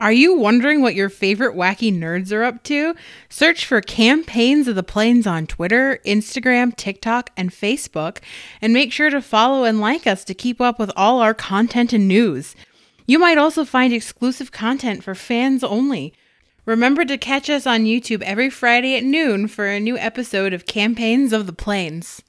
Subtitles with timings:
[0.00, 2.94] Are you wondering what your favorite wacky nerds are up to?
[3.28, 8.16] Search for Campaigns of the Plains on Twitter, Instagram, TikTok, and Facebook,
[8.62, 11.92] and make sure to follow and like us to keep up with all our content
[11.92, 12.56] and news.
[13.06, 16.14] You might also find exclusive content for fans only.
[16.64, 20.64] Remember to catch us on YouTube every Friday at noon for a new episode of
[20.64, 22.22] Campaigns of the Plains.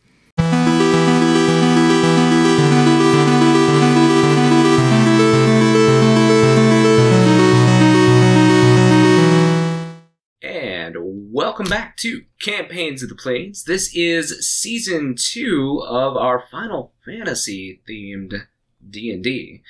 [11.31, 13.63] Welcome back to Campaigns of the Plains.
[13.63, 18.47] This is season two of our Final Fantasy themed
[18.89, 19.61] D&D.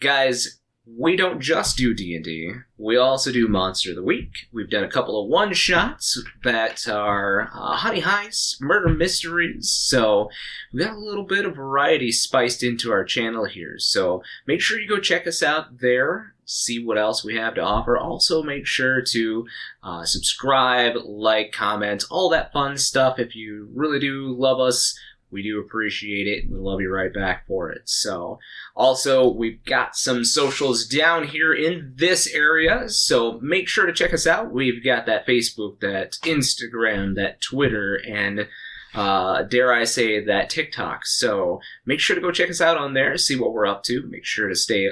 [0.00, 2.52] Guys, we don't just do D&D.
[2.76, 4.48] We also do Monster of the Week.
[4.52, 9.70] We've done a couple of one-shots that are uh, honey heists, murder mysteries.
[9.70, 10.30] So
[10.72, 13.76] we've got a little bit of variety spiced into our channel here.
[13.78, 16.34] So make sure you go check us out there.
[16.50, 17.98] See what else we have to offer.
[17.98, 19.46] Also, make sure to
[19.82, 23.18] uh, subscribe, like, comment, all that fun stuff.
[23.18, 24.98] If you really do love us,
[25.30, 26.50] we do appreciate it.
[26.50, 27.82] We love you right back for it.
[27.84, 28.38] So,
[28.74, 32.88] also, we've got some socials down here in this area.
[32.88, 34.50] So, make sure to check us out.
[34.50, 38.48] We've got that Facebook, that Instagram, that Twitter, and
[38.94, 41.04] uh, dare I say that TikTok.
[41.04, 44.06] So, make sure to go check us out on there, see what we're up to.
[44.08, 44.88] Make sure to stay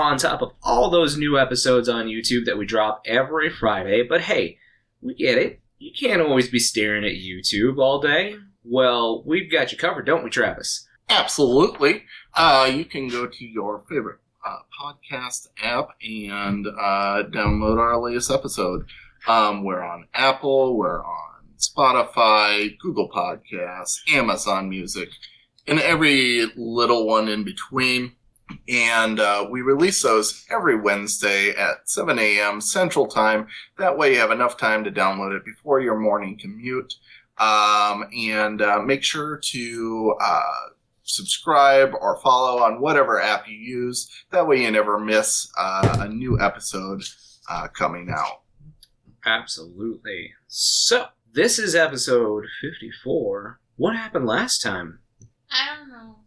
[0.00, 4.02] on top of all those new episodes on YouTube that we drop every Friday.
[4.02, 4.58] But hey,
[5.00, 5.60] we get it.
[5.78, 8.36] You can't always be staring at YouTube all day.
[8.64, 10.86] Well, we've got you covered, don't we, Travis?
[11.08, 12.04] Absolutely.
[12.34, 18.30] Uh, you can go to your favorite uh, podcast app and uh, download our latest
[18.30, 18.86] episode.
[19.26, 25.08] Um, we're on Apple, we're on Spotify, Google Podcasts, Amazon Music,
[25.66, 28.12] and every little one in between.
[28.68, 32.60] And uh, we release those every Wednesday at 7 a.m.
[32.60, 33.46] Central Time.
[33.78, 36.94] That way, you have enough time to download it before your morning commute.
[37.38, 40.68] Um, and uh, make sure to uh,
[41.02, 44.08] subscribe or follow on whatever app you use.
[44.30, 47.02] That way, you never miss uh, a new episode
[47.48, 48.42] uh, coming out.
[49.24, 50.32] Absolutely.
[50.48, 53.60] So, this is episode 54.
[53.76, 54.98] What happened last time?
[55.50, 56.21] I don't know.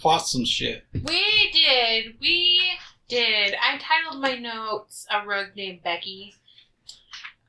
[0.00, 0.84] Fought some shit.
[0.92, 2.16] We did.
[2.20, 2.60] We
[3.08, 3.54] did.
[3.54, 6.34] I titled my notes "A Rogue Named Becky,"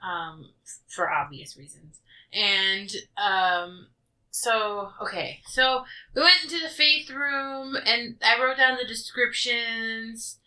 [0.04, 0.52] um,
[0.88, 2.00] for obvious reasons.
[2.34, 3.88] And um,
[4.32, 5.84] so okay, so
[6.16, 10.40] we went into the faith room, and I wrote down the descriptions.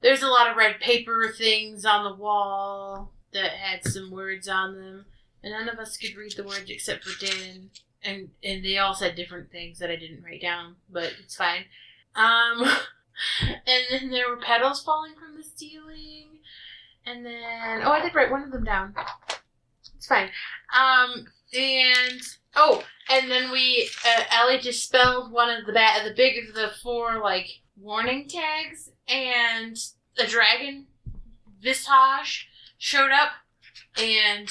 [0.00, 4.74] There's a lot of red paper things on the wall that had some words on
[4.74, 5.06] them,
[5.42, 7.70] and none of us could read the words except for Dan
[8.04, 11.64] and and they all said different things that I didn't write down, but it's fine.
[12.14, 12.62] Um,
[13.66, 16.38] and then there were petals falling from the ceiling,
[17.06, 18.94] and then oh, I did write one of them down.
[19.96, 20.28] It's fine.
[20.76, 22.20] Um, and
[22.54, 26.54] oh, and then we uh, Ellie just spelled one of the bat the big of
[26.54, 27.48] the four like
[27.80, 29.76] warning tags, and
[30.18, 30.86] a dragon
[31.60, 32.48] visage
[32.78, 33.30] showed up,
[33.96, 34.48] and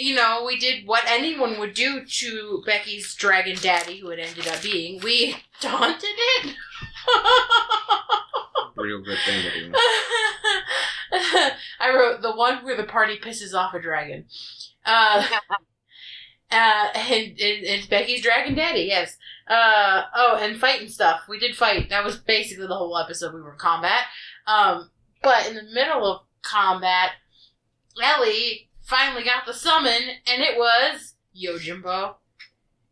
[0.00, 4.48] you know, we did what anyone would do to Becky's dragon daddy, who it ended
[4.48, 5.00] up being.
[5.00, 6.54] We taunted it.
[8.76, 9.72] Real good thing to do.
[11.80, 14.24] I wrote the one where the party pisses off a dragon.
[14.86, 15.26] Uh,
[16.50, 19.18] uh, and, and it's Becky's dragon daddy, yes.
[19.46, 21.22] Uh, oh, and fighting stuff.
[21.28, 21.90] We did fight.
[21.90, 23.34] That was basically the whole episode.
[23.34, 24.04] We were in combat.
[24.46, 24.90] Um,
[25.22, 27.10] but in the middle of combat,
[28.02, 32.16] Ellie finally got the summon, and it was Yojimbo.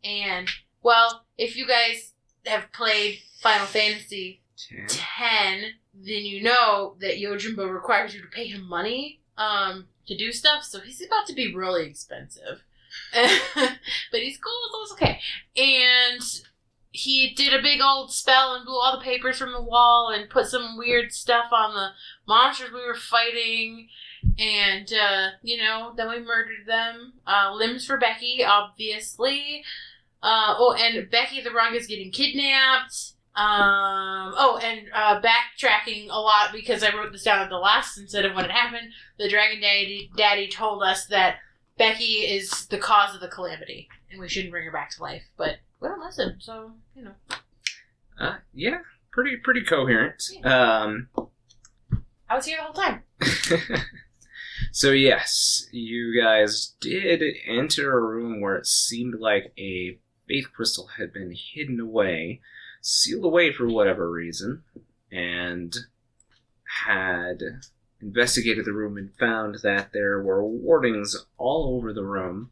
[0.03, 0.47] And,
[0.81, 2.13] well, if you guys
[2.45, 4.87] have played Final Fantasy Ten.
[4.87, 10.31] 10, then you know that Yojimbo requires you to pay him money um, to do
[10.31, 12.63] stuff, so he's about to be really expensive.
[13.13, 15.19] but he's cool, so it's okay.
[15.55, 16.21] And
[16.91, 20.29] he did a big old spell and blew all the papers from the wall and
[20.29, 21.89] put some weird stuff on the
[22.27, 23.89] monsters we were fighting
[24.37, 27.13] and uh, you know, then we murdered them.
[27.25, 29.63] Uh, limbs for Becky, obviously.
[30.21, 33.13] Uh, oh, and Becky the Wrong is getting kidnapped.
[33.35, 37.97] Um, oh, and uh, backtracking a lot because I wrote this down at the last
[37.97, 38.91] instead of when it happened.
[39.17, 41.37] The Dragon Daddy, Daddy told us that
[41.77, 45.23] Becky is the cause of the calamity, and we shouldn't bring her back to life.
[45.37, 47.11] But we don't listen, so you know.
[48.19, 48.79] Uh, yeah,
[49.11, 50.21] pretty pretty coherent.
[50.43, 51.07] Um,
[52.29, 53.03] I was here the whole time.
[54.71, 60.89] so yes, you guys did enter a room where it seemed like a faith crystal
[60.97, 62.41] had been hidden away,
[62.81, 64.63] sealed away for whatever reason,
[65.11, 65.75] and
[66.85, 67.41] had
[68.01, 72.51] investigated the room and found that there were wardings all over the room.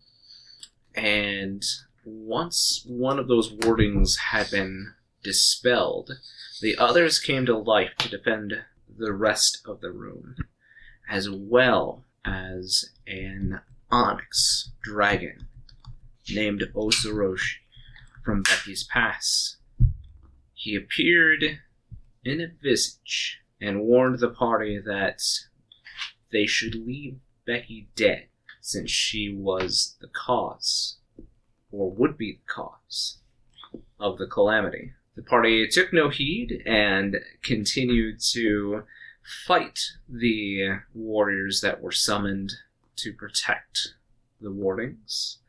[0.95, 1.63] And
[2.03, 4.93] once one of those wardings had been
[5.23, 6.11] dispelled,
[6.61, 8.63] the others came to life to defend
[8.97, 10.35] the rest of the room,
[11.07, 15.47] as well as an onyx dragon
[16.29, 17.59] named Osoroshi
[18.23, 19.57] from Becky's Pass.
[20.53, 21.59] He appeared
[22.25, 25.21] in a visage and warned the party that
[26.31, 28.27] they should leave Becky dead
[28.59, 30.97] since she was the cause,
[31.71, 33.19] or would be the cause,
[33.97, 34.91] of the calamity.
[35.15, 38.83] The party took no heed and continued to
[39.45, 42.53] fight the warriors that were summoned
[42.97, 43.95] to protect
[44.41, 45.39] the wardings.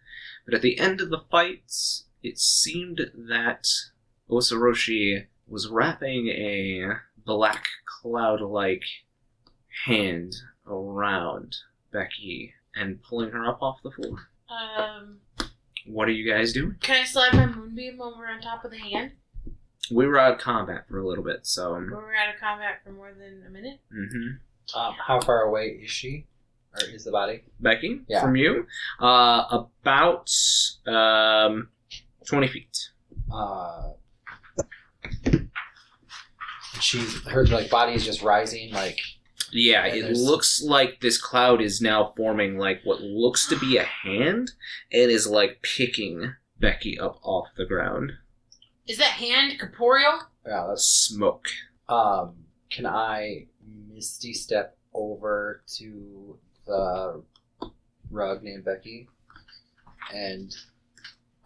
[0.44, 1.70] But at the end of the fight,
[2.22, 3.68] it seemed that
[4.30, 6.92] Osoroshi was wrapping a
[7.24, 8.84] black cloud like
[9.86, 10.34] hand
[10.66, 11.56] around
[11.92, 14.28] Becky and pulling her up off the floor.
[14.48, 15.20] Um,
[15.86, 16.76] What are you guys doing?
[16.80, 19.12] can I slide my moonbeam over on top of the hand?
[19.90, 21.74] We were out of combat for a little bit, so.
[21.74, 23.80] We were out of combat for more than a minute.
[23.90, 26.26] hmm Um, how far away is she?
[26.74, 27.42] Or is the body?
[27.60, 28.20] Becky, Yeah.
[28.20, 28.66] from you,
[29.00, 30.30] uh, about
[30.86, 31.68] um,
[32.26, 32.90] 20 feet.
[33.32, 33.92] Uh,
[36.80, 38.72] she's her like body is just rising.
[38.72, 38.98] Like
[39.50, 43.56] Yeah, And it there's- looks like this cloud is now forming like what looks to
[43.58, 44.52] be a hand
[44.92, 48.12] and is like picking Becky up off the ground.
[48.88, 50.20] Is that hand corporeal?
[50.46, 51.46] yeah, that's Smoke.
[51.88, 52.34] Um,
[52.70, 53.46] can I
[53.88, 57.22] misty step over to the
[58.10, 59.08] rug named Becky?
[60.14, 60.54] And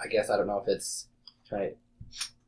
[0.00, 1.08] I guess I don't know if it's
[1.48, 1.72] try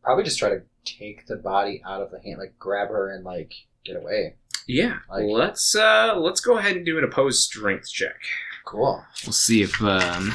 [0.03, 3.25] probably just try to take the body out of the hand, like grab her and
[3.25, 3.53] like
[3.85, 4.37] get away.
[4.67, 8.17] Yeah, Like- let's uh let's go ahead and do an opposed strength check.
[8.65, 9.05] Cool.
[9.25, 10.35] We'll see if um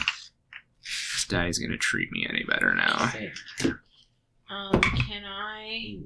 [0.84, 3.08] this die is gonna treat me any better now.
[3.10, 3.80] Same.
[4.50, 6.00] Um, can I?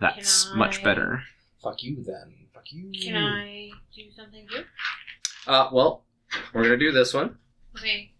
[0.00, 1.22] That's Can much better.
[1.62, 2.34] Fuck you then.
[2.52, 2.90] Fuck you.
[2.90, 4.66] Can I do something good?
[5.46, 6.04] Uh well,
[6.52, 7.36] we're gonna do this one.
[7.76, 8.12] Okay.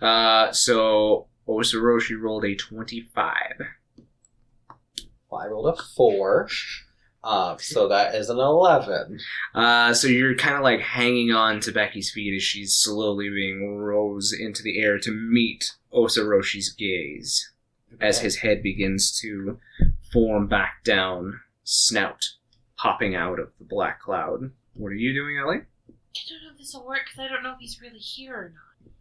[0.00, 3.60] Uh so Osoroshi rolled a twenty-five.
[5.30, 6.48] Well, I rolled a four.
[7.22, 9.18] Uh, so that is an eleven.
[9.52, 13.78] Uh, so you're kind of like hanging on to Becky's feet as she's slowly being
[13.78, 17.50] rose into the air to meet Osoroshi's gaze
[18.00, 19.58] as his head begins to
[20.12, 22.24] form back down, snout
[22.76, 24.50] popping out of the black cloud.
[24.74, 25.62] What are you doing, Ellie?
[25.88, 28.34] I don't know if this will work because I don't know if he's really here
[28.34, 28.92] or not.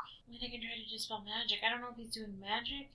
[0.00, 1.58] I mean, I can try to dispel magic.
[1.64, 2.90] I don't know if he's doing magic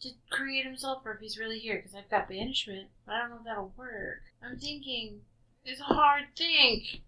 [0.00, 3.30] to create himself or if he's really here because I've got banishment, but I don't
[3.30, 4.22] know if that'll work.
[4.44, 5.20] I'm thinking.
[5.64, 7.00] It's a hard think.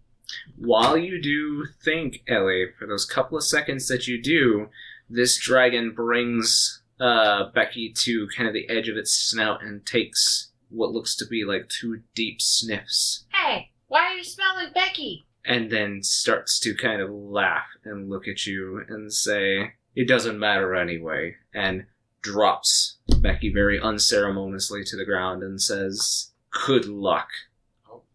[0.57, 4.69] While you do think, Ellie, for those couple of seconds that you do,
[5.09, 10.51] this dragon brings uh, Becky to kind of the edge of its snout and takes
[10.69, 15.25] what looks to be like two deep sniffs Hey, why are you smelling Becky?
[15.45, 20.37] and then starts to kind of laugh and look at you and say, It doesn't
[20.37, 21.85] matter anyway, and
[22.21, 26.31] drops Becky very unceremoniously to the ground and says,
[26.65, 27.29] Good luck.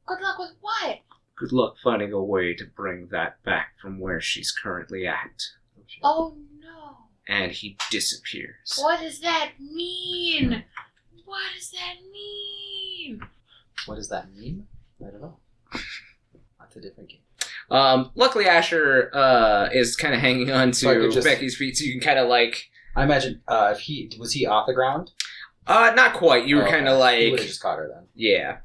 [0.06, 0.98] Good luck with what?
[1.36, 5.42] Good luck finding a way to bring that back from where she's currently at.
[6.02, 6.51] Oh no.
[7.28, 8.78] And he disappears.
[8.80, 10.64] What does that mean?
[11.24, 13.20] What does that mean?
[13.86, 14.66] What does that mean?
[15.00, 15.38] I don't know.
[16.60, 17.20] That's a different game.
[17.70, 21.56] Um, luckily, Asher uh, is kind of hanging on So I to could just- Becky's
[21.56, 22.68] feet, so you can kind of like.
[22.94, 25.12] I imagine uh, if he was he off the ground,
[25.66, 26.46] Uh, not quite.
[26.46, 27.18] You were Oh, kind of okay.
[27.18, 27.30] he like.
[27.32, 28.06] would have just caught her then.
[28.14, 28.58] Yeah.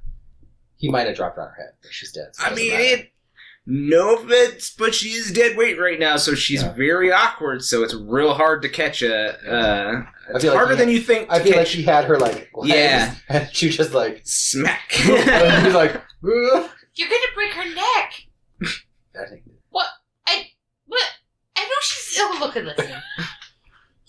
[0.76, 2.36] He might have dropped her on her head, but she's dead.
[2.36, 2.84] so I doesn't mean, matter.
[3.04, 3.12] it.
[3.70, 6.72] No offense, but she is dead weight right now, so she's Yeah.
[6.72, 7.64] very awkward.
[7.66, 9.38] So it's real hard to catch a.
[9.46, 11.30] Uh, it's feel like harder he- than you think.
[11.30, 13.14] I to feel like catch- she had her like legs, Yeah.
[13.30, 14.94] and she just like smack.
[15.10, 18.14] and he's like "Ugh." You're gonna break her neck.
[18.64, 19.44] I think
[20.26, 20.48] I
[20.88, 21.02] what?
[21.58, 22.18] I know she's.
[22.22, 22.90] Oh, look at listen.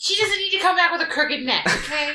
[0.00, 2.12] She doesn't need to come back with a crooked neck, okay?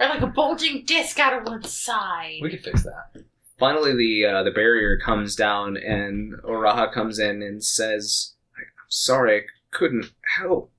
[0.00, 2.40] or like a bulging disc out of one side.
[2.42, 3.22] we could fix that.
[3.62, 9.38] Finally, the uh, the barrier comes down, and Oraha comes in and says, "I'm sorry,
[9.38, 10.72] I couldn't help.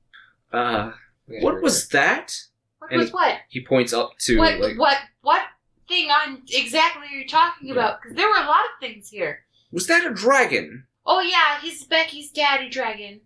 [0.51, 0.91] Uh,
[1.25, 1.63] We what do it.
[1.63, 2.35] was that?"
[2.79, 3.37] what and was what?
[3.47, 4.59] He points up to What?
[4.59, 4.97] like, What?
[5.21, 5.43] What
[5.87, 7.75] thing on exactly are you talking Yeah.
[7.75, 8.01] about?
[8.01, 9.45] Because there were a lot of things here.
[9.71, 13.21] "Was that a dragon?" Oh yeah, he's Becky's daddy dragon.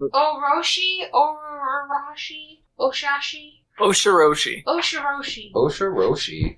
[0.00, 4.64] Oroshi, Oroshi, Oshashi, Oshiroshi.
[4.64, 5.52] Oshiroshi.
[5.52, 6.56] Osha Roshi.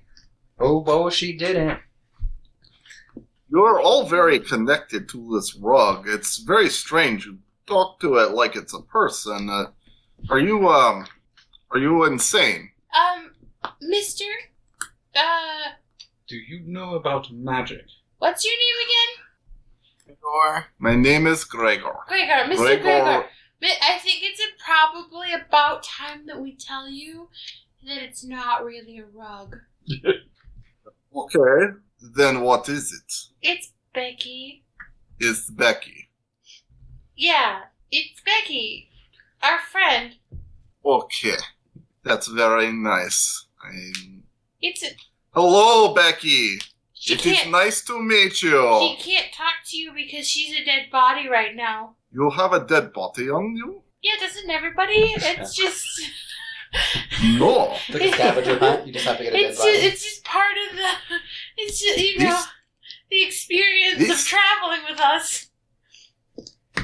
[0.57, 1.79] Oh, bo, she didn't.
[3.51, 6.07] You're all very connected to this rug.
[6.07, 7.25] It's very strange.
[7.25, 9.49] You talk to it like it's a person.
[9.49, 9.65] Uh,
[10.29, 11.07] are you um?
[11.71, 12.71] Are you insane?
[12.95, 13.31] Um,
[13.81, 14.25] Mister,
[15.15, 15.71] uh,
[16.27, 17.85] Do you know about magic?
[18.19, 19.25] what's your name again?
[20.21, 20.65] Gregor.
[20.79, 21.95] My name is Gregor.
[22.07, 22.57] Gregor, Mr.
[22.81, 23.25] Gregor.
[23.61, 27.29] Mi- I think it's a probably about time that we tell you
[27.85, 29.57] that it's not really a rug.
[31.15, 31.73] Okay.
[32.01, 33.13] Then what is it?
[33.41, 34.63] It's Becky.
[35.19, 36.09] It's Becky.
[37.15, 38.89] Yeah, it's Becky,
[39.43, 40.15] our friend.
[40.85, 41.35] Okay.
[42.03, 43.47] That's very nice.
[43.61, 44.23] I'm...
[44.61, 44.87] It's a,
[45.31, 46.59] Hello, Becky.
[46.93, 48.95] she it is nice to meet you.
[48.97, 51.95] she can't talk to you because she's a dead body right now.
[52.11, 53.83] You have a dead body on you?
[54.01, 55.13] Yeah, doesn't everybody?
[55.17, 55.85] It's just
[57.23, 57.75] No.
[57.87, 58.87] It's like a scavenger hunt.
[58.87, 59.71] You just have to get a dead body.
[59.73, 61.15] just, it's just part of the
[61.59, 62.41] it's just you know
[63.09, 65.45] the experience this- of traveling with us.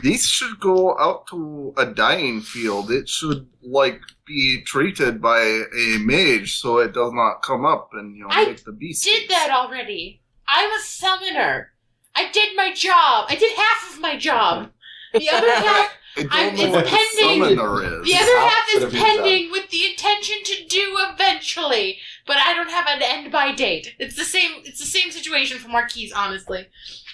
[0.03, 2.91] These should go out to a dying field.
[2.91, 8.15] It should like be treated by a mage so it does not come up and
[8.15, 9.03] you know I make the beast.
[9.03, 10.21] Did that already.
[10.47, 11.71] I'm a summoner.
[12.13, 13.25] I did my job.
[13.29, 14.71] I did half of my job.
[15.13, 17.41] The other half I don't I'm- know it's what pending.
[17.41, 18.05] a summoner is.
[18.07, 19.15] The other half is of your job.
[19.15, 23.93] pending with the intention to do eventually, but I don't have an end by date.
[23.99, 24.51] It's the same.
[24.63, 26.67] It's the same situation for Marquies, honestly.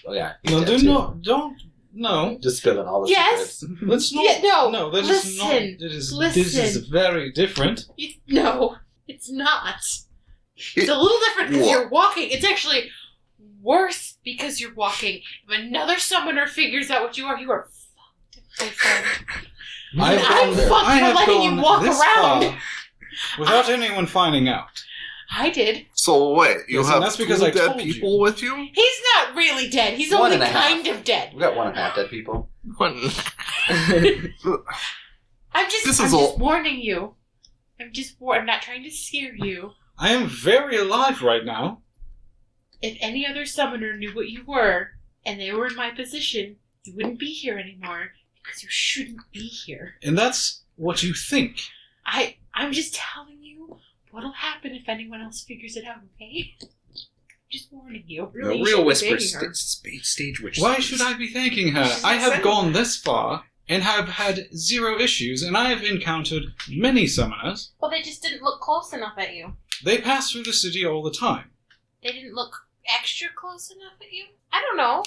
[0.05, 0.34] oh yeah.
[0.46, 1.22] No, do not.
[1.22, 1.60] Don't.
[1.93, 2.38] No.
[2.41, 3.60] Just spilling all the Yes.
[3.60, 3.81] secrets.
[3.84, 4.24] Let's not.
[4.24, 5.53] Yeah, no, No, that is listen, not.
[5.55, 6.17] It is.
[6.17, 7.86] This is very different.
[7.98, 8.77] You, no,
[9.08, 9.75] it's not.
[10.55, 12.29] It's a little different because you're walking.
[12.29, 12.89] It's actually
[13.62, 15.22] worse because you're walking.
[15.48, 17.80] If another summoner figures out what you are, you are fucked, my friend.
[20.00, 22.41] I And have I'm gone- fucked I for have letting you gone walk this around.
[22.43, 22.58] far
[23.39, 24.84] without anyone finding out.
[25.34, 25.86] I did.
[25.93, 27.93] So wait, you Yes, and have that's because two I dead told you.
[27.93, 28.53] people with you?
[28.74, 29.93] He's not really dead.
[29.93, 30.70] He's One only and a half.
[30.70, 31.34] kind of dead.
[31.34, 32.50] We got one and a half dead people.
[32.79, 33.00] I'm
[35.70, 35.86] just.
[35.86, 37.15] This I'm is just all- warning you.
[37.79, 38.20] I'm just.
[38.20, 39.72] War- I'm not trying to scare you.
[39.98, 41.81] I am very alive right now.
[42.81, 44.89] If any other summoner knew what you were,
[45.25, 48.12] and they were in my position, you wouldn't be here anymore
[48.43, 49.95] because you shouldn't be here.
[50.03, 51.60] And that's what you think.
[52.05, 52.38] I.
[52.53, 53.77] I'm just telling you
[54.12, 55.98] what'll happen if anyone else figures it out.
[56.15, 56.55] Okay.
[57.50, 58.24] Just warning you.
[58.24, 60.57] No, Really, you real shouldn't whisper st- st- stage witch.
[60.60, 62.00] Why should I be thanking her?
[62.03, 66.43] I have saying gone this far and have had zero issues, and I have encountered
[66.69, 67.69] many summoners.
[67.79, 69.53] Well, they just didn't look close enough at you.
[69.83, 71.51] They pass through the city all the time.
[72.03, 72.53] They didn't look
[72.88, 74.25] extra close enough at you.
[74.51, 75.03] I don't know.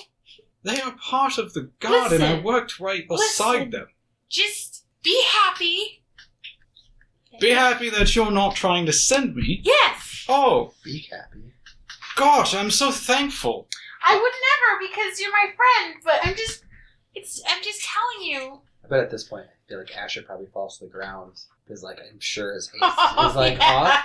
[0.65, 3.71] They are part of the guard, and I worked right beside Listen.
[3.71, 3.87] them.
[4.31, 6.03] Just be happy.
[7.41, 9.61] Be happy that you're not trying to send me.
[9.65, 10.25] Yes.
[10.29, 11.53] Oh, Be happy.
[12.17, 13.69] gosh, I'm so thankful.
[14.03, 15.97] I would never because you're my friend.
[16.05, 16.65] But I'm just.
[17.15, 17.43] It's.
[17.49, 18.61] I'm just telling you.
[18.85, 21.33] I bet at this point, I feel like Asher probably falls to the ground
[21.67, 24.05] because, like, I'm sure his haste is like off,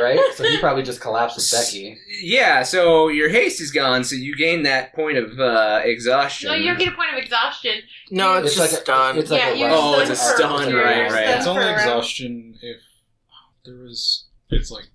[0.00, 0.18] right?
[0.34, 1.98] So he probably just collapsed with Becky.
[2.22, 6.48] Yeah, so your haste is gone, so you gain that point of uh, exhaustion.
[6.48, 7.74] No, you don't get a point of exhaustion.
[8.10, 9.18] No, It's it's, like a- done.
[9.18, 9.74] it's like yeah, a.
[9.74, 11.28] Oh, it's a stun, you're right, right.
[11.36, 11.80] It's only a round.
[11.80, 12.80] exhaustion if
[13.64, 14.24] there is.
[14.50, 14.86] It's like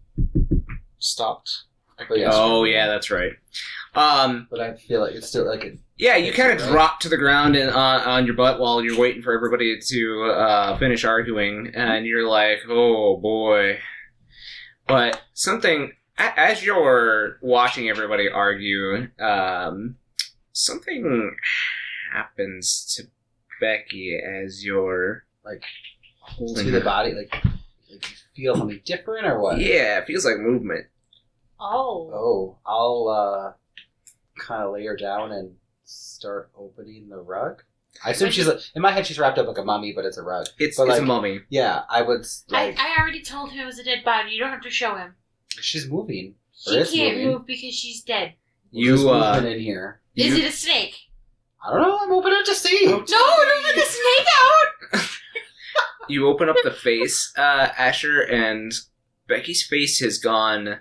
[0.99, 1.63] stopped.
[1.99, 2.25] I Oh, yeah.
[2.25, 2.33] guess.
[2.35, 3.33] Oh yeah, that's right.
[3.95, 5.77] Um, But I feel like it's still like it.
[6.03, 8.99] Yeah, you kind of drop to the ground and uh, on your butt while you're
[8.99, 13.79] waiting for everybody to uh, finish arguing, and you're like, "Oh boy!"
[14.85, 19.95] But something as you're watching everybody argue, um,
[20.51, 21.37] something
[22.11, 23.03] happens to
[23.61, 25.63] Becky as you're Like,
[26.19, 27.33] holding to the body, like,
[27.89, 29.57] like you feel something different or what?
[29.57, 30.87] Yeah, it feels like movement.
[31.61, 32.11] Oh.
[32.13, 33.53] Oh, I'll uh,
[34.37, 35.55] kind of lay her down and
[35.85, 37.63] start opening the rug.
[38.03, 39.05] I assume she's in my head.
[39.05, 40.47] She's wrapped up like a mummy, but it's a rug.
[40.57, 41.41] It's But, it's a mummy.
[41.49, 42.79] Yeah, I would like.
[42.79, 44.31] I, I already told him it was a dead body.
[44.31, 45.15] You don't have to show him.
[45.49, 46.35] she's moving.
[46.55, 47.27] She can't moving.
[47.27, 48.33] move because she's dead.
[48.71, 50.01] You There's uh, in here.
[50.15, 50.95] Is you- it a snake?
[51.65, 51.97] I don't know.
[52.01, 52.85] I'm opening to see.
[52.85, 55.09] No, don't let the snake out.
[56.09, 58.73] you open up the face, uh, Asher, and
[59.27, 60.79] Becky's face has gone.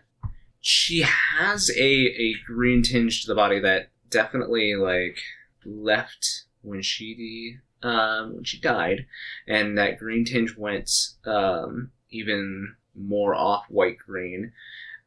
[0.61, 5.19] She has a a green tinge to the body that definitely like
[5.65, 9.07] left when she um when she died,
[9.47, 10.91] and that green tinge went
[11.25, 14.53] um even more off white green.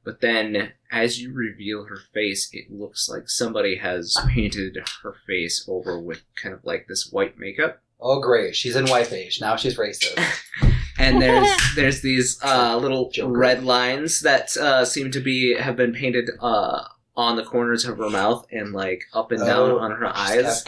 [0.03, 5.65] But then, as you reveal her face, it looks like somebody has painted her face
[5.67, 7.81] over with kind of like this white makeup.
[7.99, 8.55] Oh, great.
[8.55, 9.41] She's in white beige.
[9.41, 10.19] Now she's racist.
[10.97, 13.37] and there's there's these uh, little Joker.
[13.37, 16.83] red lines that uh, seem to be have been painted uh,
[17.17, 20.63] on the corners of her mouth and like up and down Oh, on her eyes.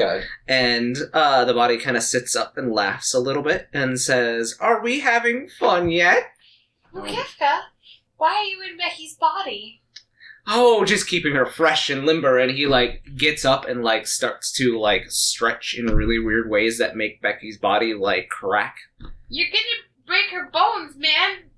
[0.48, 4.56] And uh, the body kind of sits up and laughs a little bit and says,
[4.60, 6.24] Are we having fun yet?
[6.94, 7.08] Well, Oh.
[7.08, 7.60] Kefka,
[8.16, 9.82] why are you in Becky's body?
[10.50, 12.38] Oh, just keeping her fresh and limber.
[12.38, 16.78] And he like gets up and like starts to like stretch in really weird ways
[16.78, 18.78] that make Becky's body like crack.
[19.28, 21.50] You're gonna break her bones, man.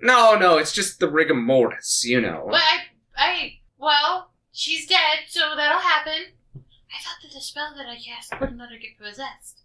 [0.00, 2.46] No, no, it's just the rigor mortis, you know.
[2.46, 2.78] Well, I,
[3.16, 6.32] I, well, she's dead, so that'll happen.
[6.54, 9.62] I thought that the spell that I cast wouldn't let her get possessed.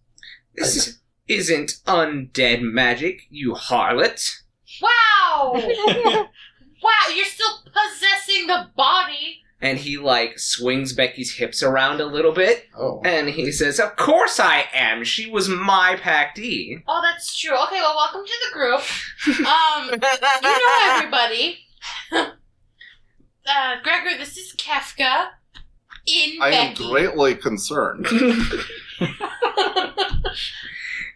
[0.53, 4.41] This isn't undead magic, you harlot.
[4.81, 5.53] Wow!
[6.84, 9.41] wow, you're still possessing the body.
[9.62, 13.01] And he like swings Becky's hips around a little bit, Oh.
[13.05, 15.03] and he says, "Of course I am.
[15.03, 17.55] She was my pactee." Oh, that's true.
[17.63, 18.81] Okay, well, welcome to the group.
[19.48, 21.60] Um, you know everybody.
[23.45, 25.27] uh, Gregor, this is Kefka
[26.07, 28.07] in I am greatly concerned.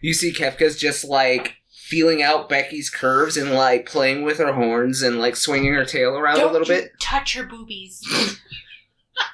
[0.00, 5.02] you see, Kefka's just like feeling out Becky's curves and like playing with her horns
[5.02, 6.92] and like swinging her tail around Don't a little you bit.
[7.00, 8.00] touch her boobies.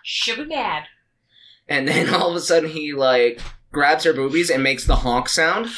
[0.03, 0.85] She'll be mad.
[1.69, 3.41] And then all of a sudden, he like
[3.73, 5.67] grabs her boobies and makes the honk sound.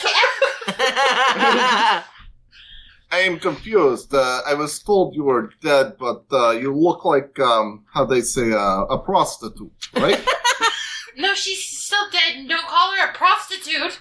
[3.11, 4.15] I am confused.
[4.15, 8.21] Uh, I was told you were dead, but uh, you look like, um, how they
[8.21, 10.25] say, uh, a prostitute, right?
[11.19, 13.99] No, she's still dead, don't call her a prostitute.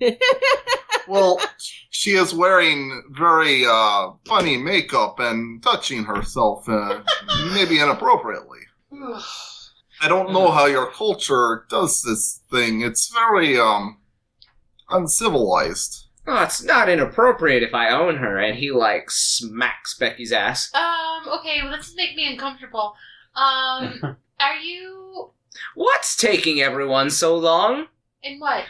[1.08, 1.40] well,
[1.90, 7.02] she is wearing very uh, funny makeup and touching herself, uh,
[7.52, 8.60] maybe inappropriately.
[10.00, 12.82] I don't know how your culture does this thing.
[12.82, 13.98] It's very um,
[14.90, 16.03] uncivilized.
[16.26, 18.38] Oh, it's not inappropriate if I own her.
[18.38, 20.72] And he like smacks Becky's ass.
[20.74, 22.94] Um, okay, well, this make me uncomfortable.
[23.34, 24.00] Um,
[24.40, 25.30] are you.
[25.74, 27.86] What's taking everyone so long?
[28.22, 28.64] In what?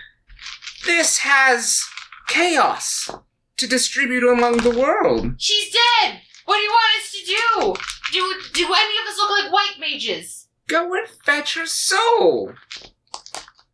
[0.87, 1.83] This has
[2.29, 3.11] chaos
[3.57, 5.35] to distribute among the world.
[5.39, 6.21] She's dead!
[6.45, 7.75] What do you want us to do?
[8.13, 10.49] Do, do any of us look like white mages?
[10.67, 12.53] Go and fetch her soul.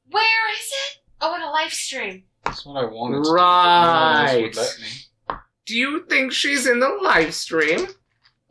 [0.09, 0.99] Where is it?
[1.21, 2.25] Oh, in a live stream.
[2.45, 3.25] That's what I wanted.
[3.25, 4.53] to Right.
[4.53, 5.37] Do, but no one else would let me.
[5.67, 7.87] Do you think she's in the live stream?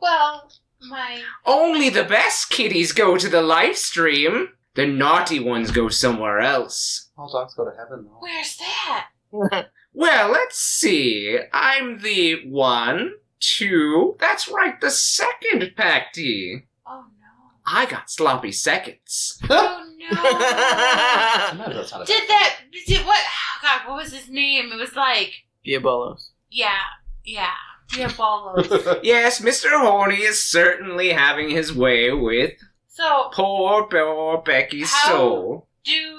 [0.00, 0.50] Well,
[0.88, 1.22] my.
[1.44, 4.48] Only the best kitties go to the live stream.
[4.74, 7.10] The naughty ones go somewhere else.
[7.18, 8.18] All dogs go to heaven, though.
[8.20, 9.08] Where's that?
[9.92, 11.36] Well, let's see.
[11.52, 14.16] I'm the one, two.
[14.20, 16.68] That's right, the second Pacty.
[16.86, 17.26] Oh no.
[17.66, 19.40] I got sloppy seconds.
[19.50, 19.86] Oh no.
[20.08, 22.56] Sometimes that's not a did that.
[22.86, 23.20] Did what?
[23.20, 24.72] Oh, God, what was his name?
[24.72, 25.32] It was like.
[25.66, 26.28] Diabolos.
[26.50, 26.78] Yeah.
[27.24, 27.50] Yeah.
[27.92, 29.00] Diabolos.
[29.02, 29.68] Yes, Mr.
[29.80, 32.52] Horny is certainly having his way with
[32.88, 35.68] so, poor, poor Becky's How- soul.
[35.84, 36.16] do.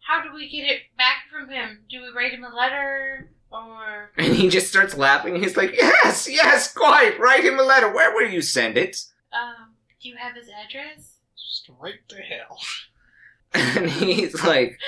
[0.00, 1.84] How do we get it back from him?
[1.88, 3.30] Do we write him a letter?
[3.50, 4.10] Or.
[4.18, 5.40] And he just starts laughing.
[5.42, 7.18] He's like, Yes, yes, quite.
[7.20, 7.92] Write him a letter.
[7.92, 8.96] Where will you send it?
[9.32, 11.18] Um, do you have his address?
[11.36, 12.58] Straight to hell.
[13.76, 14.78] And he's like,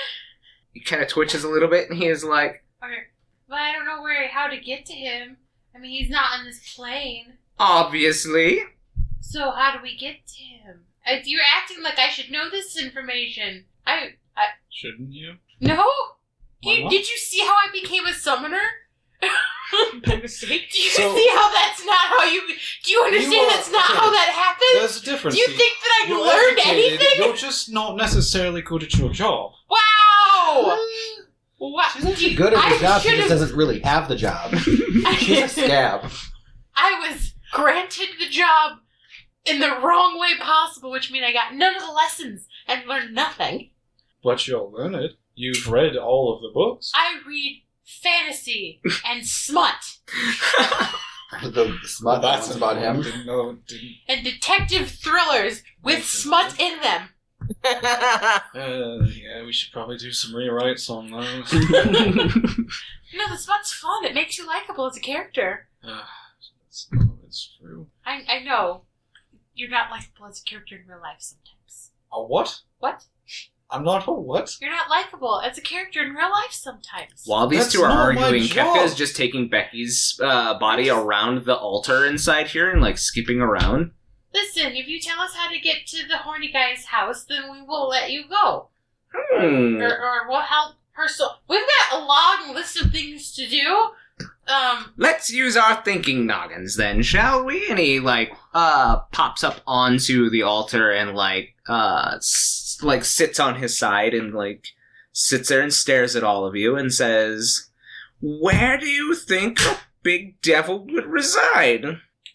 [0.73, 2.93] he kind of twitches a little bit, and he is like, Okay.
[3.47, 5.37] But I don't know where how to get to him.
[5.75, 7.33] I mean, he's not on this plane.
[7.59, 8.59] Obviously.
[9.21, 10.81] So how do we get to him?
[11.05, 13.65] Uh, you're acting like I should know this information.
[13.85, 14.09] I
[14.71, 15.35] Shouldn't you?
[15.61, 15.75] no.
[16.63, 16.89] Why You, not?
[16.91, 18.61] did you see how I became a summoner?
[20.05, 20.71] By mistake.
[20.71, 22.41] Do you So- see how that's not how you?
[22.83, 23.99] Do you understand You are- that's not okay.
[23.99, 24.81] how that happened?
[24.81, 25.35] There's a difference.
[25.35, 27.25] Do you think that I've You're learned educated, anything?
[27.25, 29.53] You're just not necessarily good at your job.
[29.69, 30.77] Wow!
[30.77, 31.23] Mm.
[31.59, 31.83] Wow!
[31.93, 33.01] She's actually good at I her job.
[33.01, 34.55] She just doesn't really have the job.
[35.17, 36.11] She's a scab.
[36.75, 38.79] I was granted the job
[39.45, 43.13] in the wrong way possible, which means I got none of the lessons and learned
[43.15, 43.71] nothing.
[44.23, 45.11] But you're learned.
[45.35, 46.91] You've read all of the books.
[46.95, 49.97] I read fantasy and smut
[51.43, 53.01] The smut that's ones about him.
[53.01, 53.57] Didn't know.
[53.67, 53.95] Didn't.
[54.07, 57.09] and detective thrillers with smut in them.
[57.65, 61.51] Uh, yeah, we should probably do some rewrites on those.
[63.15, 64.03] No, the smut's fun.
[64.05, 65.67] It makes you likable as a character.
[65.83, 66.01] uh,
[66.65, 66.87] that's
[67.25, 67.87] it's true.
[68.05, 68.81] I, I know.
[69.53, 71.91] You're not likable as a character in real life sometimes.
[72.11, 72.61] A what?
[72.79, 73.05] What?
[73.75, 74.55] I'm not a what?
[74.61, 77.23] You're not likable as a character in real life sometimes.
[77.25, 78.77] While these That's two are not my arguing, job.
[78.77, 83.41] Kefka is just taking Becky's uh, body around the altar inside here and like skipping
[83.41, 83.91] around.
[84.33, 87.61] Listen, if you tell us how to get to the horny guy's house, then we
[87.61, 88.69] will let you go.
[89.13, 89.81] Hmm.
[89.81, 91.59] Or, or we'll help her so We've
[91.91, 93.89] got a long list of things to do.
[94.47, 97.67] Um, Let's use our thinking noggins then, shall we?
[97.69, 103.39] And he like uh pops up onto the altar and like uh s- like sits
[103.39, 104.67] on his side and like
[105.13, 107.69] sits there and stares at all of you and says,
[108.21, 111.85] "Where do you think a big devil would reside?"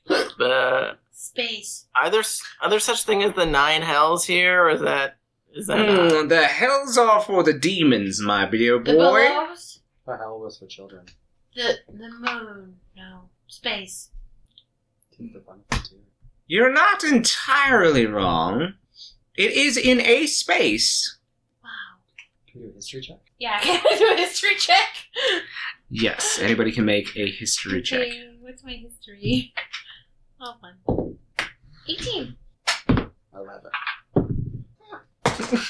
[0.08, 1.86] Uh, space.
[1.94, 5.18] are there s- are there such thing as the nine hells here, or is that
[5.54, 6.12] is that not?
[6.12, 9.28] Hmm, the hells are for the demons, my dear The boy.
[9.28, 9.80] belows.
[10.06, 11.06] The hell was for children.
[11.54, 12.76] The the moon.
[12.96, 14.10] No space.
[15.16, 15.96] Tis the fun too.
[16.46, 18.74] You're not entirely wrong.
[19.36, 21.18] It is in a space.
[21.62, 21.68] Wow.
[22.50, 23.20] Can we do a history check?
[23.38, 24.88] Yeah, can I do a history check?
[25.88, 28.00] Yes, anybody can make a history check.
[28.00, 29.52] Okay, what's my history?
[30.40, 31.16] Oh, fun.
[31.88, 32.36] 18.
[33.34, 33.70] Eleven.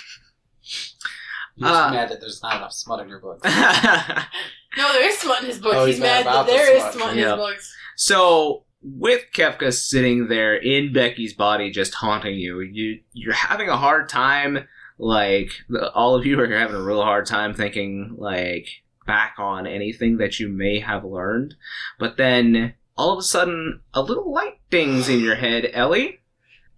[1.56, 3.44] You're just Uh, mad that there's not enough smut in your book.
[4.76, 5.76] No, there is smut in his books.
[5.76, 6.94] Oh, he's, he's mad mad that about the there is smut.
[6.94, 7.24] smut in Yeah.
[7.30, 7.76] his books.
[7.96, 13.76] So with Kefka sitting there in Becky's body, just haunting you, you you're having a
[13.76, 14.66] hard time.
[14.98, 15.50] Like
[15.94, 18.68] all of you are having a real hard time thinking like
[19.06, 21.54] back on anything that you may have learned.
[21.98, 26.20] But then all of a sudden, a little light dings in your head, Ellie,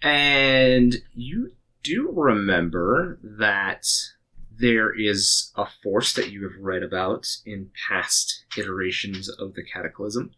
[0.03, 1.53] and you
[1.83, 3.87] do remember that
[4.59, 10.31] there is a force that you have read about in past iterations of the Cataclysm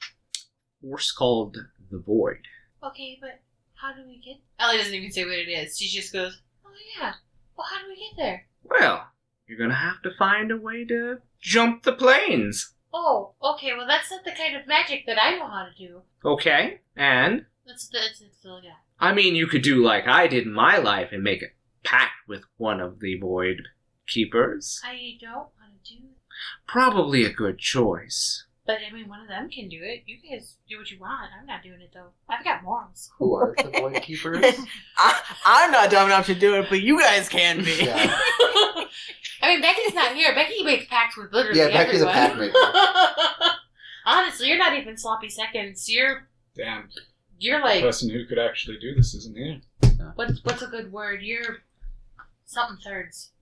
[0.81, 1.57] force called
[1.91, 2.47] the Void.
[2.83, 3.41] Okay, but
[3.75, 4.41] how do we get...
[4.59, 5.79] Ellie doesn't even say what it is.
[5.79, 7.15] She just goes, oh, yeah.
[7.57, 8.47] Well, how do we get there?
[8.63, 9.07] Well,
[9.47, 12.75] you're gonna have to find a way to jump the planes.
[12.93, 13.73] Oh, okay.
[13.77, 16.03] Well, that's not the kind of magic that I know how to do.
[16.25, 16.81] Okay?
[16.97, 18.75] And, That's that's, that's the yeah.
[19.01, 21.47] I mean, you could do like I did in my life and make a
[21.83, 23.63] pact with one of the Void
[24.07, 24.81] Keepers.
[24.85, 26.01] I don't want to do.
[26.67, 28.45] Probably a good choice.
[28.67, 30.05] But I mean, one of them can do it.
[30.07, 31.31] You guys do what you want.
[31.39, 32.09] I'm not doing it though.
[32.29, 33.11] I've got morals.
[33.19, 34.43] Who are the void keepers?
[34.99, 37.77] I, I'm not dumb enough to do it, but you guys can be.
[37.85, 38.19] Yeah.
[39.43, 40.35] I mean, Becky's not here.
[40.35, 42.53] Becky makes pacts with literally Yeah, Becky's a everyone.
[42.55, 43.59] pact
[44.07, 45.89] Honestly, you're not even sloppy seconds.
[45.89, 46.89] You're Damn,
[47.39, 49.61] you're the like person who could actually do this isn't here.
[50.15, 51.21] what's what's a good word?
[51.23, 51.59] You're
[52.47, 53.33] something thirds.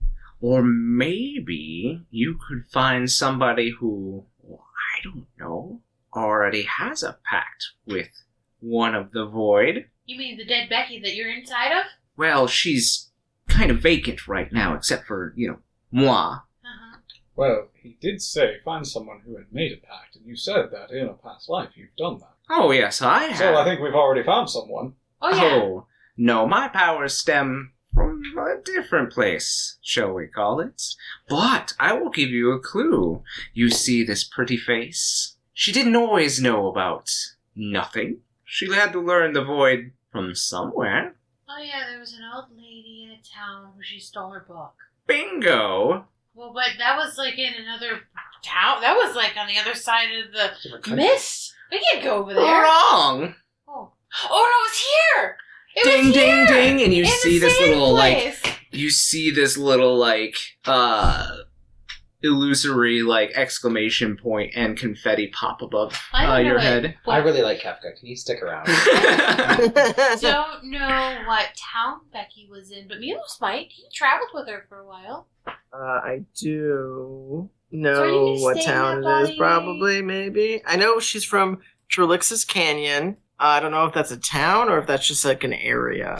[0.43, 5.79] Or maybe you could find somebody who, well, I don't know,
[6.13, 8.09] already has a pact with
[8.59, 9.85] one of the Void.
[10.05, 11.85] You mean the dead Becky that you're inside of?
[12.17, 13.09] Well, she's
[13.47, 15.59] kind of vacant right now, except for, you know,
[15.91, 16.33] moi.
[16.33, 16.97] Uh-huh.
[17.37, 20.91] Well, he did say find someone who had made a pact, and you said that
[20.91, 22.33] in a past life you've done that.
[22.49, 23.37] Oh, yes, I have.
[23.37, 24.95] So I think we've already found someone.
[25.21, 25.59] Oh yeah.
[25.63, 30.81] Oh, no, my powers stem from a different place, shall we call it.
[31.27, 33.23] But I will give you a clue.
[33.53, 35.35] You see this pretty face?
[35.53, 37.11] She didn't always know about
[37.55, 38.19] nothing.
[38.43, 41.15] She had to learn the void from somewhere.
[41.47, 44.73] Oh yeah, there was an old lady in a town who she stole her book.
[45.05, 46.07] Bingo!
[46.33, 48.01] Well, but that was like in another
[48.43, 48.81] town.
[48.81, 51.53] That was like on the other side of the mist.
[51.71, 52.43] We can't go over there.
[52.43, 53.35] Wrong!
[53.67, 53.91] Oh,
[54.29, 55.37] oh no, it was here.
[55.75, 56.47] It Ding, was ding, here!
[56.47, 58.35] ding, and you In see this same little, like,
[58.71, 61.27] you see this little like uh
[62.25, 66.95] illusory like exclamation point and confetti pop above uh, don't know your what- head.
[67.05, 67.97] I really like Kefka.
[67.99, 68.65] Can you stick around?
[70.21, 73.67] don't know what town Becky was in, but Milos might.
[73.71, 75.27] He traveled with her for a while.
[75.47, 79.37] Uh, I do So are you know gonna what town that it is, body?
[79.37, 80.61] probably, maybe.
[80.65, 81.59] I know she's from
[81.91, 83.17] Trelixis Canyon.
[83.39, 86.17] I don't know if that's a town or if that's just like an area.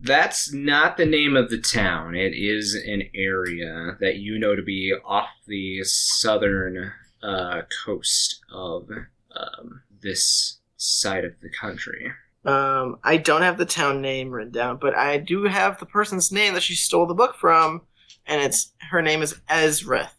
[0.00, 2.14] That's not the name of the town.
[2.16, 6.92] It is an area that you know to be off the southern
[7.22, 8.88] uh, coast of
[9.34, 12.10] um, this side of the country.
[12.44, 16.32] Um, I don't have the town name written down, but I do have the person's
[16.32, 17.82] name that she stole the book from,
[18.26, 20.10] and it's her name is Ezrith.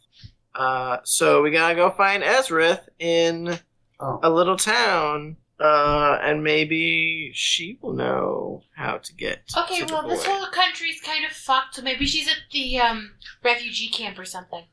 [0.55, 3.59] Uh, so we gotta go find Ezrith in
[3.99, 4.19] Oh.
[4.21, 9.41] a little town, uh, and maybe she will know how to get.
[9.57, 12.79] Okay, to the well, this whole country's kind of fucked, so maybe she's at the
[12.79, 13.11] um
[13.43, 14.65] refugee camp or something.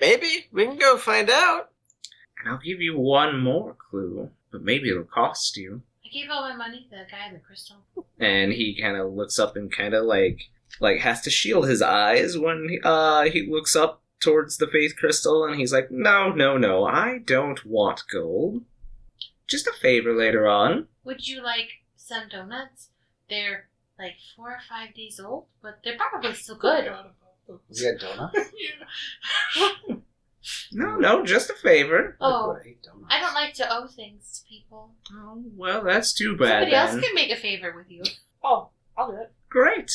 [0.00, 1.70] maybe we can go find out.
[2.40, 5.82] And I'll give you one more clue, but maybe it'll cost you.
[6.04, 7.84] I gave all my money to the guy in the crystal.
[8.18, 10.40] and he kind of looks up and kind of like
[10.80, 14.94] like has to shield his eyes when he, uh he looks up towards the faith
[14.96, 18.62] crystal and he's like no no no i don't want gold
[19.48, 22.90] just a favor later on Would you like some donuts?
[23.28, 26.90] They're like four or five days old, but they're probably still good.
[27.68, 28.32] Was he a donut?
[30.72, 32.16] No, no, just a favor.
[32.20, 33.06] Oh, I hate donuts.
[33.10, 34.92] I don't like to owe things to people.
[35.12, 36.62] Oh, well, that's too bad.
[36.62, 37.00] Somebody else then.
[37.02, 38.02] can make a favor with you.
[38.42, 39.32] Oh, I'll do it.
[39.48, 39.92] Great.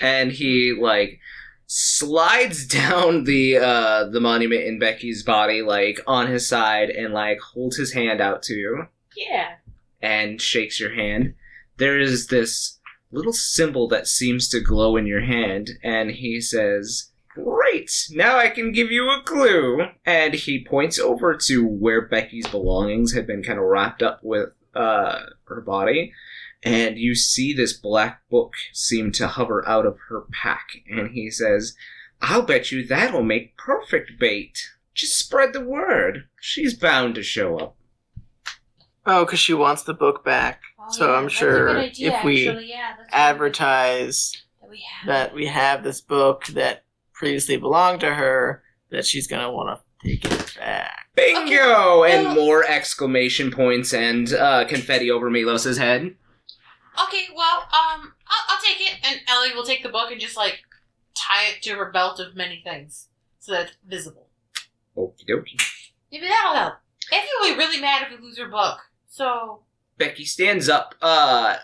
[0.00, 1.20] And he like
[1.68, 7.38] slides down the uh the monument in Becky's body, like on his side, and like
[7.40, 9.54] holds his hand out to you Yeah.
[10.02, 11.34] and shakes your hand.
[11.76, 12.78] There is this
[13.12, 18.08] little symbol that seems to glow in your hand, and he says, Great!
[18.10, 19.82] Now I can give you a clue!
[20.04, 24.48] And he points over to where Becky's belongings had been kind of wrapped up with
[24.74, 26.12] uh, her body,
[26.62, 31.30] and you see this black book seem to hover out of her pack, and he
[31.30, 31.74] says,
[32.20, 34.58] I'll bet you that'll make perfect bait.
[34.94, 36.24] Just spread the word.
[36.40, 37.76] She's bound to show up.
[39.06, 40.60] Oh, because she wants the book back.
[40.78, 42.44] Oh, So yeah, I'm sure idea, if we.
[42.44, 45.06] Yeah, that's really good Advertise that we have.
[45.06, 50.08] that we have this book that previously belonged to her, that she's gonna want to
[50.08, 51.06] take it back.
[51.14, 52.02] Bingo!
[52.04, 56.14] Okay, And more exclamation points and uh, confetti over Milos's head.
[57.06, 60.36] Okay, well, um, I'll, I'll take it, and Ellie will take the book and just
[60.36, 60.60] like
[61.14, 63.08] tie it to her belt of many things
[63.38, 64.26] so that it's visible.
[64.96, 65.60] Okie dokie.
[66.10, 66.74] Maybe that'll help.
[67.12, 68.78] I feel be really mad if we lose her book.
[69.08, 69.62] So
[69.96, 71.56] Becky stands up, uh,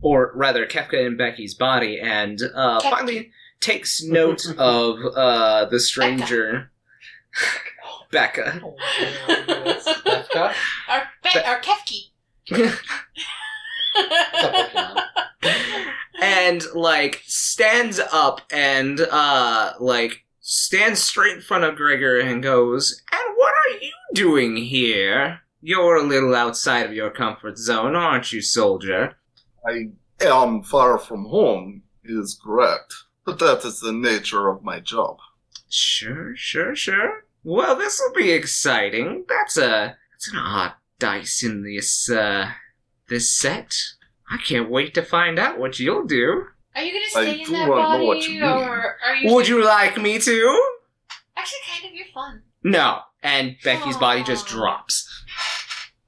[0.00, 2.90] or rather, Kefka in Becky's body, and uh, Kefka.
[2.90, 6.70] finally takes note of uh, the stranger.
[8.10, 8.60] Becca.
[9.46, 10.54] Befka?
[10.88, 12.10] our Be- our Kefki.
[12.46, 13.39] It's a Pokemon.
[16.22, 23.02] and like stands up and uh like stands straight in front of Gregor and goes,
[23.12, 25.40] "And what are you doing here?
[25.62, 29.16] You're a little outside of your comfort zone, aren't you, soldier?"
[29.66, 32.94] I am far from home, is correct.
[33.24, 35.18] But that is the nature of my job.
[35.68, 37.24] Sure, sure, sure.
[37.44, 39.24] Well, this will be exciting.
[39.28, 42.50] That's a that's an odd dice in this uh
[43.10, 43.76] this set.
[44.30, 46.46] I can't wait to find out what you'll do.
[46.74, 48.42] Are you gonna I stay in do that not know body, what you mean.
[48.44, 49.34] or are you?
[49.34, 50.70] Would you like me to?
[51.36, 51.94] Actually, kind of.
[51.94, 52.42] You're fun.
[52.62, 53.00] No.
[53.22, 54.50] And Becky's body just Aw.
[54.50, 55.24] drops.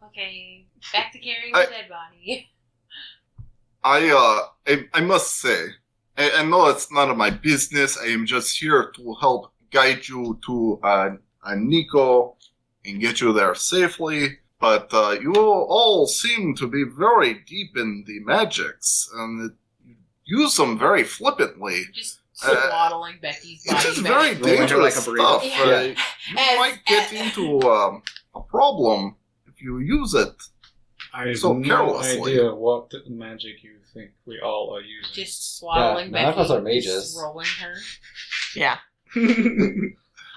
[0.07, 2.49] Okay, back to carrying I- the dead body.
[3.85, 5.67] I, uh, I, I must say,
[6.17, 7.99] I, I know it's none of my business.
[7.99, 11.11] I am just here to help guide you to, uh,
[11.45, 12.37] uh Nico
[12.85, 14.38] and get you there safely.
[14.62, 19.96] But, uh, you all seem to be very deep in the magics, and it, you
[20.42, 21.83] use them very flippantly.
[21.92, 23.88] Just Uh, swaddling Becky's body.
[23.88, 25.40] It's very Rolling her like dangerous a burrito.
[25.40, 25.44] stuff.
[25.44, 25.64] Yeah.
[25.64, 25.94] Uh, you
[26.38, 28.03] As- might get as- into um,
[28.37, 29.16] a problem
[29.48, 30.33] if you use it.
[31.12, 35.12] I have So no idea what magic you think we all are using.
[35.12, 36.40] Just swaddling Yeah, none Becky.
[36.40, 37.18] of us are just mages.
[37.20, 37.75] Rolling her.
[38.55, 38.79] Yeah.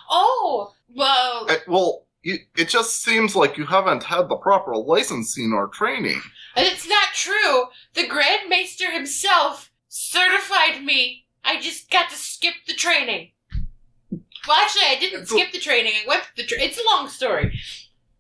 [0.10, 5.54] Oh, well, Uh, well, it, it just seems like you haven't had the proper licensing
[5.54, 6.20] or training.
[6.58, 7.66] And it's not true.
[7.94, 11.26] The Grand Maester himself certified me.
[11.44, 13.32] I just got to skip the training.
[14.48, 15.94] Well, actually, I didn't It's- skip the training.
[16.04, 16.44] I went the.
[16.46, 17.58] Tra- it's a long story.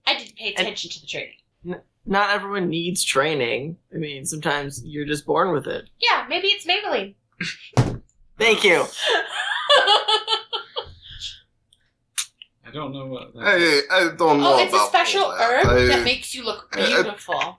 [0.07, 1.81] I didn't pay attention to the training.
[2.05, 3.77] Not everyone needs training.
[3.93, 5.89] I mean, sometimes you're just born with it.
[5.99, 7.15] Yeah, maybe it's Maybelline.
[8.37, 8.85] Thank you.
[12.75, 13.95] I don't know what that I.
[13.97, 15.39] I don't know oh, it's a special that.
[15.39, 17.57] herb I- that makes you look I- I- beautiful.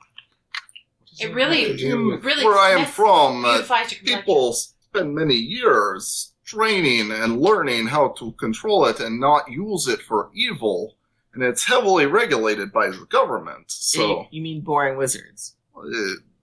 [1.18, 4.18] It really- have to really where I am from, uh, Beautifies your complexion.
[4.18, 10.02] people spend many years training and learning how to control it and not use it
[10.02, 10.96] for evil.
[11.32, 13.64] And it's heavily regulated by the government.
[13.68, 15.54] So you, you mean boring wizards?
[15.74, 15.80] uh,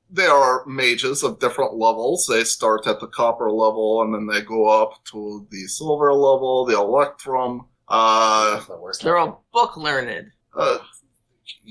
[0.09, 2.25] there are mages of different levels.
[2.27, 6.65] They start at the copper level and then they go up to the silver level,
[6.65, 7.65] the electrum.
[7.87, 9.03] Uh, That's the worst.
[9.03, 10.31] They're all book learned.
[10.57, 10.77] uh,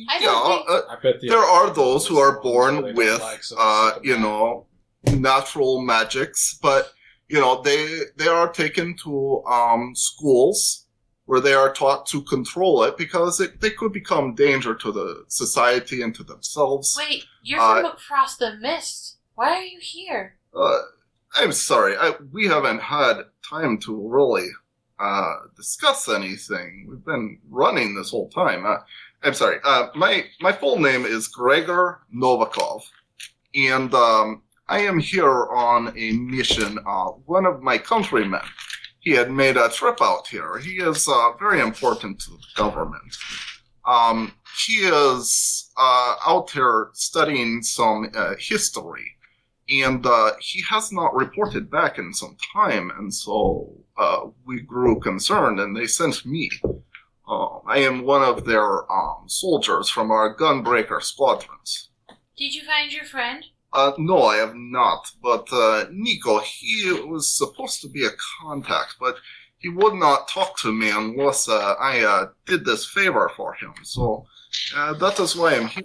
[0.09, 3.21] I yeah, don't think- uh, I bet the there are those who are born with,
[3.21, 4.67] like, so uh, you know,
[5.13, 6.93] natural magics, but
[7.29, 10.87] you know they they are taken to um, schools
[11.27, 15.25] where they are taught to control it because it, they could become danger to the
[15.29, 16.95] society and to themselves.
[16.99, 19.17] Wait, you're Uh, from across the mist.
[19.35, 20.37] Why are you here?
[20.55, 20.79] Uh,
[21.35, 23.15] I'm sorry, I, we haven't had
[23.49, 24.49] time to really
[25.03, 26.87] uh, discuss anything.
[26.89, 28.65] We've been running this whole time.
[28.65, 28.77] Uh,
[29.23, 29.59] I'm sorry.
[29.65, 32.83] Uh, my my full name is Gregor Novikov,
[33.55, 36.79] and um, I am here on a mission.
[36.87, 38.47] Uh, one of my countrymen,
[39.01, 40.59] he had made a trip out here.
[40.59, 43.17] He is uh, very important to the government.
[43.87, 44.33] Um,
[44.67, 49.17] he is out here studying some history
[49.69, 55.01] and uh, he has not reported back in some time, and so uh, we grew
[55.01, 56.51] concerned, and they sent me.
[57.29, 61.91] Um, I am one of their um, soldiers from our gunbreaker squadrons.
[62.37, 63.45] Did you find your friend?
[63.73, 65.11] Uh, no, I have not.
[65.23, 68.11] But uh, Nico, he was supposed to be a
[68.43, 69.17] contact, but
[69.59, 73.73] he would not talk to me unless uh, I uh, did this favor for him.
[73.83, 74.27] So
[74.77, 75.85] uh, that is why I'm here.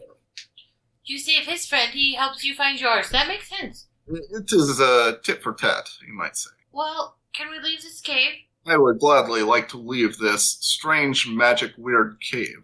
[1.08, 3.10] You save his friend, he helps you find yours.
[3.10, 3.88] That makes sense.
[4.08, 6.52] It is a tit for tat, you might say.
[6.72, 8.34] Well, can we leave this cave?
[8.66, 12.60] I would gladly like to leave this strange, magic, weird cave.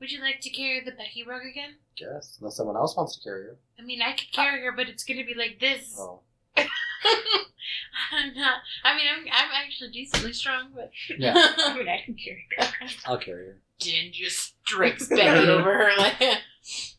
[0.00, 1.76] Would you like to carry the Befka rug again?
[1.96, 3.56] Yes, unless someone else wants to carry her.
[3.78, 5.96] I mean, I could carry her, but it's gonna be like this.
[5.98, 6.20] Oh,
[6.56, 8.58] I'm not.
[8.84, 11.32] I mean, I'm, I'm actually decently strong, but Yeah.
[11.36, 12.68] I mean, I can carry her.
[13.06, 13.56] I'll carry her.
[13.78, 16.20] Jen just drapes Befka over her like.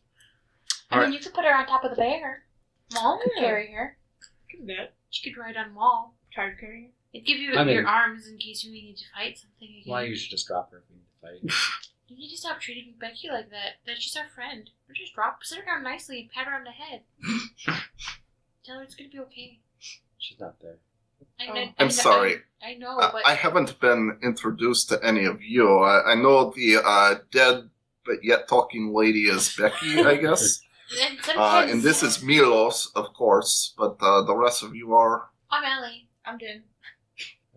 [0.92, 1.14] I mean, Alright.
[1.14, 2.44] you could put her on top of the bear.
[2.94, 3.42] Maul could Yeah.
[3.44, 3.98] carry her.
[4.50, 4.94] Can that?
[5.12, 6.16] She could ride on Maul.
[6.36, 6.86] Card carrying.
[6.86, 6.92] Her.
[7.14, 9.84] It'd give you I mean- your arms in case you need to fight something again.
[9.92, 11.56] Why you should just drop her if we need to fight.
[12.12, 13.76] You need to stop treating Befka like that.
[13.86, 14.68] That she's our friend.
[14.90, 17.04] Or just drop, sit her down nicely and pat her on the head.
[18.66, 19.60] Tell her it's gonna be okay.
[20.18, 20.78] She's not there.
[21.40, 21.54] I Oh.
[21.54, 22.36] know, I I'm know- sorry.
[22.64, 25.78] I, I know, I, I haven't been introduced to any of you.
[25.82, 27.70] I, I know the uh, dead
[28.06, 30.62] but yet talking lady is Befka, I guess.
[31.02, 35.30] and Uh, and this is Milos, of course, but uh, the rest of you are.
[35.52, 36.08] I'm Ellie.
[36.26, 36.64] I'm Jen.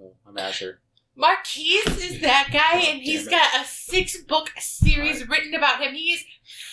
[0.00, 0.80] Oh, I'm Asher.
[1.16, 3.36] Marquies is that guy, and he's Damn it.
[3.36, 5.94] got a six book series written about him.
[5.94, 6.24] He is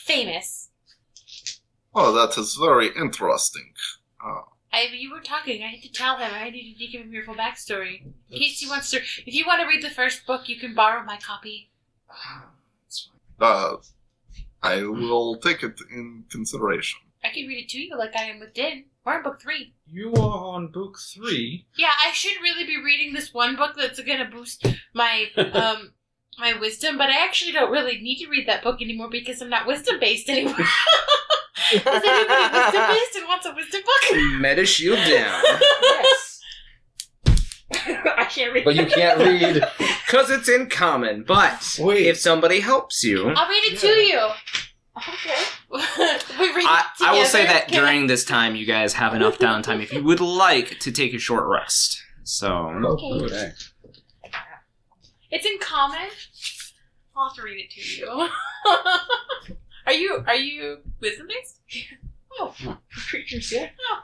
[0.06, 0.70] famous.
[1.94, 3.74] Oh, that is very interesting.
[4.26, 4.42] Uh,
[4.72, 5.64] I, you were talking.
[5.64, 6.32] I had to tell him.
[6.34, 8.04] I needed to give him your full backstory.
[8.30, 8.98] In case he wants to.
[8.98, 11.72] If you want to read the first book, you can borrow my copy.
[13.42, 13.76] uh,
[14.62, 17.00] I will take it in consideration.
[17.24, 18.86] I can read it to you like I am with Din.
[19.06, 19.74] We're in book three.
[19.88, 21.66] You are on book three.
[21.78, 25.94] Yeah, I should really be reading this one book that's gonna boost my um
[26.38, 29.50] my wisdom, but I actually don't really need to read that book anymore because I'm
[29.50, 30.56] not wisdom based anymore.
[31.72, 34.18] Is anybody wisdom based and wants a wisdom book?
[34.40, 35.44] Meta shield down.
[35.82, 36.19] Yes.
[38.30, 38.66] I can't read.
[38.66, 39.64] But you can't read.
[40.06, 42.06] Because it's in common, but Wait.
[42.06, 43.30] if somebody helps you.
[43.30, 44.20] I'll read it to you.
[44.98, 45.44] Okay.
[45.72, 48.94] we read I, it I will say that Can I- during this time, you guys
[48.94, 52.02] have enough downtime if you would like to take a short rest.
[52.24, 53.26] So, Okay.
[53.26, 53.52] Okay.
[55.32, 56.10] It's in common.
[57.16, 58.08] I'll have to read it to you.
[59.88, 61.60] are you are you wisdom based?
[62.40, 62.72] Oh, hmm.
[63.10, 63.70] Creatures, yeah.
[63.92, 64.00] Oh.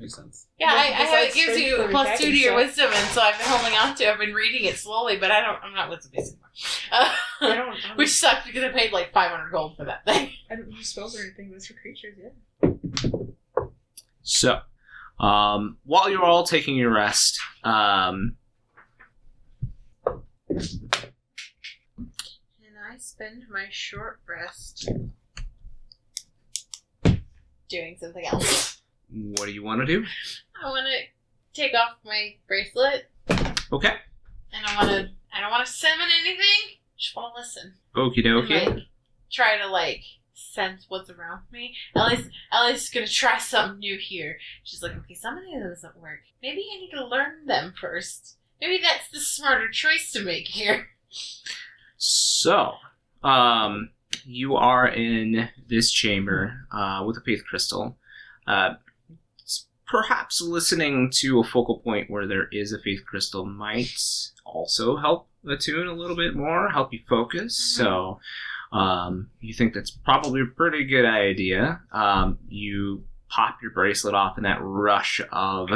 [0.00, 0.46] Makes sense.
[0.58, 0.72] yeah.
[0.72, 2.66] I, I have it Besides gives you plus attacking two to your stuff.
[2.66, 4.10] wisdom, and so I've been holding on to.
[4.10, 5.62] I've been reading it slowly, but I don't.
[5.62, 6.48] I'm not wisdom based anymore.
[6.90, 7.68] Uh, I don't.
[7.68, 10.30] I don't, which sucks because I paid like 500 gold for that thing.
[10.50, 11.50] I don't use spells or anything.
[11.50, 12.70] That's for creatures, yeah.
[14.22, 14.60] so
[15.22, 18.36] um, while you're all taking your rest, um,
[20.48, 20.64] And
[22.90, 24.88] I spend my short rest
[27.68, 28.79] doing something else.
[29.12, 30.04] What do you want to do?
[30.62, 33.08] I want to take off my bracelet,
[33.72, 33.94] Okay.
[34.52, 35.10] and I want to.
[35.32, 36.78] I don't want to summon anything.
[36.98, 37.74] Just want to listen.
[37.96, 38.66] Okie dokie.
[38.66, 38.84] like,
[39.30, 40.02] try to like
[40.34, 41.74] sense what's around me.
[41.94, 44.38] Ellie's Ellie's gonna try something new here.
[44.64, 46.20] She's like, okay, some of these doesn't work.
[46.42, 48.36] Maybe I need to learn them first.
[48.60, 50.88] Maybe that's the smarter choice to make here.
[51.96, 52.72] So,
[53.22, 53.90] um,
[54.24, 57.96] you are in this chamber uh, with a faith crystal.
[58.46, 58.74] Uh,
[59.90, 63.90] perhaps listening to a focal point where there is a faith crystal might
[64.44, 67.56] also help attune a little bit more, help you focus.
[67.58, 68.20] So,
[68.72, 71.80] um, you think that's probably a pretty good idea.
[71.92, 75.68] Um, you pop your bracelet off, and that rush of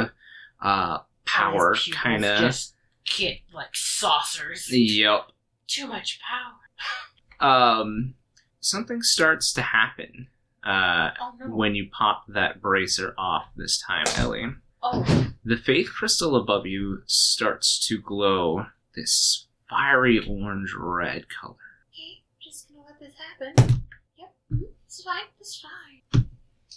[0.61, 2.39] uh, power kind of.
[2.39, 2.73] just
[3.05, 4.69] get like saucers.
[4.71, 5.31] Yep.
[5.67, 7.49] Too much power.
[7.49, 8.13] um,
[8.61, 10.27] something starts to happen
[10.65, 11.45] uh, Oh no.
[11.55, 14.47] when you pop that bracer off this time, Ellie.
[14.81, 15.31] Oh.
[15.43, 21.55] The faith crystal above you starts to glow this fiery orange red color.
[21.93, 23.83] Okay, I'm just gonna let this happen.
[24.17, 24.33] Yep.
[24.53, 25.23] mhm, It's fine.
[25.39, 25.63] It's
[26.11, 26.25] fine.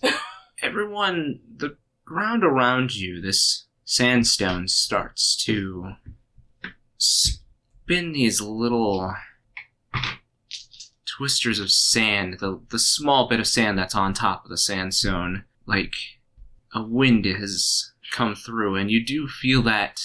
[0.63, 5.93] Everyone, the ground around you, this sandstone starts to
[6.99, 9.15] spin these little
[11.19, 15.45] twisters of sand, the, the small bit of sand that's on top of the sandstone,
[15.67, 15.95] like
[16.73, 20.01] a wind has come through, and you do feel that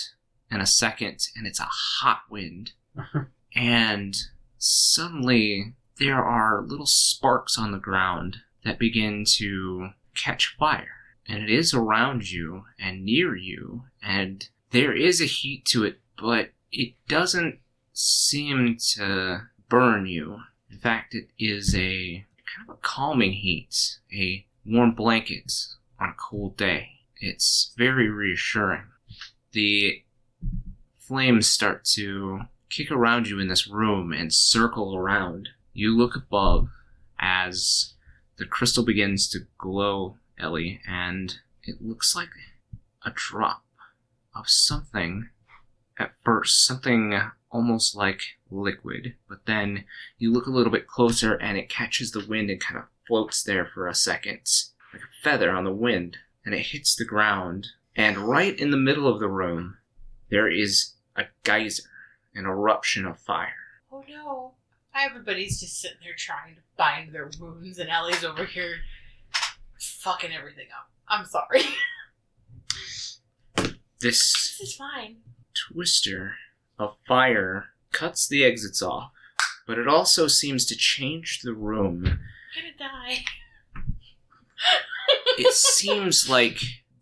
[0.50, 1.70] in a second, and it's a
[2.02, 2.74] hot wind.
[2.98, 3.24] Uh-huh.
[3.56, 4.16] and
[4.58, 10.96] suddenly, there are little sparks on the ground that begin to catch fire.
[11.28, 16.02] And it is around you and near you, and there is a heat to it,
[16.20, 17.60] but it doesn't
[17.94, 20.40] seem to burn you.
[20.74, 25.54] In fact, it is a kind of a calming heat, a warm blanket
[26.00, 26.90] on a cold day.
[27.18, 28.86] It's very reassuring.
[29.52, 30.04] The
[30.98, 35.50] flames start to kick around you in this room and circle around.
[35.74, 36.70] You look above
[37.20, 37.94] as
[38.38, 42.30] the crystal begins to glow, Ellie, and it looks like
[43.06, 43.64] a drop
[44.36, 45.30] of something
[46.00, 47.22] at first, something
[47.52, 48.22] almost like
[48.54, 49.86] liquid, but then
[50.18, 53.44] you look a little bit closer and it catches the wind and kind of floats
[53.44, 54.42] there for a second,
[54.94, 57.68] like a feather on the wind, and it hits the ground.
[57.96, 59.78] And right in the middle of the room,
[60.30, 61.84] there is a geyser,
[62.34, 63.82] an eruption of fire.
[63.92, 64.54] Oh no.
[64.96, 68.76] Everybody's just sitting there trying to bind their wounds, and Ellie's over here
[69.80, 70.90] fucking everything up.
[71.08, 71.64] I'm sorry.
[74.04, 75.22] This this is fine.
[75.54, 76.36] twister
[76.78, 79.12] of fire cuts the exits off,
[79.66, 82.06] but it also seems to change the room.
[82.06, 82.20] I'm
[82.56, 83.24] gonna die.
[85.38, 86.60] It seems like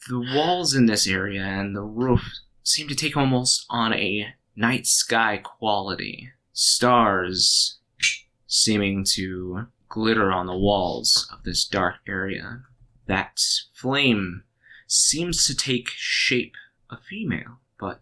[0.10, 2.24] the walls in this area and the roof
[2.64, 6.30] seem to take almost on a night sky quality.
[6.54, 7.80] Stars
[8.48, 12.64] seeming to glitter on the walls of this dark area.
[13.08, 13.40] That
[13.74, 14.44] flame
[14.88, 16.56] seems to take shape
[16.90, 18.02] a female, but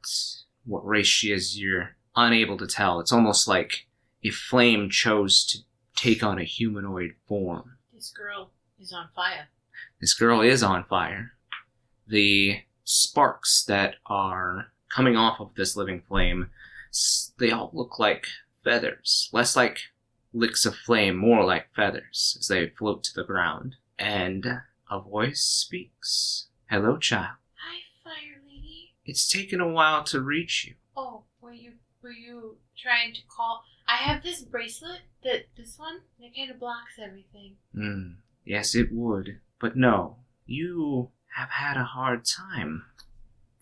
[0.65, 2.99] what race she is, you're unable to tell.
[2.99, 3.87] It's almost like
[4.21, 5.59] if Flame chose to
[5.95, 7.77] take on a humanoid form.
[7.93, 9.47] This girl is on fire.
[9.99, 11.31] This girl is on fire.
[12.07, 16.49] The sparks that are coming off of this living flame,
[17.37, 18.25] they all look like
[18.63, 19.29] feathers.
[19.31, 19.79] Less like
[20.33, 23.75] licks of flame, more like feathers as they float to the ground.
[23.97, 26.47] And a voice speaks.
[26.69, 27.35] Hello, child.
[27.55, 28.93] Hi, fire lady.
[29.05, 30.75] It's taken a while to reach you.
[30.95, 33.63] Oh, were you were you trying to call?
[33.87, 37.55] I have this bracelet that this one that kind of blocks everything.
[37.73, 38.11] Hmm.
[38.45, 39.39] Yes, it would.
[39.59, 42.83] But no, you have had a hard time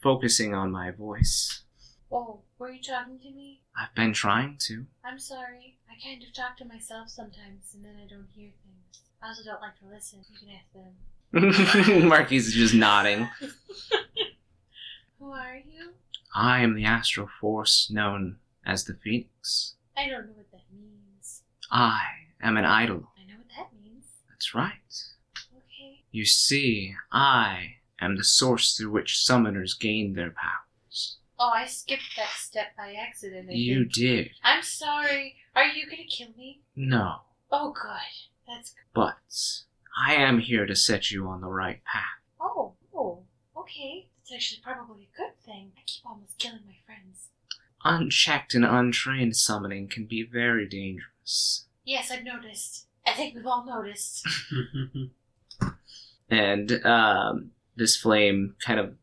[0.02, 1.64] focusing on my voice.
[2.12, 3.62] Oh, were you talking to me?
[3.76, 4.86] I've been trying to.
[5.04, 5.78] I'm sorry.
[5.90, 9.02] I kind of talk to myself sometimes, and then I don't hear things.
[9.22, 10.20] I also don't like to listen.
[10.30, 12.04] You can ask them.
[12.10, 13.28] Marquies is just nodding.
[15.20, 15.92] Who are you?
[16.36, 19.76] I am the astral force known as the Phoenix.
[19.96, 21.42] I don't know what that means.
[21.72, 22.02] I
[22.42, 23.10] am an idol.
[23.18, 24.06] I know what that means.
[24.30, 24.74] That's right.
[25.56, 26.04] Okay.
[26.12, 31.18] You see, I am the source through which summoners gain their powers.
[31.40, 33.50] Oh, I skipped that step by accident.
[33.50, 33.94] I You think.
[33.94, 34.30] did.
[34.44, 35.36] I'm sorry.
[35.56, 36.62] Are you gonna kill me?
[36.76, 37.22] No,
[37.52, 37.92] Oh, good.
[38.48, 38.84] That's good.
[38.94, 39.18] but
[40.00, 42.04] I am here to set you on the right path.
[42.40, 43.24] Oh, oh,
[43.56, 44.08] okay.
[44.30, 45.72] It's actually probably a good thing.
[45.78, 47.30] I keep almost killing my friends.
[47.86, 51.66] Unchecked and untrained summoning can be very dangerous.
[51.86, 52.88] Yes, I've noticed.
[53.06, 54.28] I think we've all noticed.
[56.30, 58.96] and um, this flame kind of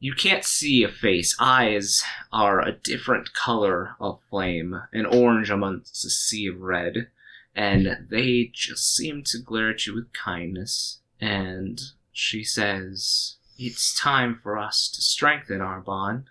[0.00, 6.04] you can't see a face eyes are a different color of flame an orange amongst
[6.04, 7.06] a sea of red
[7.54, 11.80] and they just seem to glare at you with kindness and
[12.12, 16.24] she says it's time for us to strengthen our bond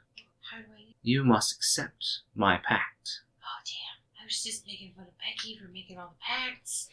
[0.52, 0.94] How do I?
[1.04, 4.24] you must accept my pact Oh, damn.
[4.24, 6.90] I was just making fun of Befka for making all the pacts.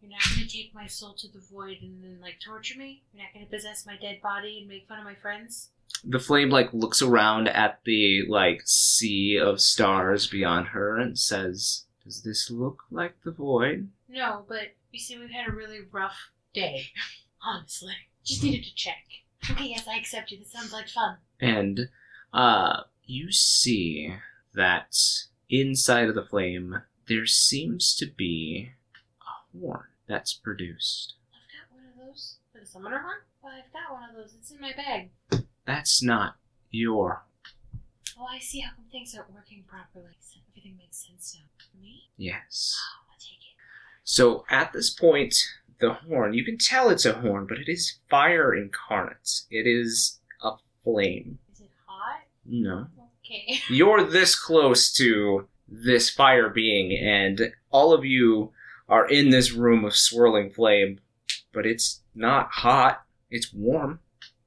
[0.00, 3.02] You're not gonna take my soul to the void and then, like, torture me?
[3.12, 5.68] You're not gonna possess my dead body and make fun of my friends?
[6.04, 11.84] the flame like looks around at the like sea of stars beyond her and says
[12.04, 16.30] does this look like the void No, but you see, we've had a really rough
[16.54, 16.86] day.
[17.44, 17.92] Honestly.
[18.24, 19.04] Just needed to check.
[19.50, 20.38] Okay, yes, I accept you.
[20.38, 21.16] This sounds like fun.
[21.40, 21.88] and
[22.32, 24.14] uh you see
[24.54, 24.94] that
[25.48, 28.70] inside of the flame there seems to be
[29.22, 32.36] a horn that's produced I've got one of those.
[32.52, 33.18] For the summoner horn?
[33.42, 34.34] Well, I've got one of those.
[34.38, 35.10] It's in my bag.
[35.64, 36.36] that's not
[36.70, 37.24] your
[38.18, 40.14] Oh, I see how come things aren't working properly.
[40.52, 41.80] Everything makes sense now.
[41.80, 42.02] Me?
[42.16, 43.56] yes Oh, I'll take it.
[44.04, 45.34] so at this point
[45.80, 50.20] the horn you can tell it's a horn but it is fire incarnate it is
[50.42, 50.50] a
[50.84, 52.20] flame Is it hot?
[52.46, 52.86] no
[53.24, 53.60] Okay.
[53.70, 58.52] you're this close to this fire being, and all of you
[58.88, 60.98] are in this room of swirling flame,
[61.52, 63.02] but it's not hot.
[63.30, 64.00] It's warm,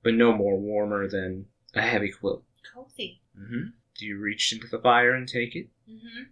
[0.03, 2.43] but no more warmer than a heavy quilt.
[2.73, 3.21] Cozy.
[3.37, 3.67] hmm
[3.97, 5.67] Do you reach into the fire and take it?
[5.89, 6.23] Mm-hmm.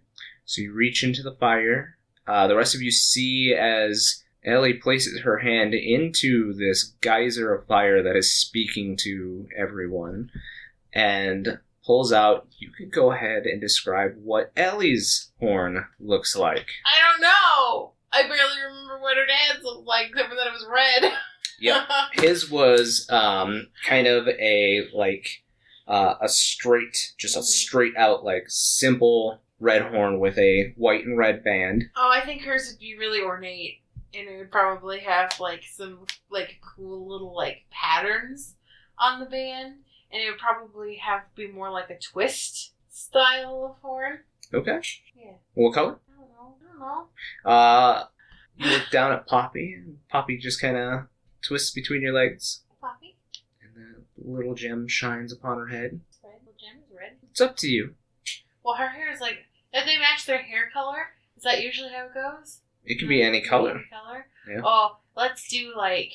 [0.44, 1.96] So you reach into the fire.
[2.26, 7.66] Uh, the rest of you see as Ellie places her hand into this geyser of
[7.66, 10.30] fire that is speaking to everyone.
[10.92, 12.46] And pulls out.
[12.58, 16.66] You can go ahead and describe what Ellie's horn looks like.
[16.86, 17.92] I don't know.
[18.12, 21.12] I barely remember what her dad's looked like, except for that it was red.
[21.60, 21.88] Yep.
[22.12, 25.44] His was um, kind of a like
[25.88, 31.16] uh, a straight, just a straight out like simple red horn with a white and
[31.16, 31.84] red band.
[31.96, 33.81] oh, I think hers would be really ornate,
[34.14, 38.56] and it would probably have like some like cool little like patterns
[38.98, 39.74] on the band,
[40.10, 44.20] and it would probably have be more like a twist style of horn.
[44.54, 44.80] Okay.
[45.16, 45.32] Yeah.
[45.54, 45.98] What color?
[46.10, 46.54] I don't know.
[46.60, 46.78] I don't
[47.46, 47.50] know.
[47.50, 48.04] Uh,
[48.56, 51.00] you look down at Poppy, and Poppy just kind of
[51.40, 53.16] twists between your legs, Poppy.
[53.62, 56.00] and the little gem shines upon her head.
[56.22, 56.40] Red.
[56.44, 57.12] Well, gem is red.
[57.30, 57.94] It's up to you.
[58.64, 59.38] Well, her hair is like.
[59.74, 62.58] If they match their hair color, is that usually how it goes?
[62.84, 63.72] It can be any color.
[63.76, 64.26] Any color.
[64.48, 64.60] Yeah.
[64.64, 66.12] Oh, let's do like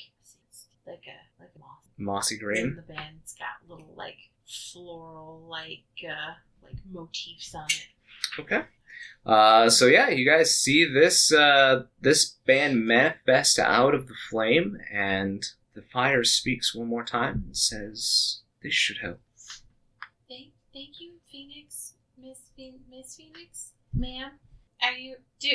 [0.86, 1.78] like a like moss.
[1.98, 2.76] Mossy And green.
[2.76, 7.88] the band's got little like floral like uh like motifs on it.
[8.40, 8.64] Okay.
[9.26, 14.78] Uh, so yeah, you guys see this uh, this band manifest out of the flame,
[14.92, 15.46] and
[15.76, 19.20] the fire speaks one more time and says, "This should help."
[20.30, 24.32] Thank thank you, Phoenix, Miss Phe- Miss Phoenix, ma'am.
[24.82, 25.50] Are you do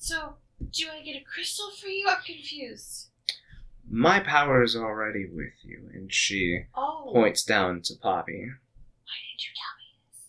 [0.00, 0.34] so?
[0.72, 2.06] Do I get a crystal for you?
[2.08, 3.08] I'm confused.
[3.88, 8.32] My power is already with you, and she Oh, points down to Poppy.
[8.42, 10.20] why didn't you tell me this?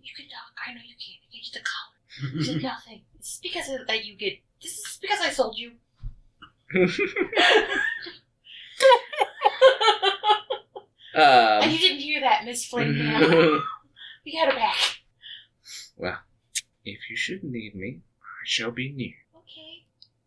[0.00, 0.52] You can talk.
[0.66, 1.14] I know you can.
[1.30, 2.34] You get the collar.
[2.36, 3.02] You said nothing.
[3.18, 4.38] This is because of, that you get.
[4.62, 5.72] This is because I sold you.
[11.14, 12.94] and um, you didn't hear that, Miss Flame
[14.24, 14.76] we got her back.
[15.96, 16.18] well,
[16.84, 18.00] if you should need me,
[18.46, 19.14] shall be near.
[19.36, 19.84] Okay.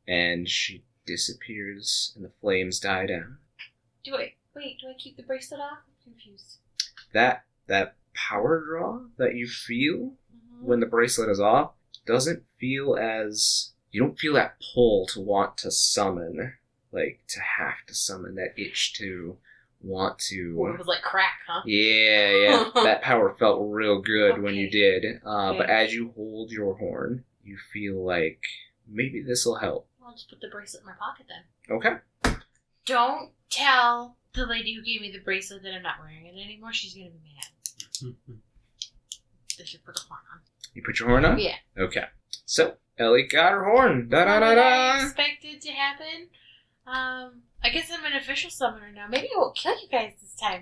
[0.08, 3.38] And she disappears, and the flames die down.
[4.04, 4.80] Do I wait?
[4.82, 5.80] Do I keep the bracelet off?
[5.88, 6.58] I'm confused.
[7.14, 10.62] That that power draw that you feel Mhm.
[10.64, 11.74] when the bracelet is off
[12.06, 16.58] doesn't feel as you don't feel that pull to want to summon,
[16.92, 19.38] like to have to summon that itch to
[19.82, 20.78] want Or it to.
[20.78, 21.62] was like crack, huh?
[21.66, 25.22] Yeah, yeah, that power felt real good when you did.
[25.24, 28.42] Uh, But as you hold your horn, you feel like
[28.88, 29.88] maybe this will help.
[30.06, 31.78] I'll just put the bracelet in my pocket then.
[31.78, 32.40] Okay.
[32.86, 36.74] Don't tell the lady who gave me the bracelet that I'm not wearing it anymore.
[36.74, 38.16] She's gonna be mad.
[39.58, 40.40] They should put a horn on.
[40.74, 41.38] You put your horn on.
[41.40, 41.56] Yeah.
[41.78, 42.06] Okay.
[42.46, 44.10] So Ellie got her horn.
[44.10, 45.04] Da da da What I da.
[45.06, 46.30] expected to happen.
[46.88, 49.08] Um, I guess I'm an official summoner now.
[49.10, 50.62] Maybe I won't kill you guys this time.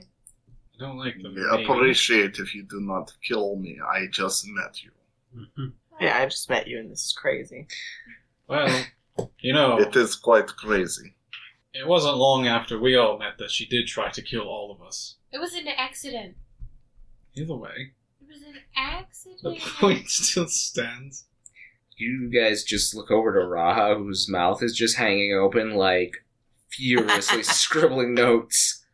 [0.50, 1.64] I don't like the We maybe.
[1.64, 3.78] appreciate if you do not kill me.
[3.88, 4.92] I just met you.
[6.00, 7.68] Yeah, I just met you and this is crazy.
[8.48, 8.86] Well,
[9.40, 11.16] you know, It is quite crazy.
[11.74, 14.86] it wasn't long after we all met that she did try to kill all of
[14.86, 15.16] us.
[15.32, 16.36] It was an accident.
[17.36, 19.60] Either way, It was an the accident.
[19.80, 21.26] point still stands.
[21.98, 26.12] You guys just look over to Raha, whose mouth is just hanging open, like
[26.72, 28.86] furiously scribbling notes.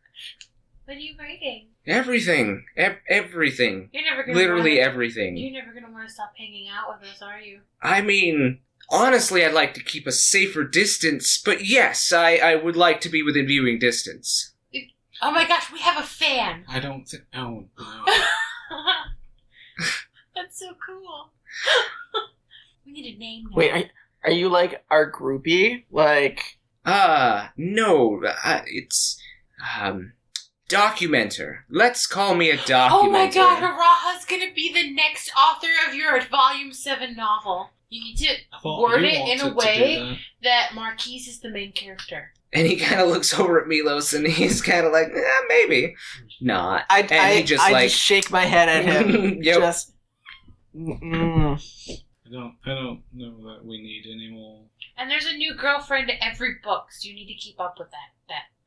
[0.86, 1.68] What are you writing?
[1.86, 5.36] Everything, ev- everything, You're never gonna literally wanna, everything.
[5.36, 7.60] You're never gonna want to stop hanging out with us, are you?
[7.82, 8.60] I mean,
[8.90, 13.08] honestly, I'd like to keep a safer distance, but yes, I, I would like to
[13.10, 14.52] be within viewing distance.
[15.22, 16.64] Oh my gosh, we have a fan.
[16.68, 17.24] I don't think.
[17.34, 18.04] Oh no.
[20.34, 21.30] That's so cool.
[22.86, 23.44] we need a name.
[23.50, 23.56] Now.
[23.56, 23.84] Wait, are,
[24.24, 25.84] are you like our groupie?
[25.90, 29.18] Like, Ah, no, uh, it's
[29.78, 30.12] um
[30.74, 31.58] documenter.
[31.70, 32.88] Let's call me a documenter.
[32.90, 37.70] Oh my god, Haraha's gonna be the next author of your Volume 7 novel.
[37.90, 40.18] You need to word it in a way that.
[40.42, 42.32] that Marquies is the main character.
[42.52, 45.94] And he kind of looks over at Milos, and he's kind of like, eh, maybe
[46.40, 46.84] not.
[46.90, 49.38] I, and I, he just I like, just shake my head at him.
[49.42, 49.58] Yep.
[49.58, 49.92] Just,
[50.74, 52.54] mm, I don't.
[52.64, 54.62] I don't know that we need any more.
[54.96, 57.90] And there's a new girlfriend to every book, so you need to keep up with
[57.90, 58.13] that that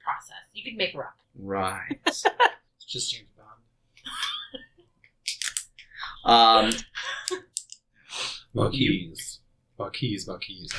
[0.07, 0.37] process.
[0.53, 1.17] You can make her up.
[1.37, 1.99] right.
[2.05, 3.47] It's just James Bond.
[6.23, 6.71] Um,
[8.55, 9.39] Marquies.
[9.79, 10.73] Marquies, Marquies.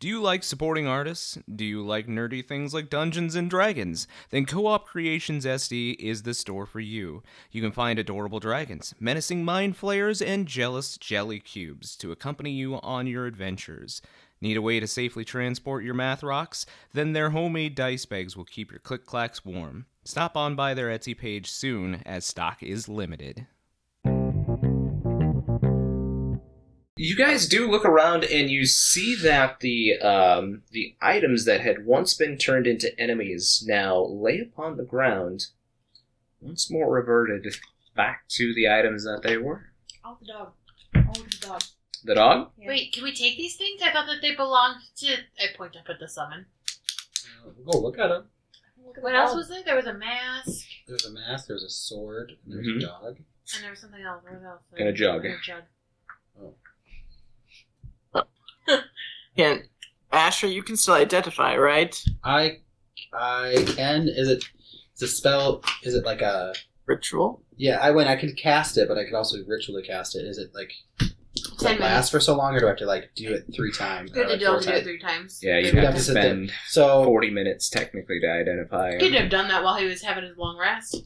[0.00, 1.36] Do you like supporting artists?
[1.54, 4.06] Do you like nerdy things like Dungeons and Dragons?
[4.30, 7.22] Then Co op Creations SD is the store for you.
[7.50, 12.76] You can find adorable dragons, menacing mind flayers, and jealous jelly cubes to accompany you
[12.80, 14.00] on your adventures.
[14.40, 16.64] Need a way to safely transport your math rocks?
[16.92, 19.86] Then their homemade dice bags will keep your click clacks warm.
[20.04, 23.46] Stop on by their Etsy page soon, as stock is limited.
[27.00, 31.86] you guys do look around and you see that the um, the items that had
[31.86, 35.46] once been turned into enemies now lay upon the ground,
[36.42, 37.54] once more reverted
[37.96, 39.72] back to the items that they were.
[40.04, 40.52] Oh, the dog.
[40.94, 41.62] Oh, the dog.
[42.04, 42.50] The dog?
[42.58, 42.68] Yeah.
[42.68, 43.82] Wait, can we take these things?
[43.82, 45.06] I thought that they belonged to.
[45.38, 46.46] I point up at the summon.
[47.70, 48.24] Go look at him.
[48.84, 49.62] Look at What else was there?
[49.64, 51.46] There was a mask, There's a mask.
[51.48, 52.32] There's a sword.
[52.44, 52.76] And there's Mhm.
[52.78, 53.16] a dog.
[53.54, 54.22] and there was something else.
[54.22, 54.62] What else?
[54.76, 55.24] And a jug.
[55.24, 55.64] And a jug.
[59.36, 59.62] And
[60.12, 61.98] Asher, you can still identify, right?
[62.24, 62.58] I,
[63.12, 64.08] I can.
[64.08, 64.44] Is it?
[64.96, 65.62] Is a spell?
[65.82, 66.52] Is it like a?
[66.86, 67.42] Ritual.
[67.56, 68.08] Yeah, I went.
[68.08, 70.26] I can cast it, but I could also ritually cast it.
[70.26, 70.72] Is it like?
[71.60, 73.44] Does Ten it last for so long, or do I have to like do it
[73.54, 74.10] three times?
[74.10, 75.40] Good or, to like, do it three times.
[75.42, 76.22] Yeah, you'd have have to to sit there.
[76.24, 78.92] spend So 40 minutes technically to identify.
[78.92, 80.96] He could have done that while he was having his long rest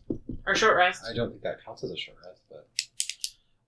[0.46, 1.02] or short rest.
[1.08, 2.68] I don't think that counts as a short rest, but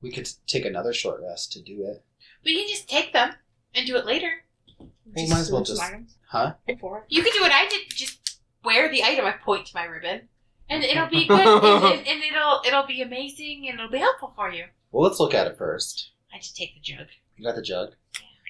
[0.01, 2.05] we could take another short rest to do it.
[2.45, 3.32] We can just take them
[3.74, 4.30] and do it later.
[4.78, 6.16] Well, might as well just- items.
[6.28, 6.55] Huh?
[6.80, 7.07] For.
[7.09, 7.82] You could do what I did.
[7.91, 9.24] Just wear the item.
[9.24, 10.22] I point to my ribbon,
[10.68, 14.32] and it'll be good, and, and, and it'll it'll be amazing, and it'll be helpful
[14.34, 14.64] for you.
[14.91, 16.11] Well, let's look at it first.
[16.37, 17.07] I just take the jug.
[17.37, 17.93] You got the jug.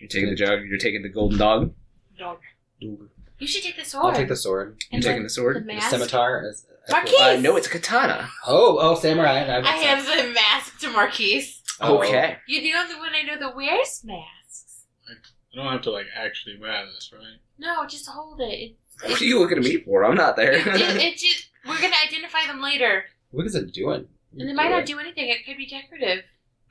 [0.00, 1.72] You're taking the jug, you're taking the golden dog,
[2.18, 2.38] Dog.
[2.80, 4.06] You should take the sword.
[4.06, 4.78] I'll take the sword.
[4.90, 5.56] you're And taking the- the sword.
[5.56, 5.90] the The mask.
[5.90, 6.48] scimitar.
[6.48, 7.20] Is, Marquies!
[7.20, 8.28] Uh, no, it's a katana.
[8.46, 9.44] Oh, oh, samurai.
[9.44, 11.60] That I have hand the mask to Marquies.
[11.80, 12.36] Oh, Okay.
[12.46, 14.84] You're the only one I know that wears masks.
[15.08, 17.38] I don't have to like actually wear this, right?
[17.58, 18.44] No, just hold it.
[18.44, 18.76] It,
[19.10, 20.04] What are you looking at me for?
[20.04, 20.52] I'm not there.
[20.52, 24.06] it, it, it just we're gonna identify them later, What is it doing?
[24.38, 25.28] and they might not do anything.
[25.28, 26.24] It could be decorative.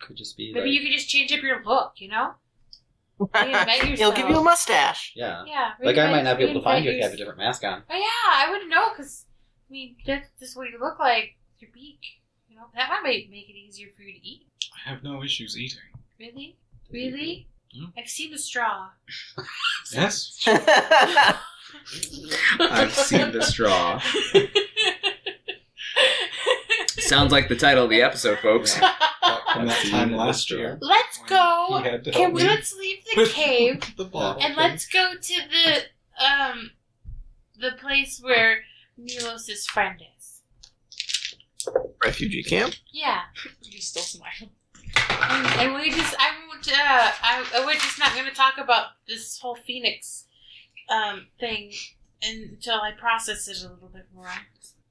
[0.06, 1.94] Could just be Maybe like, you could just change up your look.
[1.98, 2.32] You know?
[3.20, 5.14] Reinvent He'll give you a mustache.
[5.16, 5.44] yeah.
[5.48, 5.72] Yeah.
[5.82, 7.40] Like I might not be able to find you if reinvent you have a different
[7.40, 7.84] mask on.
[7.90, 9.26] Oh yeah, I wouldn't know because
[9.70, 11.36] I mean that's just what you look like.
[11.60, 12.00] Your beak.
[12.50, 14.44] You know that might make it easier for you to eat.
[14.86, 15.80] I have no issues eating.
[16.20, 16.58] Really?
[16.92, 17.48] Really?
[17.76, 17.86] Hmm?
[17.98, 18.90] I've seen the straw.
[19.94, 20.44] Yes.
[22.60, 24.02] I've seen the straw.
[26.98, 28.80] Sounds like the title of the episode, folks.
[29.56, 30.78] From that time last year.
[30.82, 31.80] let's go.
[31.84, 34.42] He had to Can help we me let's leave the with cave the bottle.
[34.44, 36.72] and let's go to the um
[37.60, 38.60] the place where
[38.98, 40.42] Milos' friend is.
[42.04, 42.76] Refugee camp.
[42.92, 43.22] Yeah.
[43.62, 44.52] You stole some items.
[45.10, 49.40] And, and we just I won't uh I we're just not gonna talk about this
[49.40, 50.26] whole Phoenix
[50.90, 51.72] um thing
[52.24, 54.30] until I process it a little bit more.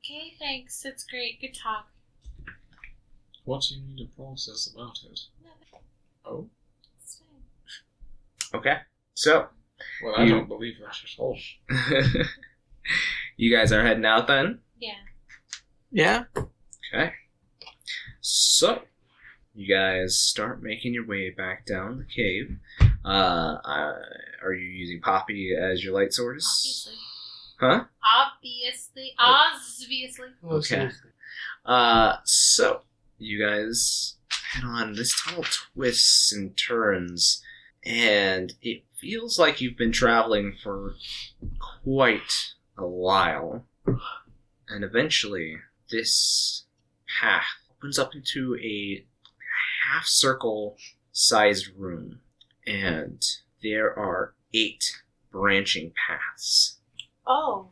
[0.05, 0.83] Okay, thanks.
[0.83, 1.41] That's great.
[1.41, 1.87] Good talk.
[3.45, 5.21] What do you need to process about it?
[6.25, 6.49] Oh,
[7.03, 7.17] It's
[8.53, 8.61] fine.
[8.61, 8.77] Okay.
[9.15, 9.49] So,
[10.03, 11.39] well, I You- don't believe that at all.
[13.37, 14.61] you guys are heading out then?
[14.79, 14.95] Yeah.
[15.91, 16.25] Yeah.
[16.93, 17.13] Okay.
[18.21, 18.83] So,
[19.55, 22.59] you guys start making your way back down the cave.
[23.05, 23.99] Uh, uh,
[24.43, 26.47] are you using Poppy as your light source?
[26.65, 26.95] Obviously.
[27.61, 27.85] Huh?
[28.03, 29.15] Obviously.
[29.19, 30.77] Obviously.
[30.79, 30.91] Okay.
[31.65, 32.83] Uh, so
[33.19, 34.17] you guys
[34.55, 34.95] head on.
[34.95, 37.43] This tunnel twists and turns,
[37.85, 40.95] and it feels like you've been traveling for
[41.83, 43.67] quite a while.
[44.69, 45.57] And eventually,
[45.91, 46.65] this
[47.21, 49.05] path opens up into a
[49.85, 50.77] half circle
[51.13, 52.21] sized room,
[52.67, 53.23] and
[53.63, 56.79] there are eight branching paths.
[57.27, 57.69] Oh.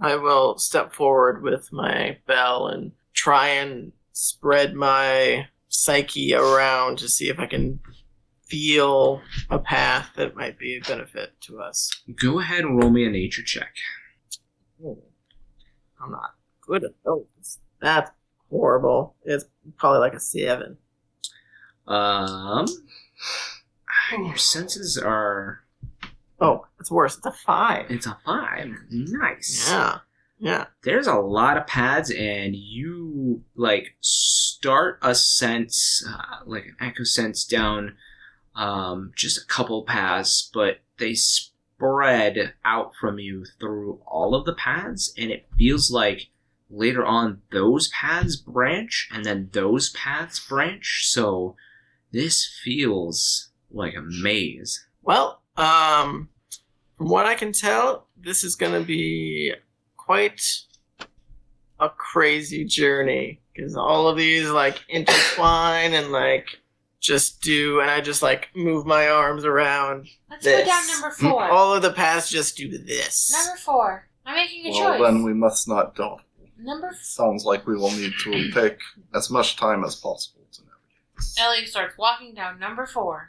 [0.00, 7.08] I will step forward with my bell and try and spread my psyche around to
[7.08, 7.80] see if I can
[8.46, 11.90] feel a path that might be a benefit to us.
[12.14, 13.74] Go ahead and roll me a nature check.
[14.82, 17.58] I'm not good at those.
[17.80, 18.10] That's
[18.50, 19.16] horrible.
[19.24, 19.44] It's
[19.76, 20.78] probably like a seven.
[21.86, 22.66] Um,
[24.12, 25.64] your senses are.
[26.40, 27.16] Oh, it's worse.
[27.16, 27.90] It's a five.
[27.90, 28.70] It's a five.
[28.90, 29.68] Nice.
[29.68, 29.98] Yeah.
[30.44, 30.66] Yeah.
[30.82, 37.02] There's a lot of pads, and you like start a sense, uh, like an echo
[37.02, 37.96] sense down,
[38.54, 44.52] um, just a couple paths, but they spread out from you through all of the
[44.52, 46.28] paths, and it feels like
[46.68, 51.04] later on those paths branch, and then those paths branch.
[51.06, 51.56] So
[52.12, 54.86] this feels like a maze.
[55.00, 56.28] Well, um,
[56.98, 59.54] from what I can tell, this is going to be
[60.04, 60.40] quite
[61.80, 66.46] a crazy journey because all of these like intertwine and like
[67.00, 70.08] just do, and I just like move my arms around.
[70.30, 70.60] Let's This.
[70.64, 71.44] go down number four.
[71.50, 73.30] All of the paths just do this.
[73.30, 74.08] Number four.
[74.24, 75.02] I'm making a Well, choice.
[75.02, 76.20] then we must not go.
[76.58, 78.78] Number f- Sounds like we will need to take
[79.14, 81.36] as much time as possible to navigate this.
[81.38, 83.28] Ellie starts walking down number four.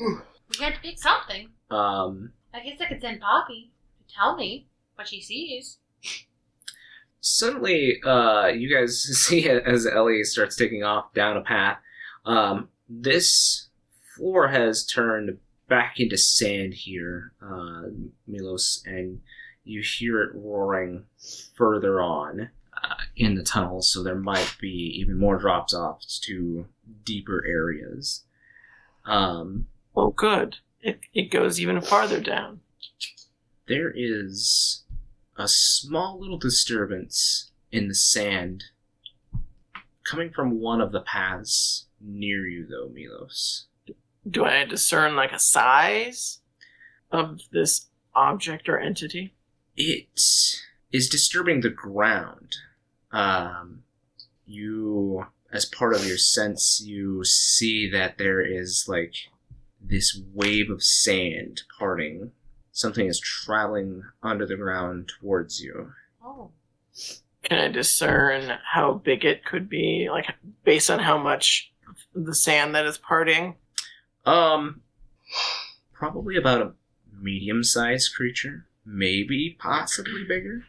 [0.58, 1.48] We had to pick something.
[1.70, 3.72] Um, I guess I could send Poppy
[4.08, 5.78] to tell me what she sees.
[7.20, 11.78] suddenly, uh, you guys see it as Ellie starts taking off down a path.
[12.24, 13.68] Um, this
[14.16, 15.38] floor has turned
[15.68, 17.82] back into sand here, uh,
[18.26, 19.20] Milos, and
[19.64, 21.04] you hear it roaring
[21.56, 22.50] further on
[22.82, 24.68] uh, in the tunnel, so there might be
[25.00, 26.66] even more drops offs to
[27.04, 28.24] deeper areas.
[29.06, 30.56] Um, Oh, good.
[30.80, 32.60] It, it goes even farther down.
[33.68, 34.81] there is
[35.36, 38.64] a small little disturbance in the sand
[40.04, 43.66] coming from one of the paths near you, though, Milos.
[44.28, 46.40] Do I discern like a size
[47.10, 49.34] of this object or entity?
[49.76, 50.08] It
[50.92, 52.56] is disturbing the ground.
[53.10, 53.82] Um,
[54.46, 59.14] you, as part of your sense, you see that there is like
[59.80, 62.32] this wave of sand parting.
[62.72, 65.92] Something is traveling under the ground towards you.
[66.24, 66.50] Oh.
[67.42, 70.26] Can I discern how big it could be, like
[70.64, 71.72] based on how much
[72.14, 73.56] the sand that is parting?
[74.24, 74.80] Um,
[75.92, 76.72] probably about a
[77.20, 80.64] medium-sized creature, maybe possibly bigger.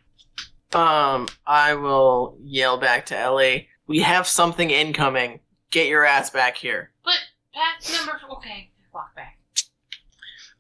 [0.74, 3.70] Um, I will yell back to Ellie.
[3.88, 5.40] We have something incoming.
[5.70, 6.92] Get your ass back here.
[7.06, 7.20] But
[7.54, 8.20] path number.
[8.38, 9.33] Okay, walk back.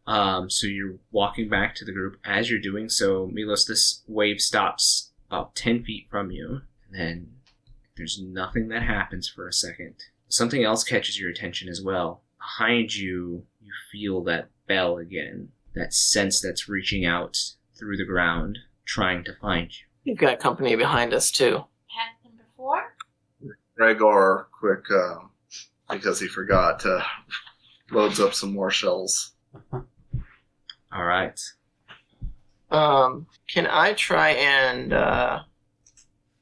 [0.05, 2.17] Um, so you're walking back to the group.
[2.25, 7.31] As you're doing so, Milos, this wave stops about ten feet from you, and then
[7.95, 9.95] there's nothing that happens for a second.
[10.27, 12.21] Something else catches your attention as well.
[12.37, 15.49] Behind you, you feel that bell again.
[15.75, 17.37] That sense that's reaching out
[17.77, 19.85] through the ground, trying to find you.
[20.05, 21.63] We've got company behind us too.
[21.89, 22.95] Path number four.
[23.77, 25.15] Gregor, quick, uh,
[25.89, 27.03] because he forgot, to
[27.91, 29.31] loads up some more shells.
[30.93, 31.39] All right.
[32.69, 35.39] Um, can I try and uh,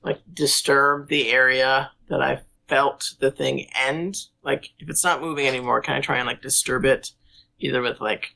[0.03, 4.17] like disturb the area that I felt the thing end?
[4.43, 7.11] Like, if it's not moving anymore, can I try and like disturb it,
[7.59, 8.35] either with like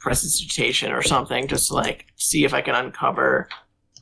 [0.00, 3.48] prestidigitation or something, just to like see if I can uncover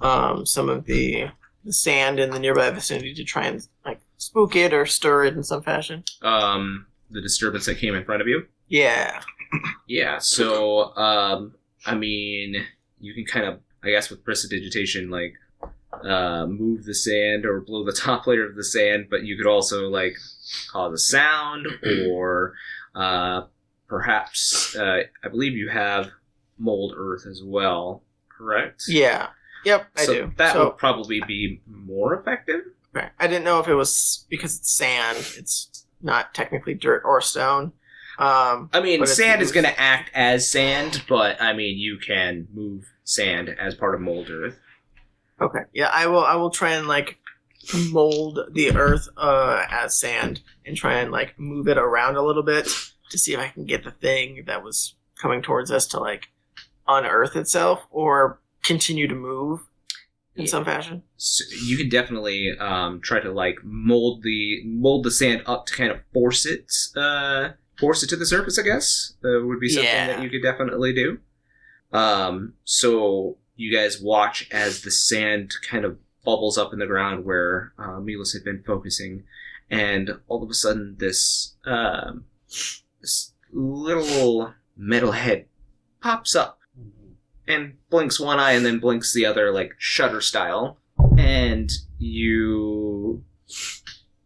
[0.01, 1.27] um, some of the
[1.65, 5.35] the sand in the nearby vicinity to try and like spook it or stir it
[5.35, 6.05] in some fashion?
[6.23, 8.47] Um, the disturbance that came in front of you.
[8.69, 9.21] Yeah.
[9.87, 11.55] Yeah, so um
[11.87, 12.65] I mean
[13.01, 15.35] you can kind of I guess with prestidigitation like
[16.05, 19.47] uh move the sand or blow the top layer of the sand, but you could
[19.47, 20.17] also like
[20.71, 21.67] cause a sound
[22.09, 22.55] or
[22.95, 23.43] uh
[23.89, 26.11] perhaps uh I believe you have
[26.59, 28.85] mold earth as well, correct?
[28.87, 29.29] Yeah.
[29.65, 30.33] Yep, I so do.
[30.37, 32.63] That so, would probably be more effective.
[32.97, 33.09] Okay.
[33.19, 35.19] I didn't know if it was because it's sand.
[35.37, 37.73] It's not technically dirt or stone.
[38.21, 42.49] Um, I mean, sand is going to act as sand, but I mean, you can
[42.53, 44.59] move sand as part of mold earth.
[45.41, 45.61] okay.
[45.73, 46.25] Yeah, I will.
[46.25, 47.19] I will try and like
[47.91, 52.43] mold the earth uh, as sand and try and like move it around a little
[52.43, 52.69] bit
[53.11, 56.29] to see if I can get the thing that was coming towards us to like
[56.87, 59.61] unearth itself or continue to move
[60.37, 61.03] in some fashion.
[61.17, 65.75] So you can definitely um, try to like mold the mold the sand up to
[65.75, 67.51] kind of force it uh,
[67.81, 68.59] force it to the surface.
[68.59, 70.07] I guess uh, would be something Yeah.
[70.09, 71.19] that you could definitely do.
[71.93, 77.25] Um, so you guys watch as the sand kind of bubbles up in the ground
[77.25, 79.25] where uh, Milos had been focusing,
[79.71, 82.25] and all of a sudden this um,
[83.01, 85.47] this little metal head
[86.01, 86.59] pops up
[87.49, 90.79] and blinks one eye and then blinks the other like shutter style
[91.19, 93.23] and you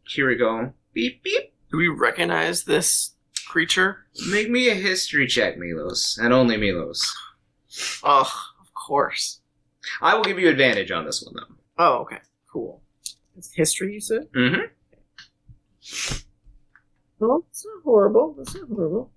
[0.07, 3.14] Here we go beep beep Do we recognize this
[3.55, 3.99] creature?
[4.31, 7.01] make me a history check milos and only milos
[8.03, 8.31] Oh,
[8.61, 9.41] of course.
[10.03, 12.19] i will give you advantage on this one though Oh, okay.
[12.53, 12.83] Cool.
[13.37, 14.25] It's history, you said?
[14.33, 14.67] mm-hmm
[17.19, 18.35] Well, it's not horrible.
[18.37, 19.11] That's not horrible.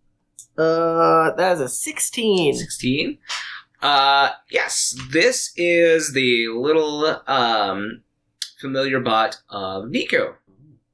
[0.58, 2.56] Uh, that is a 16.
[2.56, 3.18] 16
[3.84, 8.02] uh yes this is the little um
[8.60, 10.34] familiar bot of nico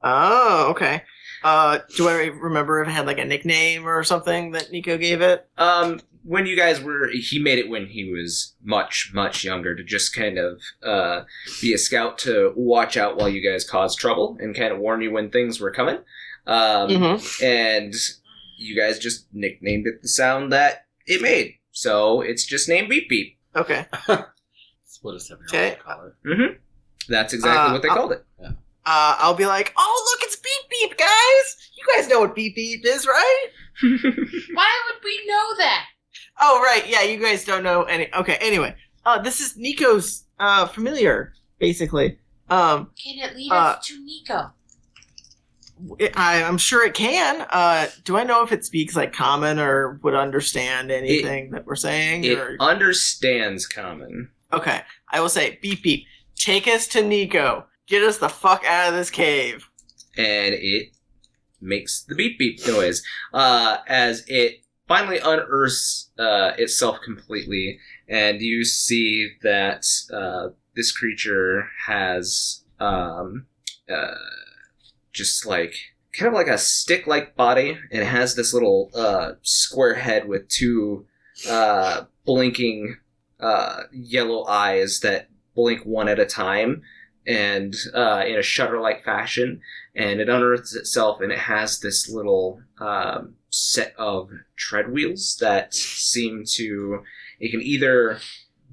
[0.02, 1.02] Oh, okay.
[1.44, 5.20] Uh, do I remember if it had like a nickname or something that Nico gave
[5.20, 5.46] it?
[5.58, 9.84] Um, when you guys were, he made it when he was much, much younger to
[9.84, 11.24] just kind of uh,
[11.60, 15.02] be a scout to watch out while you guys caused trouble and kind of warn
[15.02, 15.98] you when things were coming.
[16.46, 17.44] Um, Mm-hmm.
[17.44, 17.94] And
[18.56, 21.56] you guys just nicknamed it the sound that it made.
[21.72, 23.36] So it's just named Beep Beep.
[23.54, 23.84] Okay.
[24.06, 25.78] That's what a seven-year-old Okay.
[25.82, 26.14] call it.
[26.26, 26.54] Mm-hmm.
[27.08, 28.24] That's exactly Uh, what they uh, called it.
[28.86, 31.70] Uh, I'll be like, "Oh, look, it's Beep Beep, guys!
[31.76, 33.46] You guys know what Beep Beep is, right?"
[33.82, 33.88] Why
[34.86, 35.86] would we know that?
[36.40, 38.12] Oh, right, yeah, you guys don't know any.
[38.14, 38.74] Okay, anyway,
[39.04, 42.18] uh, this is Nico's uh familiar, basically.
[42.50, 44.52] Um, Can it lead Uh, us to Nico?
[46.16, 47.46] I, I'm sure it can.
[47.50, 51.74] Uh, do I know if it speaks like common or would understand anything that we're
[51.74, 52.24] saying?
[52.24, 52.56] It or...
[52.60, 54.30] understands common.
[54.52, 56.06] Okay, I will say, beep beep,
[56.36, 57.66] take us to Nico.
[57.86, 59.68] Get us the fuck out of this cave.
[60.16, 60.90] and it
[61.60, 67.78] makes the beep beep noise uh, as it finally unearths uh, itself completely,
[68.08, 73.46] and you see that uh, this creature has um,
[73.90, 74.14] uh,
[75.12, 75.74] just like
[76.12, 80.48] kind of like a stick-like body, and it has this little uh, square head with
[80.48, 81.06] two
[81.50, 82.98] uh, blinking
[83.92, 86.82] yellow eyes that blink one at a time,
[87.26, 89.60] and uh, in a shutter-like fashion
[89.94, 95.74] and it unearths itself and it has this little um, set of tread wheels that
[95.74, 97.02] seem to
[97.40, 98.18] it can either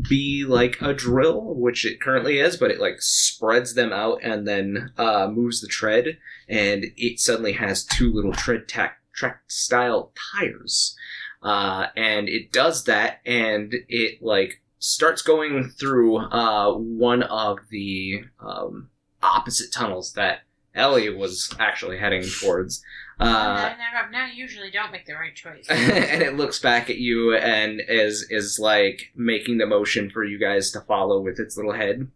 [0.09, 4.47] be like a drill which it currently is but it like spreads them out and
[4.47, 6.17] then uh, moves the tread
[6.49, 10.95] and it suddenly has two little tread tack track style tires.
[11.43, 18.23] Uh, and it does that and it like starts going through uh, one of the
[18.39, 18.89] um,
[19.21, 20.39] opposite tunnels that
[20.73, 22.84] Ellie was actually heading towards.
[23.19, 23.75] Uh, I
[24.11, 25.67] now usually don't make the right choice.
[25.69, 30.39] and it looks back at you and is is like making the motion for you
[30.39, 32.07] guys to follow with its little head.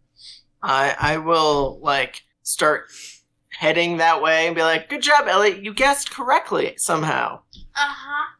[0.60, 2.90] I I will like start
[3.50, 5.62] heading that way and be like, "Good job, Ellie.
[5.62, 7.42] You guessed correctly somehow."
[7.76, 8.32] Uh huh.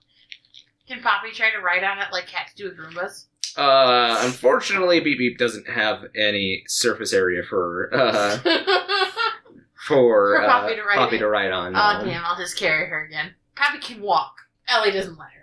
[0.89, 3.27] Can Poppy try to ride on it like cats do with Roombas?
[3.57, 8.39] Uh, unfortunately, Beep Beep doesn't have any surface area for uh,
[9.87, 11.75] for, For uh, Poppy to ride Poppy to ride on.
[11.75, 12.05] Oh no.
[12.05, 12.25] damn!
[12.25, 13.35] I'll just carry her again.
[13.55, 14.35] Poppy can walk.
[14.69, 15.43] Ellie doesn't let her.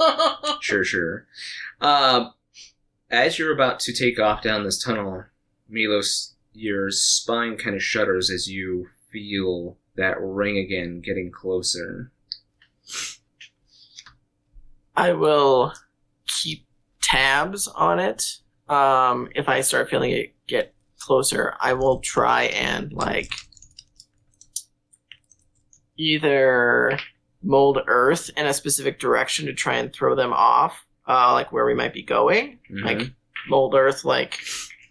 [0.60, 1.26] Sure, sure.
[1.80, 2.30] Uh,
[3.10, 5.24] as you're about to take off down this tunnel,
[5.68, 12.10] Milos, your spine kind of shudders as you feel that ring again getting closer.
[14.96, 15.74] I will
[16.26, 16.64] keep
[17.02, 18.38] tabs on it.
[18.68, 23.32] Um, if I start feeling it get closer, I will try and like
[25.96, 26.98] either
[27.42, 31.66] mold Earth in a specific direction to try and throw them off, uh, like where
[31.66, 32.58] we might be going.
[32.70, 32.84] Mhm.
[32.84, 33.10] Like
[33.48, 34.38] mold Earth, like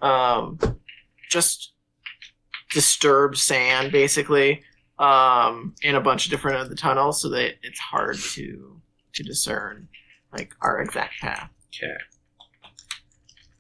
[0.01, 0.57] um,
[1.30, 1.74] just
[2.72, 4.64] disturb sand, basically,
[4.97, 8.82] um, in a bunch of different of the tunnels, so that it's hard to
[9.14, 9.88] to discern
[10.32, 11.49] like our exact path.
[11.70, 11.97] Okay.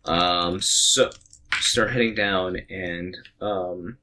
[0.05, 1.11] Um, so
[1.59, 3.97] start heading down, and um,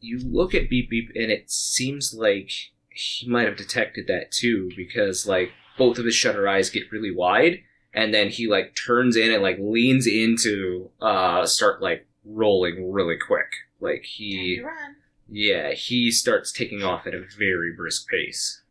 [0.00, 2.50] you look at Beep Beep, and it seems like
[2.90, 7.10] he might have detected that too, because like both of his shutter eyes get really
[7.10, 7.62] wide,
[7.92, 13.16] and then he like turns in and like leans into uh start like rolling really
[13.16, 13.52] quick.
[13.80, 14.96] Like he, run.
[15.28, 18.62] yeah, he starts taking off at a very brisk pace.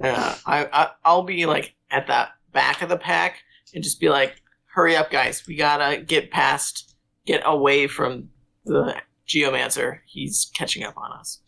[0.00, 3.42] Yeah, I, I I'll be like at the back of the pack
[3.74, 5.46] and just be like, "Hurry up, guys!
[5.46, 6.94] We gotta get past,
[7.26, 8.30] get away from
[8.64, 8.96] the
[9.26, 10.00] geomancer.
[10.06, 11.40] He's catching up on us."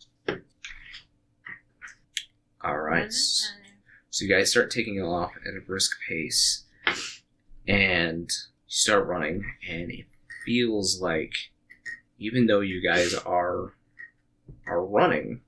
[2.63, 3.11] All right.
[4.09, 6.63] So you guys start taking off at a brisk pace,
[7.67, 10.05] and you start running, and it
[10.45, 11.33] feels like,
[12.19, 13.73] even though you guys are
[14.65, 15.41] are running,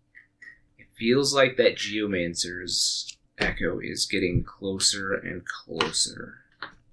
[0.77, 6.39] it feels like that geomancer's echo is getting closer and closer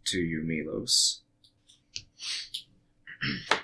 [0.05, 1.21] to you, Milos.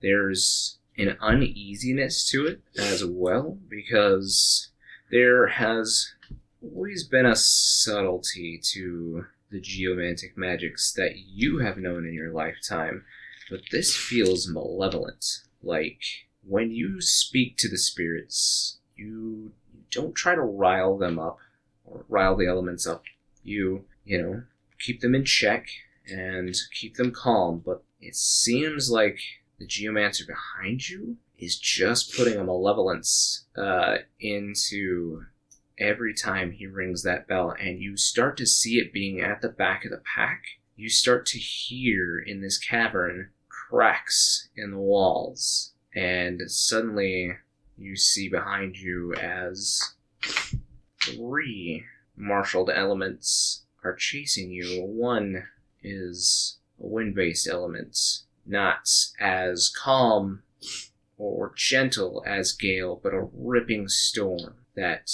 [0.00, 4.70] There's an uneasiness to it as well because
[5.10, 6.12] there has
[6.62, 13.04] always been a subtlety to the geomantic magics that you have known in your lifetime,
[13.50, 15.24] but this feels malevolent.
[15.62, 16.00] Like
[16.46, 19.52] when you speak to the spirits, you
[19.90, 21.38] don't try to rile them up
[22.08, 23.04] rile the elements up.
[23.42, 24.42] You, you know,
[24.78, 25.68] keep them in check
[26.06, 29.18] and keep them calm, but it seems like
[29.58, 35.24] the geomancer behind you is just putting a malevolence uh, into
[35.78, 39.48] every time he rings that bell and you start to see it being at the
[39.48, 40.42] back of the pack
[40.76, 47.32] you start to hear in this cavern cracks in the walls and suddenly
[47.76, 49.94] you see behind you as
[51.04, 51.84] three
[52.16, 55.44] marshaled elements are chasing you one
[55.82, 57.96] is a wind-based element
[58.46, 58.88] not
[59.20, 60.42] as calm
[61.16, 65.10] or gentle as gale, but a ripping storm that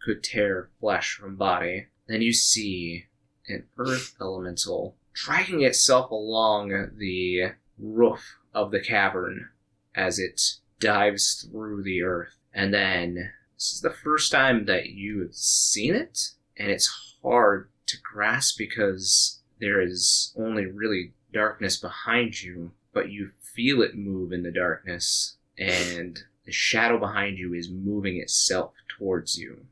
[0.00, 1.86] could tear flesh from body.
[2.06, 3.06] Then you see
[3.48, 9.48] an earth elemental dragging itself along the roof of the cavern
[9.94, 10.40] as it
[10.78, 12.36] dives through the earth.
[12.54, 17.68] And then this is the first time that you have seen it, and it's hard
[17.88, 24.32] to grasp because there is only really darkness behind you, but you feel it move
[24.32, 29.66] in the darkness, and the shadow behind you is moving itself towards you.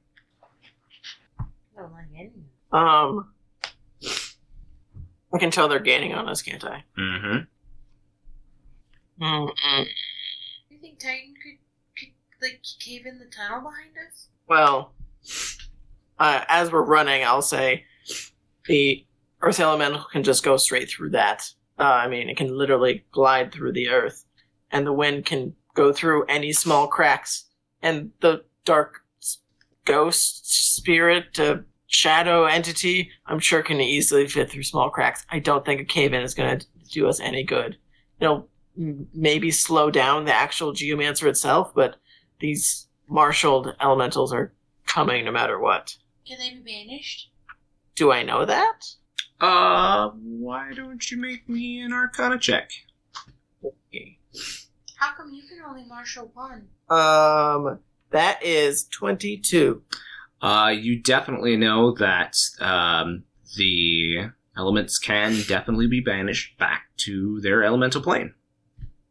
[1.41, 1.45] I
[1.79, 2.31] don't like any.
[2.71, 3.33] Um,
[5.33, 6.85] I can tell they're gaining on us, can't I?
[6.99, 7.39] Mm-hmm.
[9.25, 9.87] Mm-mm.
[10.69, 11.38] You think Titan could, could
[12.41, 14.29] like cave in the tunnel behind us?
[14.49, 14.95] Well,
[16.19, 17.85] uh, as we're running, I'll say
[18.67, 19.05] the
[19.41, 21.51] Earth Elemental can just go straight through that.
[21.79, 24.25] Uh, I mean, it can literally glide through the Earth,
[24.71, 27.45] and the wind can go through any small cracks,
[27.83, 29.01] and the dark
[29.85, 35.25] ghost, spirit, uh, shadow entity, I'm sure can easily fit through small cracks.
[35.31, 37.79] I don't think a cave in is going to do us any good.
[38.21, 41.97] It'll maybe slow down the actual geomancer itself, but
[42.41, 44.53] these marshaled elementals are
[44.87, 45.97] coming no matter what.
[46.27, 47.31] Can they be banished?
[47.95, 48.85] Do I know that?
[49.41, 52.71] Uh, why don't you make me an Arcana check?
[53.65, 54.19] Okay.
[54.97, 56.69] How come you can only marshal one?
[56.89, 57.79] Um,
[58.11, 59.83] that is 22.
[60.41, 63.25] Uh, you definitely know that um,
[63.57, 68.35] the elements can definitely be banished back to their elemental plane.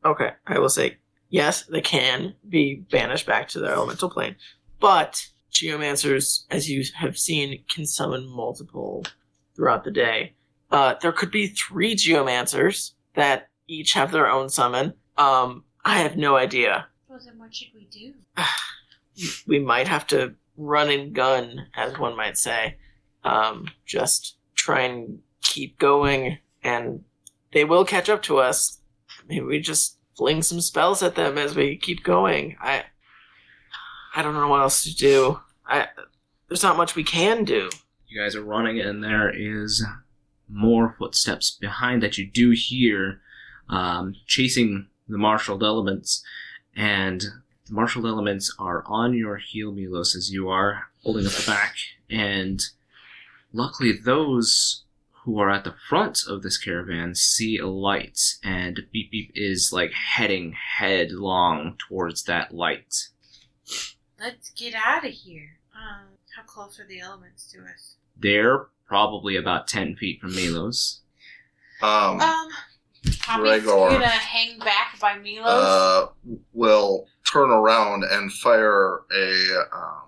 [0.05, 0.97] Okay, I will say
[1.29, 4.35] yes, they can be banished back to their elemental plane,
[4.79, 9.05] but geomancers, as you have seen, can summon multiple
[9.55, 10.33] throughout the day.
[10.71, 14.93] Uh, there could be three geomancers that each have their own summon.
[15.17, 16.87] Um, I have no idea.
[17.07, 18.13] Well, then what should we do?
[19.47, 22.77] we might have to run and gun, as one might say.
[23.23, 27.03] Um, just try and keep going, and
[27.53, 28.79] they will catch up to us.
[29.27, 32.57] Maybe we just fling some spells at them as we keep going.
[32.59, 32.85] I,
[34.15, 35.39] I don't know what else to do.
[35.65, 35.87] I,
[36.47, 37.69] there's not much we can do.
[38.07, 39.85] You guys are running, and there is
[40.49, 43.21] more footsteps behind that you do hear,
[43.69, 46.23] um, chasing the marshaled elements,
[46.75, 47.21] and
[47.67, 51.75] the marshaled elements are on your heel, Milos, as you are holding up the back,
[52.09, 52.63] and
[53.51, 54.83] luckily those
[55.27, 59.71] who are at the front of this caravan see a light, and Beep Beep is
[59.73, 63.09] like heading headlong towards that light.
[64.17, 65.59] Let's get out of here.
[65.75, 67.95] Um, how close are the elements to us?
[68.17, 71.01] They're probably about 10 feet from Milos.
[71.81, 72.47] Um, Um,
[73.19, 73.65] Poppy's Gregor.
[73.89, 75.45] gonna hang back by Milos.
[75.45, 76.07] uh,
[76.53, 80.03] will turn around and fire a um,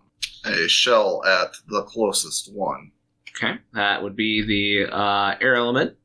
[0.46, 2.94] a shell at the closest one.
[3.36, 5.96] Okay, that would be the uh, air element.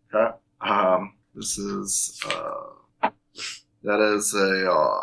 [0.60, 3.08] Um, this is uh,
[3.82, 5.02] that is a uh,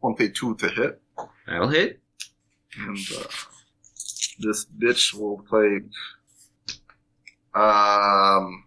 [0.00, 1.00] twenty-two to hit,
[1.46, 2.00] That'll hit.
[2.78, 3.24] and uh,
[4.38, 5.88] this bitch will take
[7.54, 8.64] um,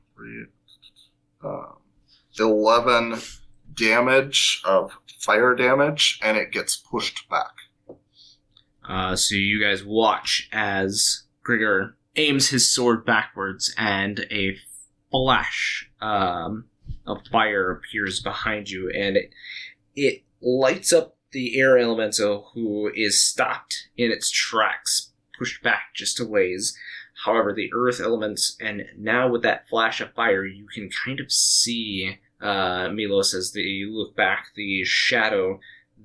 [1.44, 1.78] um,
[2.40, 3.20] eleven
[3.74, 4.92] damage of
[5.22, 7.54] fire damage, and it gets pushed back.
[8.88, 14.58] Uh, so you guys watch as Gregor aims his sword backwards, and a
[15.10, 16.66] flash um,
[17.08, 19.32] of fire appears behind you, and it,
[19.96, 26.20] it lights up the air elemental, who is stopped in its tracks, pushed back just
[26.20, 26.78] a ways.
[27.26, 31.32] However, the earth elements, and now with that flash of fire, you can kind of
[31.32, 35.60] see uh, Milos as the, you look back, the shadow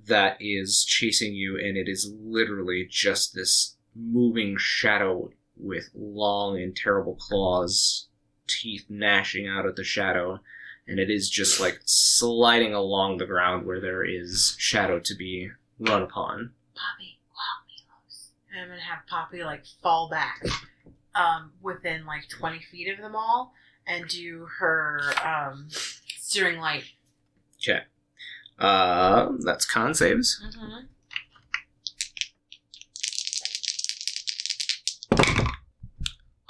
[0.06, 6.74] that is chasing you, and it is literally just this moving shadow with long and
[6.76, 8.08] terrible claws,
[8.46, 10.40] teeth gnashing out at the shadow,
[10.86, 15.50] and it is just like sliding along the ground where there is shadow to be
[15.78, 16.52] run upon.
[16.74, 18.30] Poppy, out, Milos.
[18.52, 20.42] And I'm gonna have Poppy like fall back,
[21.14, 23.54] um, within like 20 feet of them all,
[23.86, 25.68] and do her um
[26.18, 26.84] steering light.
[27.62, 27.80] Okay.
[28.58, 30.40] Uh, that's con saves.
[30.44, 30.86] Mm-hmm.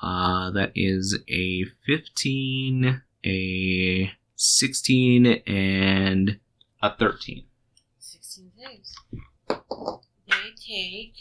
[0.05, 6.39] Uh, that is a 15, a 16, and
[6.83, 7.45] a 13.
[7.99, 8.95] 16 saves.
[10.29, 11.15] They take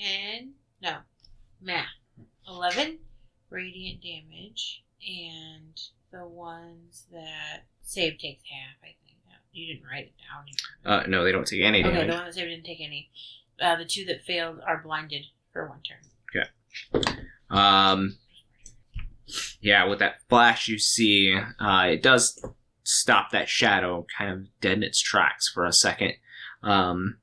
[0.00, 0.98] 10, no,
[1.60, 1.86] math.
[2.46, 2.98] 11
[3.50, 5.80] radiant damage and
[6.12, 8.76] the ones that save takes half.
[8.84, 9.12] I think
[9.52, 10.14] you didn't write it
[10.84, 11.02] down.
[11.02, 12.06] Uh, no, they don't take any okay, damage.
[12.06, 13.10] the one that saved didn't take any.
[13.60, 15.98] Uh, the two that failed are blinded for one turn.
[17.50, 18.16] Um,
[19.60, 22.44] yeah, with that flash you see, uh, it does
[22.84, 26.14] stop that shadow kind of dead in its tracks for a second.
[26.62, 27.18] Um,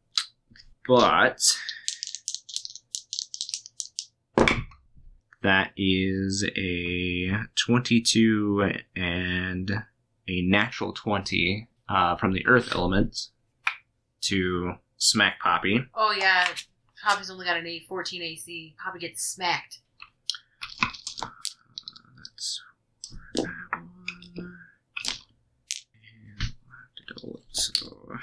[0.88, 1.42] but
[5.42, 9.72] that is a 22 and
[10.28, 13.28] a natural 20 uh, from the earth element
[14.22, 15.86] to smack Poppy.
[15.96, 16.48] Oh yeah,
[17.04, 18.76] Poppy's only got an A fourteen AC.
[18.84, 19.80] Poppy gets smacked.
[22.18, 22.62] That's
[23.36, 23.50] that one.
[24.38, 24.48] And
[26.38, 27.44] we'll have to double it.
[27.52, 28.18] So,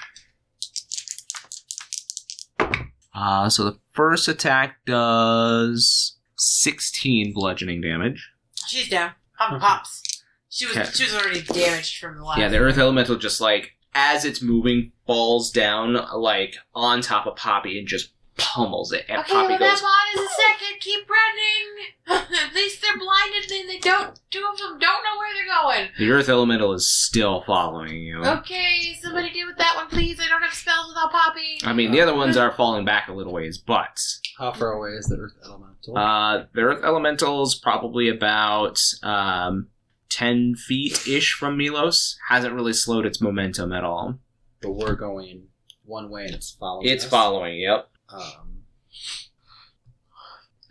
[3.15, 8.31] uh, so the first attack does 16 bludgeoning damage.
[8.67, 9.13] She's down.
[9.39, 10.03] Poppy pops.
[10.51, 10.91] She was Okay.
[10.93, 12.39] she was already damaged from the last.
[12.39, 17.35] Yeah, the earth elemental just like as it's moving falls down like on top of
[17.37, 19.07] Poppy and just pummels it.
[19.09, 19.83] And Okay, Poppy well goes that
[20.15, 20.81] mod is a second.
[20.81, 22.29] Keep running.
[22.47, 24.21] At least they're blinded and they don't.
[24.31, 25.89] Two of them don't know where they're going.
[25.99, 28.23] the earth elemental is still following you.
[28.23, 30.21] Okay, somebody deal with that one, please.
[30.21, 31.59] I don't have spells without Poppy.
[31.65, 33.99] I mean, the other ones are falling back a little ways, but
[34.39, 35.97] How far away is the Earth Elemental?
[35.97, 39.69] Uh, the Earth Elemental's probably about um,
[40.09, 42.19] 10 feet ish from Milos.
[42.29, 44.19] Hasn't really slowed its momentum at all.
[44.63, 45.49] but we're going
[45.85, 46.89] one way and it's following.
[46.89, 47.11] It's us.
[47.11, 47.89] following, yep.
[48.09, 48.63] Um,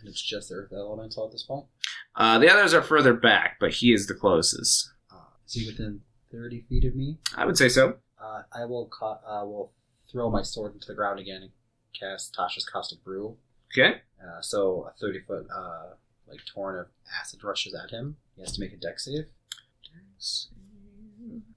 [0.00, 1.66] and it's just Earth Elemental at this point.
[2.14, 4.90] Uh, the others are further back, but he is the closest.
[5.12, 5.16] Uh,
[5.46, 6.00] is he within
[6.32, 7.18] thirty feet of me?
[7.36, 7.96] I would say so.
[8.20, 9.72] Uh, I will ca- uh, will
[10.10, 11.50] throw my sword into the ground again and
[11.98, 13.36] cast Tasha's Caustic Brew.
[13.76, 14.00] Okay.
[14.22, 15.94] Uh, so a thirty foot uh,
[16.28, 16.86] like torrent of
[17.20, 18.16] acid rushes at him.
[18.34, 19.26] He has to make a Dex save.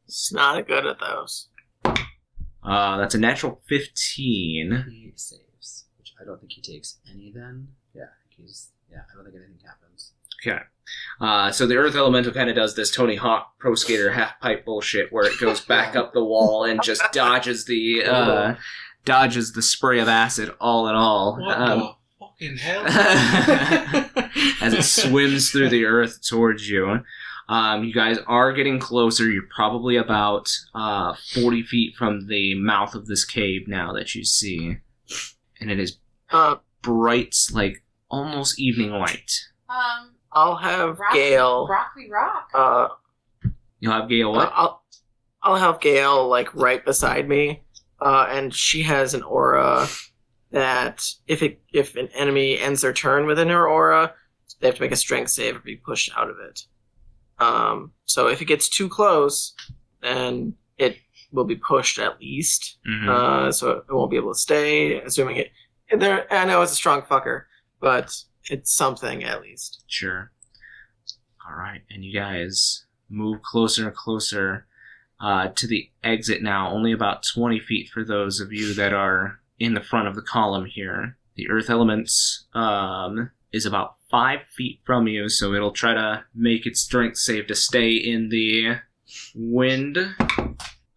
[0.06, 1.48] It's not good at those.
[2.64, 4.86] Uh, that's a natural 15.
[4.90, 7.32] He saves, which I don't think he takes any.
[7.32, 9.00] Then yeah, I he's yeah.
[9.12, 10.14] I don't think anything happens.
[10.44, 10.62] Okay.
[11.22, 14.66] Uh, so the Earth Elemental kind of does this Tony Hawk Pro Skater half pipe
[14.66, 18.56] bullshit where it goes back up the wall and just dodges the uh,
[19.06, 21.40] dodges the spray of acid all in all.
[21.52, 21.96] Um,
[22.40, 24.26] the fucking hell?
[24.62, 27.02] as it swims through the earth towards you.
[27.48, 29.30] Um, you guys are getting closer.
[29.30, 34.24] You're probably about uh, 40 feet from the mouth of this cave now that you
[34.24, 34.78] see.
[35.60, 35.98] And it is
[36.32, 39.32] Uh, bright, like almost evening light.
[39.68, 41.68] Um, I'll have rock, Gale.
[41.68, 42.50] Rocky Rock.
[42.54, 42.88] Uh,
[43.80, 44.52] You'll have Gale what?
[44.54, 44.84] I'll
[45.42, 47.64] I'll have Gale like right beside me,
[48.02, 49.88] uh, and she has an aura
[50.52, 54.14] that if it if an enemy ends their turn within her aura,
[54.60, 56.64] they have to make a strength save or be pushed out of it.
[57.40, 59.54] Um, so if it gets too close,
[60.02, 60.98] then it
[61.32, 62.78] will be pushed at least.
[62.88, 63.08] Mhm.
[63.08, 65.00] Uh, so it won't be able to stay.
[65.02, 65.52] Assuming it,
[65.98, 66.32] there.
[66.34, 67.44] I know it's a strong fucker,
[67.80, 68.16] but
[68.50, 69.84] it's something at least.
[69.88, 70.32] Sure.
[71.48, 74.66] All right, and you guys move closer and closer
[75.20, 76.70] uh, to the exit now.
[76.72, 80.22] Only about 20 feet for those of you that are in the front of the
[80.22, 81.18] column here.
[81.36, 86.66] The Earth Elements um, is about five feet from you, so it'll try to make
[86.66, 88.78] its strength save to stay in the
[89.36, 89.98] wind.
[89.98, 90.16] It-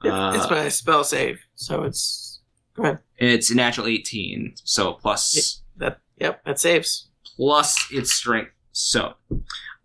[0.04, 2.40] it's Uh, my spell save, so it's
[2.74, 2.98] go ahead.
[3.18, 7.08] it's a natural 18, so plus That yep, that saves.
[7.36, 8.50] plus its strength.
[8.72, 9.14] So,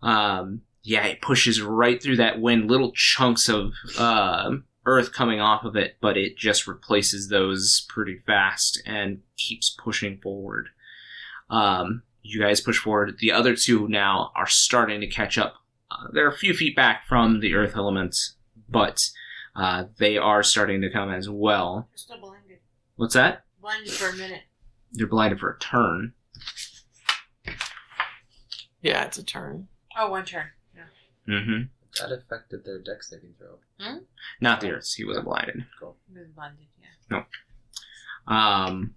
[0.02, 5.64] um, yeah, it pushes right through that wind, little chunks of um earth coming off
[5.64, 10.70] of it, but it just replaces those pretty fast and keeps pushing forward.
[11.50, 13.18] Um, you guys push forward.
[13.18, 15.56] The other two now are starting to catch up.
[15.90, 18.36] Uh, they're a few feet back from the earth elements,
[18.68, 18.98] but
[19.54, 21.88] uh, they are starting to come as well.
[21.90, 22.58] They're still blinded.
[22.96, 23.44] What's that?
[23.60, 24.42] Blinded for a minute.
[24.92, 26.14] They're blinded for a turn.
[28.80, 29.68] Yeah, it's a turn.
[29.98, 30.46] Oh, one turn.
[30.74, 31.34] Yeah.
[31.34, 31.62] Mm-hmm.
[32.00, 33.58] That affected their Dex saving throw.
[34.40, 34.94] Not the Earths.
[34.94, 35.64] He wasn't blinded.
[35.80, 35.84] He
[36.18, 36.66] was blinded.
[36.80, 37.24] Yeah.
[38.28, 38.32] No.
[38.34, 38.94] Um,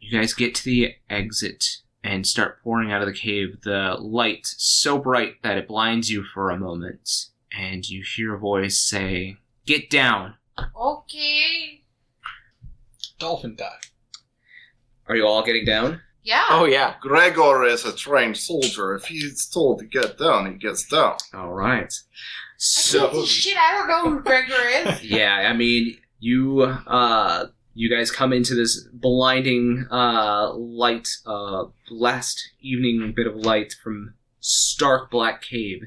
[0.00, 3.62] you guys get to the exit and start pouring out of the cave.
[3.62, 7.26] The light so bright that it blinds you for a moment,
[7.56, 10.34] and you hear a voice say, "Get down."
[10.76, 11.84] Okay.
[13.18, 13.80] Dolphin die.
[15.06, 16.02] Are you all getting down?
[16.28, 16.44] Yeah.
[16.50, 16.96] Oh yeah.
[17.00, 18.94] Gregor is a trained soldier.
[18.94, 21.16] If he's told to get down, he gets down.
[21.32, 21.90] All right.
[22.58, 23.56] So see shit.
[23.56, 25.02] I don't know who Gregor is.
[25.10, 32.50] yeah, I mean, you uh, you guys come into this blinding uh, light, uh, last
[32.60, 35.84] evening bit of light from stark black cave,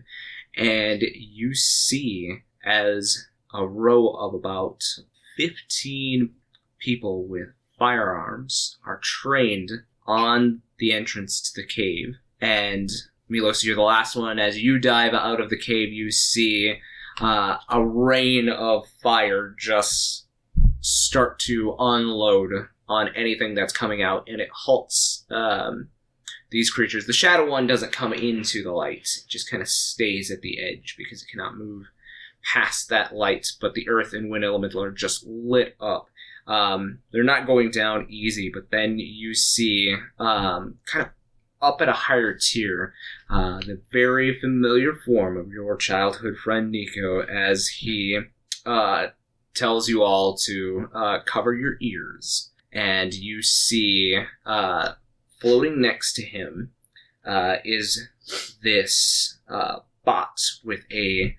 [0.57, 4.81] and you see as a row of about
[5.38, 6.34] 15
[6.80, 9.69] people with firearms are trained
[10.11, 12.15] on the entrance to the cave.
[12.41, 12.89] And
[13.29, 14.39] Milos, you're the last one.
[14.39, 16.75] As you dive out of the cave, you see
[17.19, 20.27] uh, a rain of fire just
[20.81, 22.51] start to unload
[22.89, 25.89] on anything that's coming out, and it halts um,
[26.49, 27.05] these creatures.
[27.05, 30.59] The shadow one doesn't come into the light; it just kind of stays at the
[30.59, 31.85] edge because it cannot move
[32.43, 33.47] past that light.
[33.61, 36.07] But the earth and wind elemental are just lit up.
[36.51, 41.11] Um, they're not going down easy, but then you see um, kind of
[41.61, 42.93] up at a higher tier
[43.29, 48.19] uh, the very familiar form of your childhood friend Nico as he
[48.65, 49.07] uh,
[49.53, 52.51] tells you all to uh, cover your ears.
[52.73, 54.93] And you see uh,
[55.39, 56.71] floating next to him
[57.25, 58.09] uh, is
[58.61, 61.37] this uh, bot with a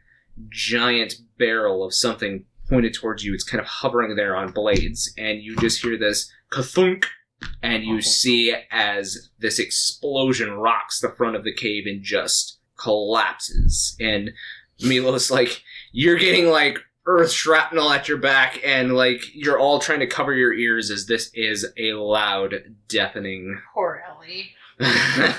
[0.49, 3.35] giant barrel of something pointed towards you.
[3.35, 7.05] It's kind of hovering there on blades, and you just hear this kathunk,
[7.63, 13.95] and you see as this explosion rocks the front of the cave and just collapses.
[14.01, 14.31] And
[14.81, 15.63] Milos, like,
[15.93, 20.33] you're getting like earth shrapnel at your back, and like you're all trying to cover
[20.33, 22.55] your ears as this is a loud,
[22.89, 24.55] deafening Poor Ellie.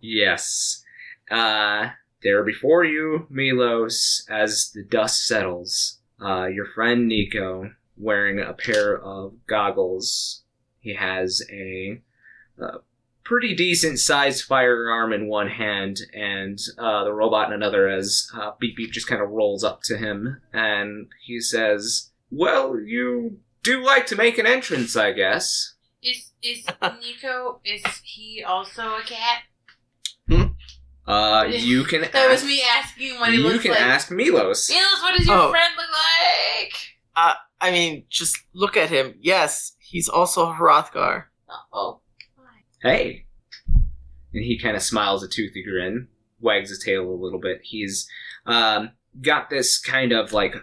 [0.00, 0.82] Yes.
[1.30, 1.90] Uh,
[2.22, 8.98] there before you, Milos, as the dust settles, uh, your friend Nico, wearing a pair
[8.98, 10.42] of goggles.
[10.80, 12.00] He has a,
[12.60, 12.78] uh
[13.28, 18.52] pretty decent sized firearm in one hand and uh, the robot in another as uh,
[18.58, 23.84] Beep Beep just kind of rolls up to him and he says, Well, you do
[23.84, 25.74] like to make an entrance, I guess.
[26.02, 26.64] Is is
[27.02, 27.60] Nico?
[27.64, 29.42] Is he also a cat?
[31.08, 33.80] Uh, you can That was me asking what he you looks can like.
[33.80, 34.68] ask Milos.
[34.70, 35.50] Milos, what does your Oh.
[35.50, 36.74] friend look like?
[37.60, 39.14] I mean, just look at him.
[39.20, 41.24] Yes, he's also Hrothgar.
[41.72, 42.00] Oh,
[42.82, 43.24] Hey.
[44.32, 46.06] And he kind of smiles a toothy grin,
[46.40, 47.60] wags his tail a little bit.
[47.64, 48.08] He's
[48.46, 50.54] um, got this kind of like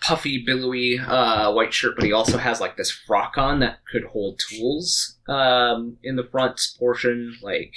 [0.00, 4.04] puffy, billowy uh, white shirt, but he also has like this frock on that could
[4.04, 7.74] hold tools um, in the front portion, like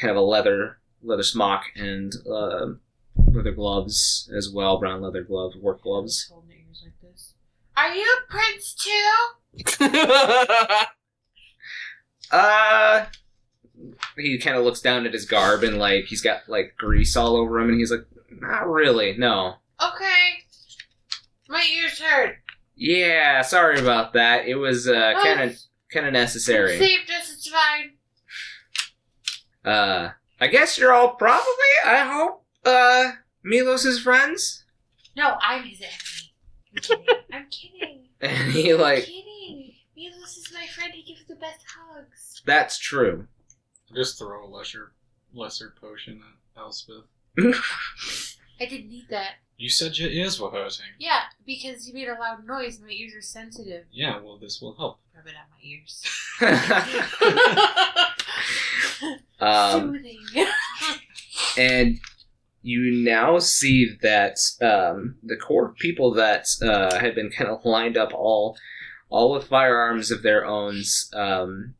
[0.00, 2.80] kind of a leather leather smock and um
[3.32, 6.28] leather gloves as well, brown leather gloves, work gloves.
[6.30, 7.34] holding ears like this.
[7.76, 9.86] Are you Prince too?
[12.30, 13.06] Uh,
[14.16, 17.36] he kind of looks down at his garb and like he's got like grease all
[17.36, 20.44] over him, and he's like, "Not really, no." Okay.
[21.48, 22.36] My ears hurt.
[22.76, 24.46] Yeah, sorry about that.
[24.46, 25.58] It was uh, kind of
[25.92, 26.78] kind of necessary.
[26.78, 27.32] Saved us.
[27.32, 27.94] It's fine.
[29.64, 30.10] Uh,
[30.40, 31.44] I guess you're all probably,
[31.84, 33.12] I hope, uh,
[33.44, 34.64] Milos's friends.
[35.16, 36.34] No, I'm his enemy.
[36.74, 37.06] I'm kidding.
[37.32, 37.96] I'm kidding.
[38.22, 39.72] And he I'm like, kidding.
[39.96, 40.92] Milos is my friend.
[40.92, 42.42] He gives the best hugs.
[42.44, 43.26] that's true.
[43.94, 44.92] Just throw a lesser
[45.32, 47.04] lesser potion at Elspeth.
[47.38, 49.36] I didn't need that.
[49.60, 50.86] You said your ears were hurting.
[50.98, 52.78] Yeah, because you made a loud noise.
[52.78, 53.84] And my ears are sensitive.
[53.92, 55.00] Yeah, well, this will help.
[55.14, 56.02] Rub it on my ears.
[59.38, 60.24] um, Soothing.
[61.58, 62.00] and
[62.62, 67.98] you now see that um, the core people that uh, had been kind of lined
[67.98, 68.56] up all
[69.10, 70.80] all with firearms of their own
[71.12, 71.74] um,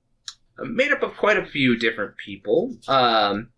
[0.59, 3.48] made up of quite a few different people um,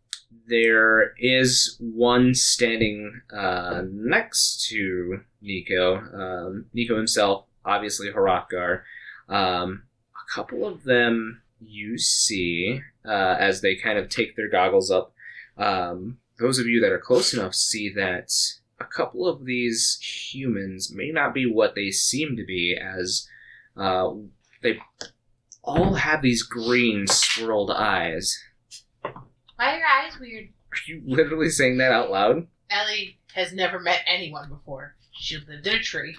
[0.52, 8.82] there is one standing uh, next to Nico um, Nico himself obviously Hrothgar
[9.28, 9.84] um,
[10.14, 15.14] a couple of them you see uh, as they kind of take their goggles up
[15.56, 18.30] um, those of you that are close enough see that
[18.82, 23.28] a couple of these humans may not be what they seem to be, as
[23.76, 24.10] uh,
[24.62, 24.78] they
[25.62, 28.42] all have these green swirled eyes.
[29.62, 30.48] Why are your eyes weird?
[30.72, 32.48] Are you literally saying that out loud?
[32.68, 34.96] Ellie has never met anyone before.
[35.12, 36.16] She lived in a tree.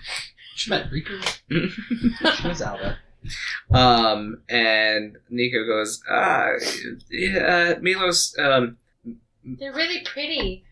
[0.56, 1.20] She met Riku.
[2.38, 2.98] She was Alba.
[3.74, 6.52] um, and Nico goes, ah,
[7.12, 8.78] yeah, Milos, um,
[9.44, 10.64] They're really pretty.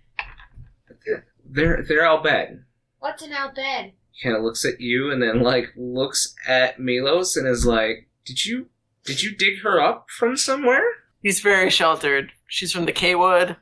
[1.45, 2.63] they're they're Al Bhed.
[2.99, 3.91] What's an Al Bhed?
[4.23, 8.45] kind of looks at you and then like looks at Milos and is like, "Did
[8.45, 8.67] you
[9.03, 10.83] did you dig her up from somewhere?"
[11.21, 12.31] He's very sheltered.
[12.47, 13.55] She's from the K-Wood.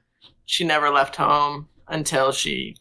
[0.46, 2.76] She never left home until she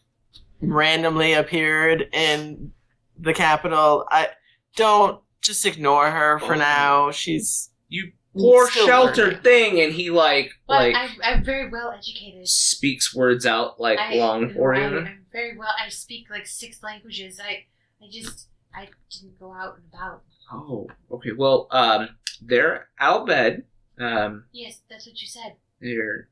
[0.61, 2.71] randomly appeared in
[3.19, 4.05] the capital.
[4.09, 4.29] I
[4.75, 6.57] don't just ignore her for Oh.
[6.57, 7.11] now.
[7.11, 9.41] She's You poor sheltered learning.
[9.41, 12.47] thing, and he like But like I'm, I'm very well educated.
[12.47, 14.99] speaks words out like I, long for I, you.
[14.99, 15.73] I'm very well.
[15.83, 17.39] I speak like six languages.
[17.43, 17.65] I,
[18.01, 20.23] I just, I didn't go out and about.
[20.51, 21.31] Oh, okay.
[21.37, 22.09] Well, um,
[22.41, 23.63] they're Al Bhed.
[23.99, 25.55] Um, Yes, that's what you said.
[25.81, 26.29] they're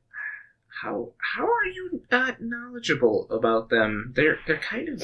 [0.82, 4.12] how how are you not knowledgeable about them?
[4.14, 5.02] They're they're kind of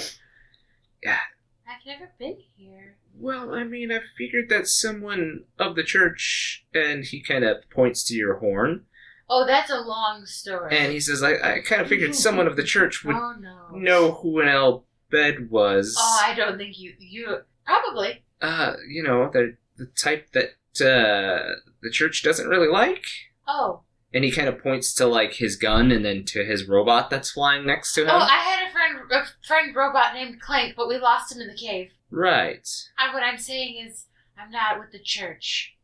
[1.03, 1.19] Yeah.
[1.67, 2.97] I've never been here.
[3.19, 3.55] well.
[3.55, 8.15] I mean, I figured that someone of the church, and he kind of points to
[8.15, 8.85] your horn,
[9.31, 10.77] Oh, that's a long story.
[10.77, 13.69] and he says, "I I kind of figured someone of the church would oh no.
[13.73, 16.93] know who an Al Bhed was." Oh, I don't think you.
[16.99, 18.23] You probably.
[18.43, 20.51] uh, you know, the the type that
[20.81, 23.05] uh, the church doesn't really like.
[23.47, 23.81] Oh.
[24.13, 27.33] And he kind of points to like his gun and then to his robot that's
[27.33, 28.11] flying next to him.
[28.11, 31.49] Oh, I had a friend, a friend robot named Clank, but we lost him in
[31.49, 31.91] the cave.
[32.11, 32.69] right.
[32.97, 34.05] I, what I'm saying is,
[34.39, 35.77] I'm not with the church.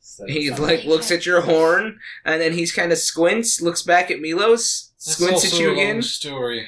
[0.00, 3.82] So- He sounds like looks at your horn and then he's kind of squints, looks
[3.82, 6.02] back at Milos, That's squints at you a long again.
[6.02, 6.66] story.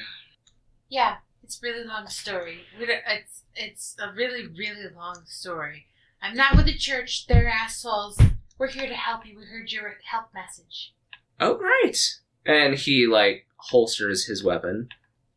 [0.89, 2.61] Yeah, it's a really long story.
[2.79, 5.85] It's it's a really really long story.
[6.21, 7.27] I'm not with the church.
[7.27, 8.19] They're assholes.
[8.57, 9.37] We're here to help you.
[9.37, 10.93] We heard your help message,
[11.39, 12.19] Oh, great.
[12.45, 14.89] And he like holsters his weapon.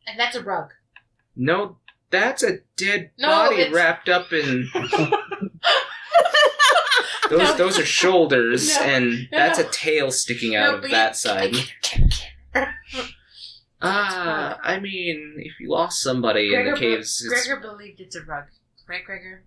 [0.05, 0.71] and that's a rug.
[1.35, 1.77] No,
[2.09, 4.91] that's a dead No, body it's- wrapped up in those.
[7.31, 7.55] No.
[7.57, 11.11] Those are shoulders, No, and no, that's a tail sticking out No, of but that
[11.11, 11.55] you- side.
[13.81, 17.99] Ah, I mean, if you lost somebody in Gregor, the caves, be- it's, Gregor believed
[18.01, 18.45] it's a rug,
[18.87, 19.43] right, Gregor?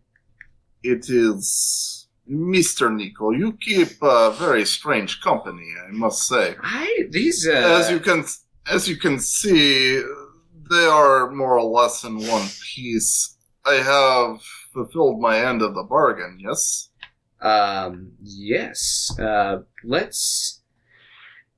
[0.83, 2.95] It is Mr.
[2.95, 3.31] Nico.
[3.31, 6.57] You keep uh, very strange company, I must say.
[6.63, 8.25] I these uh, as you can
[8.71, 10.03] as you can see,
[10.71, 13.37] they are more or less in one piece.
[13.65, 14.43] I have
[14.73, 16.39] fulfilled my end of the bargain.
[16.41, 16.91] Yes.
[17.41, 19.17] um yes.
[19.19, 20.63] Uh, let's.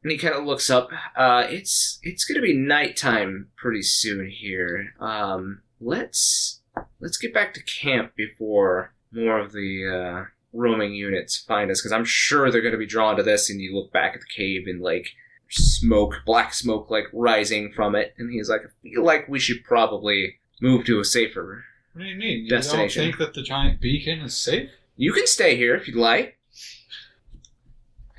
[0.03, 0.90] And he kind of looks up.
[1.16, 4.95] Uh, it's it's gonna be nighttime pretty soon here.
[5.01, 6.61] Um, let's
[7.01, 11.93] let's get back to camp before more of the uh, roaming units find us, because
[11.93, 13.51] I'm sure they're gonna be drawn to this.
[13.51, 15.10] And you look back at the cave and like
[15.51, 18.14] smoke, black smoke, like rising from it.
[18.18, 21.64] And he's like, I feel like we should probably move to a safer.
[21.93, 22.44] What do you mean?
[22.44, 24.70] You don't think that the giant beacon is safe?
[24.97, 26.39] You can stay here if you'd like.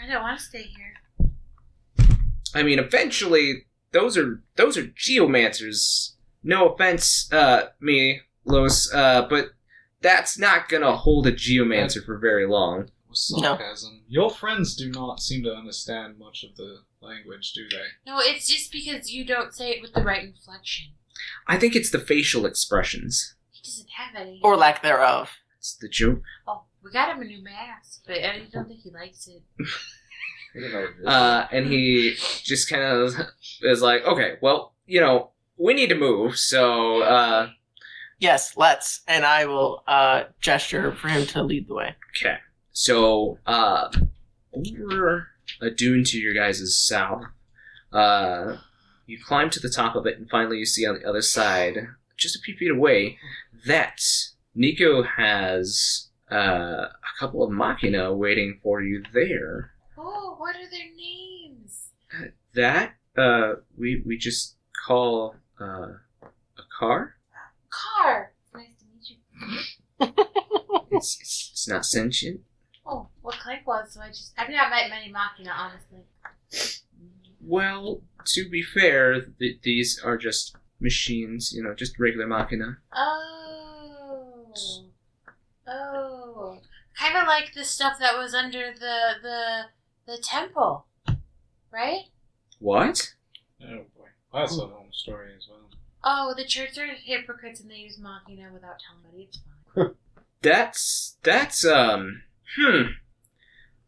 [0.02, 0.96] I don't want to stay here.
[2.56, 6.14] I mean, eventually, those are those are geomancers.
[6.42, 9.50] No offense, uh, me, Los, uh, but
[10.02, 12.90] that's not gonna hold a geomancer for very long.
[13.10, 13.40] With No.
[13.58, 14.04] sarcasm.
[14.08, 17.86] Your friends do not seem to understand much of the language, do they?
[18.06, 20.92] No, it's just because you don't say it with the right inflection.
[21.48, 23.36] I think it's the facial expressions.
[23.52, 24.40] He doesn't have any.
[24.44, 25.32] or lack thereof.
[25.58, 26.22] It's the joke.
[26.48, 29.42] oh, we got him a new mask, but I don't think he likes it.
[30.56, 31.06] I don't know what it is.
[31.08, 33.14] Uh, and he just kind of
[33.64, 37.50] is like, okay, well, you know, we need to move, so, uh,
[38.20, 39.02] Yes, let's.
[39.08, 41.96] And I will uh, gesture for him to lead the way.
[42.18, 42.38] Okay.
[42.72, 43.90] So, uh,
[44.54, 45.28] over
[45.62, 47.24] a dune to your guys' south,
[47.92, 48.58] uh,
[49.06, 51.88] you climb to the top of it, and finally you see on the other side,
[52.18, 53.18] just a few feet away,
[53.66, 54.00] that
[54.54, 59.72] Nico has uh, a couple of machina waiting for you there.
[59.98, 61.90] Oh, what are their names?
[62.54, 64.56] That uh, we we just
[64.86, 65.94] call uh,
[66.24, 67.16] a car.
[67.70, 68.34] Car.
[68.54, 69.18] Nice to meet you.
[70.02, 70.96] Mm-hmm.
[70.96, 72.42] It's, it's it's not sentient.
[72.86, 76.00] Oh, what Clank was, so I just I've not met many Machina, honestly.
[77.42, 81.54] Well, to be fair, th- these are just machines.
[81.54, 82.78] You know, just regular machina.
[82.94, 84.52] Oh.
[85.68, 86.60] Oh.
[86.98, 89.66] Kind of like the stuff that was under the the
[90.06, 90.88] the temple,
[91.72, 92.06] right?
[92.60, 93.14] What?
[93.64, 94.08] Oh boy.
[94.34, 95.70] That's a long story as well.
[96.04, 99.30] Oh, the church are hypocrites and they use Machina without telling anybody.
[99.30, 99.40] It's
[99.76, 99.92] fine.
[100.42, 102.22] That's that's um
[102.56, 102.82] hmm.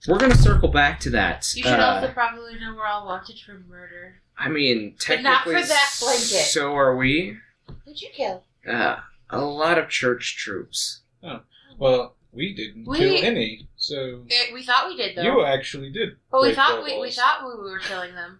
[0.07, 1.47] We're gonna circle back to that.
[1.55, 4.21] You should Uh, also probably know we're all wanted for murder.
[4.37, 6.25] I mean, But not for technically, that blanket.
[6.25, 7.37] so are we.
[7.85, 8.43] Who'd you kill?
[8.67, 8.97] Uh,
[9.29, 11.01] a lot of church troops.
[11.23, 11.41] Oh.
[11.77, 15.21] Well, we didn't We- kill any, so Eh, We thought we did though.
[15.21, 16.17] you actually did.
[16.31, 18.39] but we thought we, we thought we were killing them,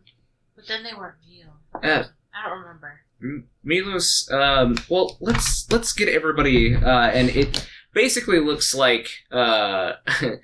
[0.55, 1.53] but then they weren't real.
[1.75, 2.03] Uh,
[2.35, 3.01] I don't remember.
[3.63, 9.93] Milos, um, well, let's let's get everybody, uh, and it basically looks like uh,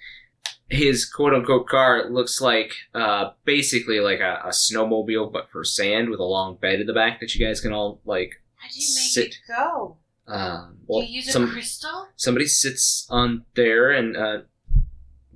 [0.70, 6.10] his quote unquote car looks like uh, basically like a, a snowmobile, but for sand
[6.10, 8.42] with a long bed in the back that you guys can all like.
[8.58, 9.26] How do you make Sit.
[9.28, 9.98] it go?
[10.28, 12.08] Um, Do well, you use a some crystal?
[12.16, 14.38] somebody sits on there and uh,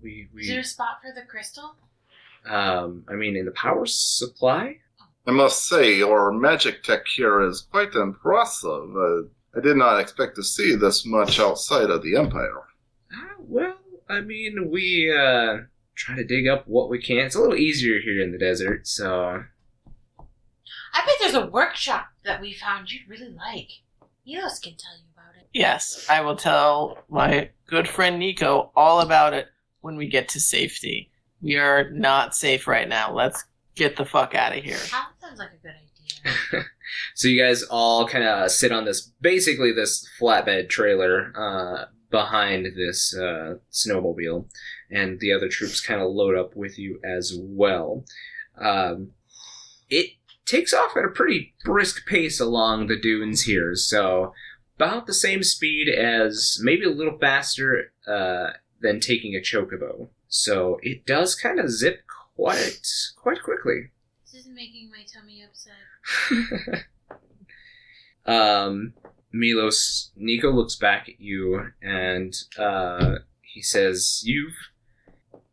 [0.01, 1.75] we Is there a spot for the crystal?
[2.49, 4.77] um I mean in the power supply.
[5.27, 8.95] I must say, your magic tech here is quite impressive.
[8.95, 9.21] Uh,
[9.55, 12.63] I did not expect to see this much outside of the Empire.
[13.13, 13.77] Ah, well,
[14.09, 15.59] I mean we uh
[15.95, 17.19] try to dig up what we can.
[17.19, 19.43] It's a little easier here in the desert, so
[20.93, 23.69] I bet there's a workshop that we found you'd really like.
[24.27, 25.47] Eos can tell you about it.
[25.53, 29.47] Yes, I will tell my good friend Nico all about it
[29.81, 31.11] when we get to safety.
[31.41, 33.13] We are not safe right now.
[33.13, 33.43] Let's
[33.75, 34.77] get the fuck out of here.
[34.91, 35.81] That sounds like a good idea.
[37.15, 42.67] so you guys all kind of sit on this basically this flatbed trailer uh, behind
[42.75, 44.45] this uh, snowmobile
[44.89, 48.03] and the other troops kind of load up with you as well
[48.57, 49.11] um,
[49.89, 50.11] it
[50.45, 54.33] takes off at a pretty brisk pace along the dunes here so
[54.75, 60.77] about the same speed as maybe a little faster uh, than taking a chocobo so
[60.81, 62.05] it does kind of zip
[62.41, 62.87] quite
[63.17, 63.91] quite quickly
[64.23, 66.85] This is making my tummy upset.
[68.25, 68.93] um,
[69.31, 74.55] Milos, Nico looks back at you and uh, he says, You've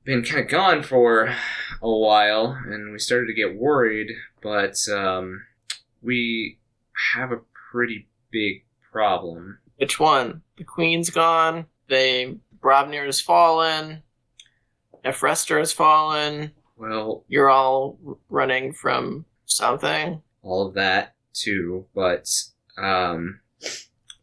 [0.05, 1.35] been kind of gone for
[1.83, 4.13] a while, and we started to get worried,
[4.43, 5.43] but um,
[6.01, 6.59] we
[7.13, 7.41] have a
[7.71, 9.59] pretty big problem.
[9.77, 10.43] Which one?
[10.57, 11.67] The queen's gone.
[11.89, 14.03] They Bravnir has fallen.
[15.05, 16.53] Efrester has fallen.
[16.79, 20.23] Well, You're all r- running from something.
[20.43, 22.29] all of that too, but
[22.77, 23.41] um,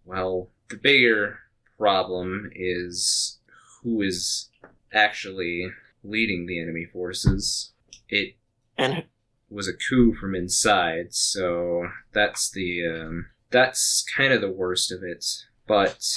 [0.05, 1.39] well, the bigger
[1.77, 3.39] problem is
[3.83, 4.49] who is
[4.93, 5.69] actually
[6.03, 7.71] leading the enemy forces.
[8.09, 8.35] It
[8.77, 9.03] And
[9.49, 15.03] was a coup from inside, so that's the um, that's kind of the worst of
[15.03, 15.25] it.
[15.67, 16.15] But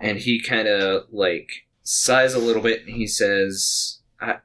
[0.00, 4.38] and he kind of like sighs a little bit, and he says, I,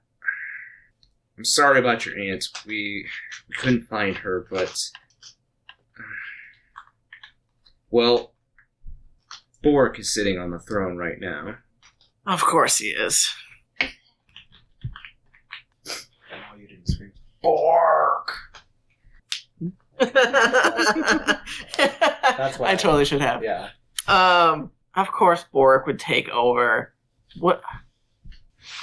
[1.38, 2.46] "I'm sorry about your aunt.
[2.66, 3.08] We
[3.48, 4.76] we couldn't find her, but
[7.90, 8.34] well,
[9.62, 11.58] Bork is sitting on the throne right now."
[12.26, 13.30] of course he is.
[13.80, 13.90] I
[16.60, 17.12] you didn't scream.
[17.42, 18.34] Bork.
[22.38, 23.44] That's why I totally should have.
[23.44, 23.70] Yeah.
[24.08, 26.94] Um, of course, Bork would take over.
[27.40, 27.62] What?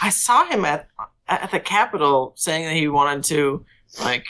[0.03, 0.89] I saw him at
[1.29, 3.65] at the Capitol saying that he wanted to
[4.01, 4.27] like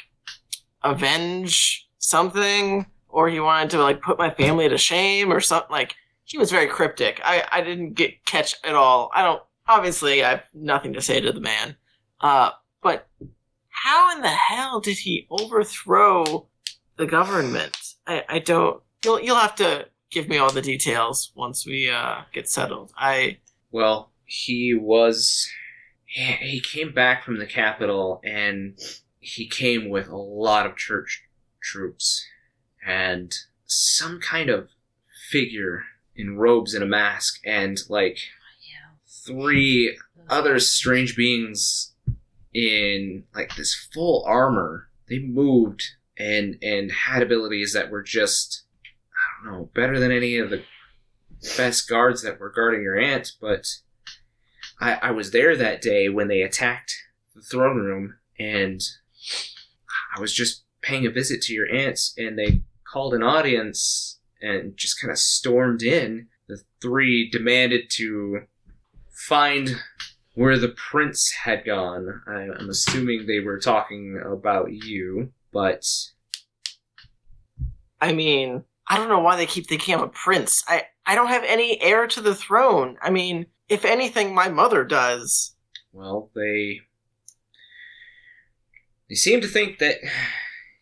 [0.83, 5.71] avenge something, or he wanted to like put my family to shame, or something.
[5.71, 5.95] Like
[6.25, 7.21] he was very cryptic.
[7.25, 9.11] I I didn't get catch at all.
[9.15, 9.43] I don't.
[9.66, 11.77] Obviously, I have nothing to say to the man.
[12.21, 12.51] Uh,
[12.83, 13.09] but
[13.69, 16.49] how in the hell did he overthrow
[16.97, 17.77] the government?
[18.07, 18.83] I I don't.
[19.05, 22.93] You'll you'll have to give me all the details once we uh, get settled.
[22.97, 23.39] I
[23.73, 25.49] Well, he was.
[26.15, 28.78] He came back from the capital and
[29.19, 31.24] he came with a lot of church
[31.61, 32.24] troops
[32.86, 33.35] and
[33.66, 34.70] some kind of
[35.28, 35.82] figure
[36.15, 38.19] in robes and a mask and like
[39.27, 41.93] three other strange beings
[42.53, 44.89] in like this full armor.
[45.09, 45.82] They moved
[46.16, 50.62] and and had abilities that were just I don't know better than any of the
[51.57, 53.32] best guards that were guarding your aunt.
[53.41, 53.66] But
[54.80, 56.94] I I was there that day when they attacked
[57.34, 58.80] the throne room, and
[60.16, 64.76] I was just paying a visit to your aunts, and they called an audience and
[64.76, 66.28] just kind of stormed in.
[66.48, 68.42] The three demanded to
[69.10, 69.76] find
[70.34, 72.22] where the prince had gone.
[72.26, 75.84] I, I'm assuming they were talking about you, but
[78.01, 80.62] I mean I don't know why they keep thinking I'm a prince.
[80.68, 82.96] I I don't have any heir to the throne.
[83.02, 85.55] I mean, if anything, my mother does.
[85.93, 86.81] well, they
[89.09, 89.99] they seem to think that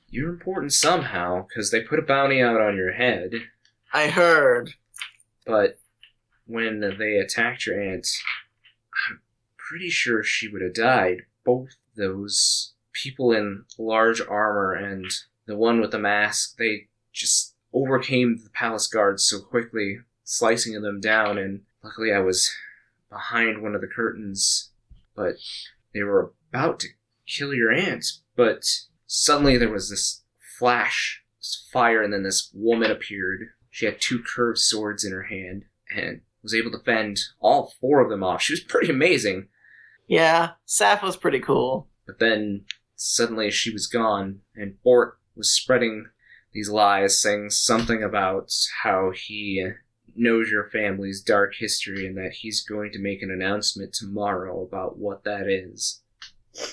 [0.09, 3.33] you're important somehow because they put a bounty out on your head.
[3.93, 4.75] I heard.
[5.47, 5.79] But
[6.47, 8.07] when they attacked your aunt,
[9.09, 9.21] I'm
[9.57, 11.23] pretty sure she would have died.
[11.45, 15.07] Both those people in large armor and
[15.47, 21.01] the one with the mask, they just overcame the palace guards so quickly, slicing them
[21.01, 21.39] down.
[21.39, 22.55] And luckily, I was
[23.13, 24.73] behind one of the curtains,
[25.15, 25.35] but
[25.95, 26.89] they were about to
[27.27, 28.05] kill your aunt.
[28.35, 28.65] But
[29.07, 30.25] suddenly, there was this
[30.59, 33.41] flash, this fire, and then this woman appeared.
[33.71, 35.65] She had two curved swords in her hand
[35.95, 38.43] and was able to fend all four of them off.
[38.43, 39.49] She was pretty amazing.
[40.07, 41.89] Yeah, Saf was pretty cool.
[42.07, 42.65] But then
[42.97, 46.07] suddenly she was gone, and Bort was spreading
[46.53, 48.53] these lies, saying something about
[48.83, 49.71] how he
[50.15, 54.99] knows your family's dark history and that he's going to make an announcement tomorrow about
[54.99, 56.03] what that is.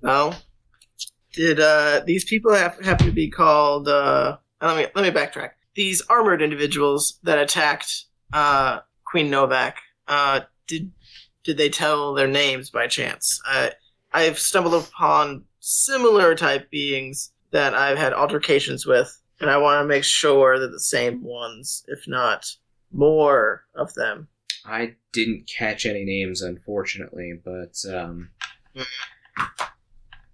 [0.00, 0.34] Well,
[1.34, 3.88] did uh, these people have happen to be called?
[3.88, 5.50] Uh, let me let me backtrack.
[5.74, 9.76] These armored individuals that attacked uh, Queen Novak.
[10.08, 10.90] Uh, did
[11.44, 13.40] did they tell their names by chance?
[13.48, 13.70] Uh,
[14.12, 19.88] I've stumbled upon similar type beings that I've had altercations with, and I want to
[19.88, 22.46] make sure that the same ones, if not
[22.92, 24.28] more of them.
[24.64, 28.30] I didn't catch any names, unfortunately, but um,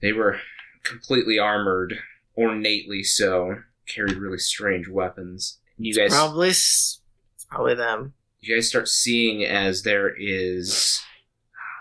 [0.02, 0.38] they were
[0.84, 1.98] completely armored,
[2.34, 3.56] ornately so,
[3.86, 5.58] carried really strange weapons.
[5.78, 6.52] You guys, Probably,
[7.48, 8.12] probably them.
[8.40, 11.00] you guys start seeing as there is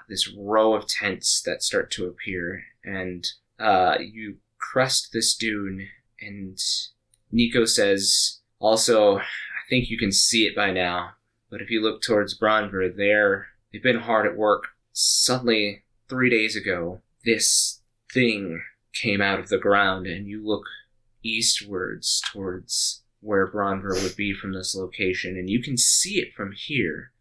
[0.07, 3.27] this row of tents that start to appear, and
[3.59, 5.89] uh, you crest this dune,
[6.21, 6.57] and
[7.31, 9.23] Nico says, "Also, I
[9.69, 11.15] think you can see it by now,
[11.49, 14.69] but if you look towards Bronver, there they've been hard at work.
[14.93, 17.81] Suddenly, three days ago, this
[18.11, 18.63] thing
[18.93, 20.65] came out of the ground, and you look
[21.23, 26.51] eastwards towards." Where Bronver would be from this location, and you can see it from
[26.51, 27.11] here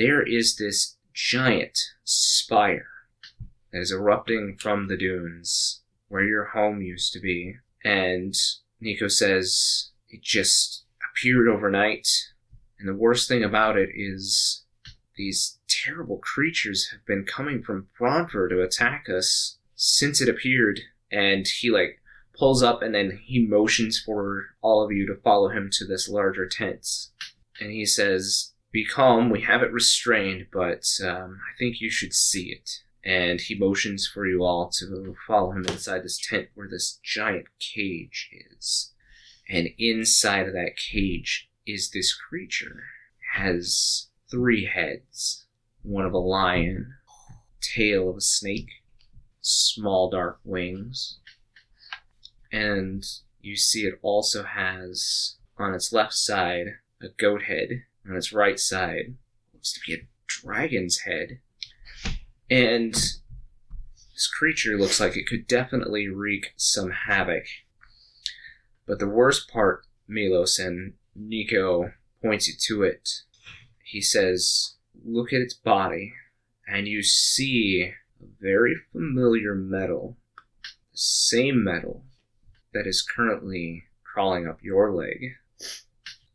[0.00, 2.88] there is this giant spire
[3.70, 7.56] that is erupting from the dunes where your home used to be.
[7.84, 8.34] And
[8.80, 12.08] Nico says it just appeared overnight.
[12.78, 14.64] And the worst thing about it is
[15.16, 20.80] these terrible creatures have been coming from Bronver to attack us since it appeared.
[21.12, 22.00] And he like
[22.38, 26.08] pulls up and then he motions for all of you to follow him to this
[26.08, 26.86] larger tent.
[27.60, 29.30] And he says, be calm.
[29.30, 32.70] We have it restrained, but um, I think you should see it.
[33.04, 37.46] And he motions for you all to follow him inside this tent where this giant
[37.58, 38.92] cage is.
[39.48, 42.84] And inside of that cage is this creature.
[43.34, 45.46] Has three heads.
[45.82, 46.94] One of a lion,
[47.60, 48.70] tail of a snake,
[49.40, 51.18] small dark wings.
[52.52, 53.02] And
[53.40, 56.66] you see it also has on its left side
[57.00, 59.14] a goat head on its right side
[59.52, 61.40] looks to be a dragon's head.
[62.50, 67.44] And this creature looks like it could definitely wreak some havoc.
[68.86, 73.08] But the worst part, Milos and Nico points you to it.
[73.84, 74.74] He says,
[75.04, 76.12] Look at its body,
[76.66, 80.16] and you see a very familiar metal.
[80.62, 82.04] The same metal
[82.74, 85.36] that is currently crawling up your leg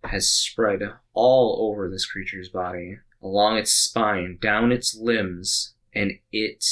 [0.03, 0.81] has spread
[1.13, 6.65] all over this creature's body, along its spine, down its limbs, and it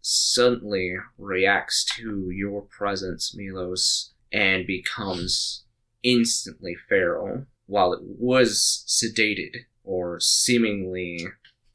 [0.00, 5.64] suddenly reacts to your presence, Milos, and becomes
[6.02, 7.46] instantly feral.
[7.66, 11.26] While it was sedated or seemingly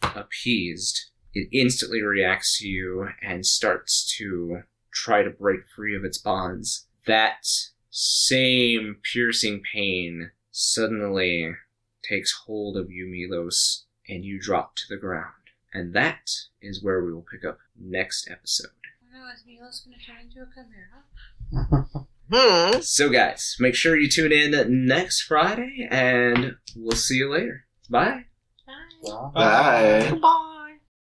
[0.01, 6.17] appeased, it instantly reacts to you and starts to try to break free of its
[6.17, 6.87] bonds.
[7.05, 7.45] That
[7.91, 11.53] same piercing pain suddenly
[12.03, 15.44] takes hold of you, Milos, and you drop to the ground.
[15.75, 16.29] And that
[16.61, 18.71] is where we will pick up next episode.
[19.13, 22.07] Oh no, is Milos going to turn into a chimera?
[22.31, 22.79] Hmm.
[22.81, 27.65] So, guys, make sure you tune in next Friday, and we'll see you later.
[27.89, 28.23] Bye.
[29.03, 29.31] Bye.
[29.33, 30.07] Bye.
[30.09, 30.75] Goodbye.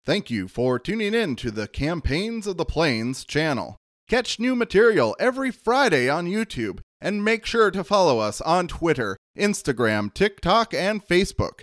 [0.06, 3.76] Thank you for tuning in to the Campaigns of the Plains channel.
[4.08, 9.18] Catch new material every Friday on YouTube and make sure to follow us on Twitter,
[9.36, 11.60] Instagram, TikTok, and Facebook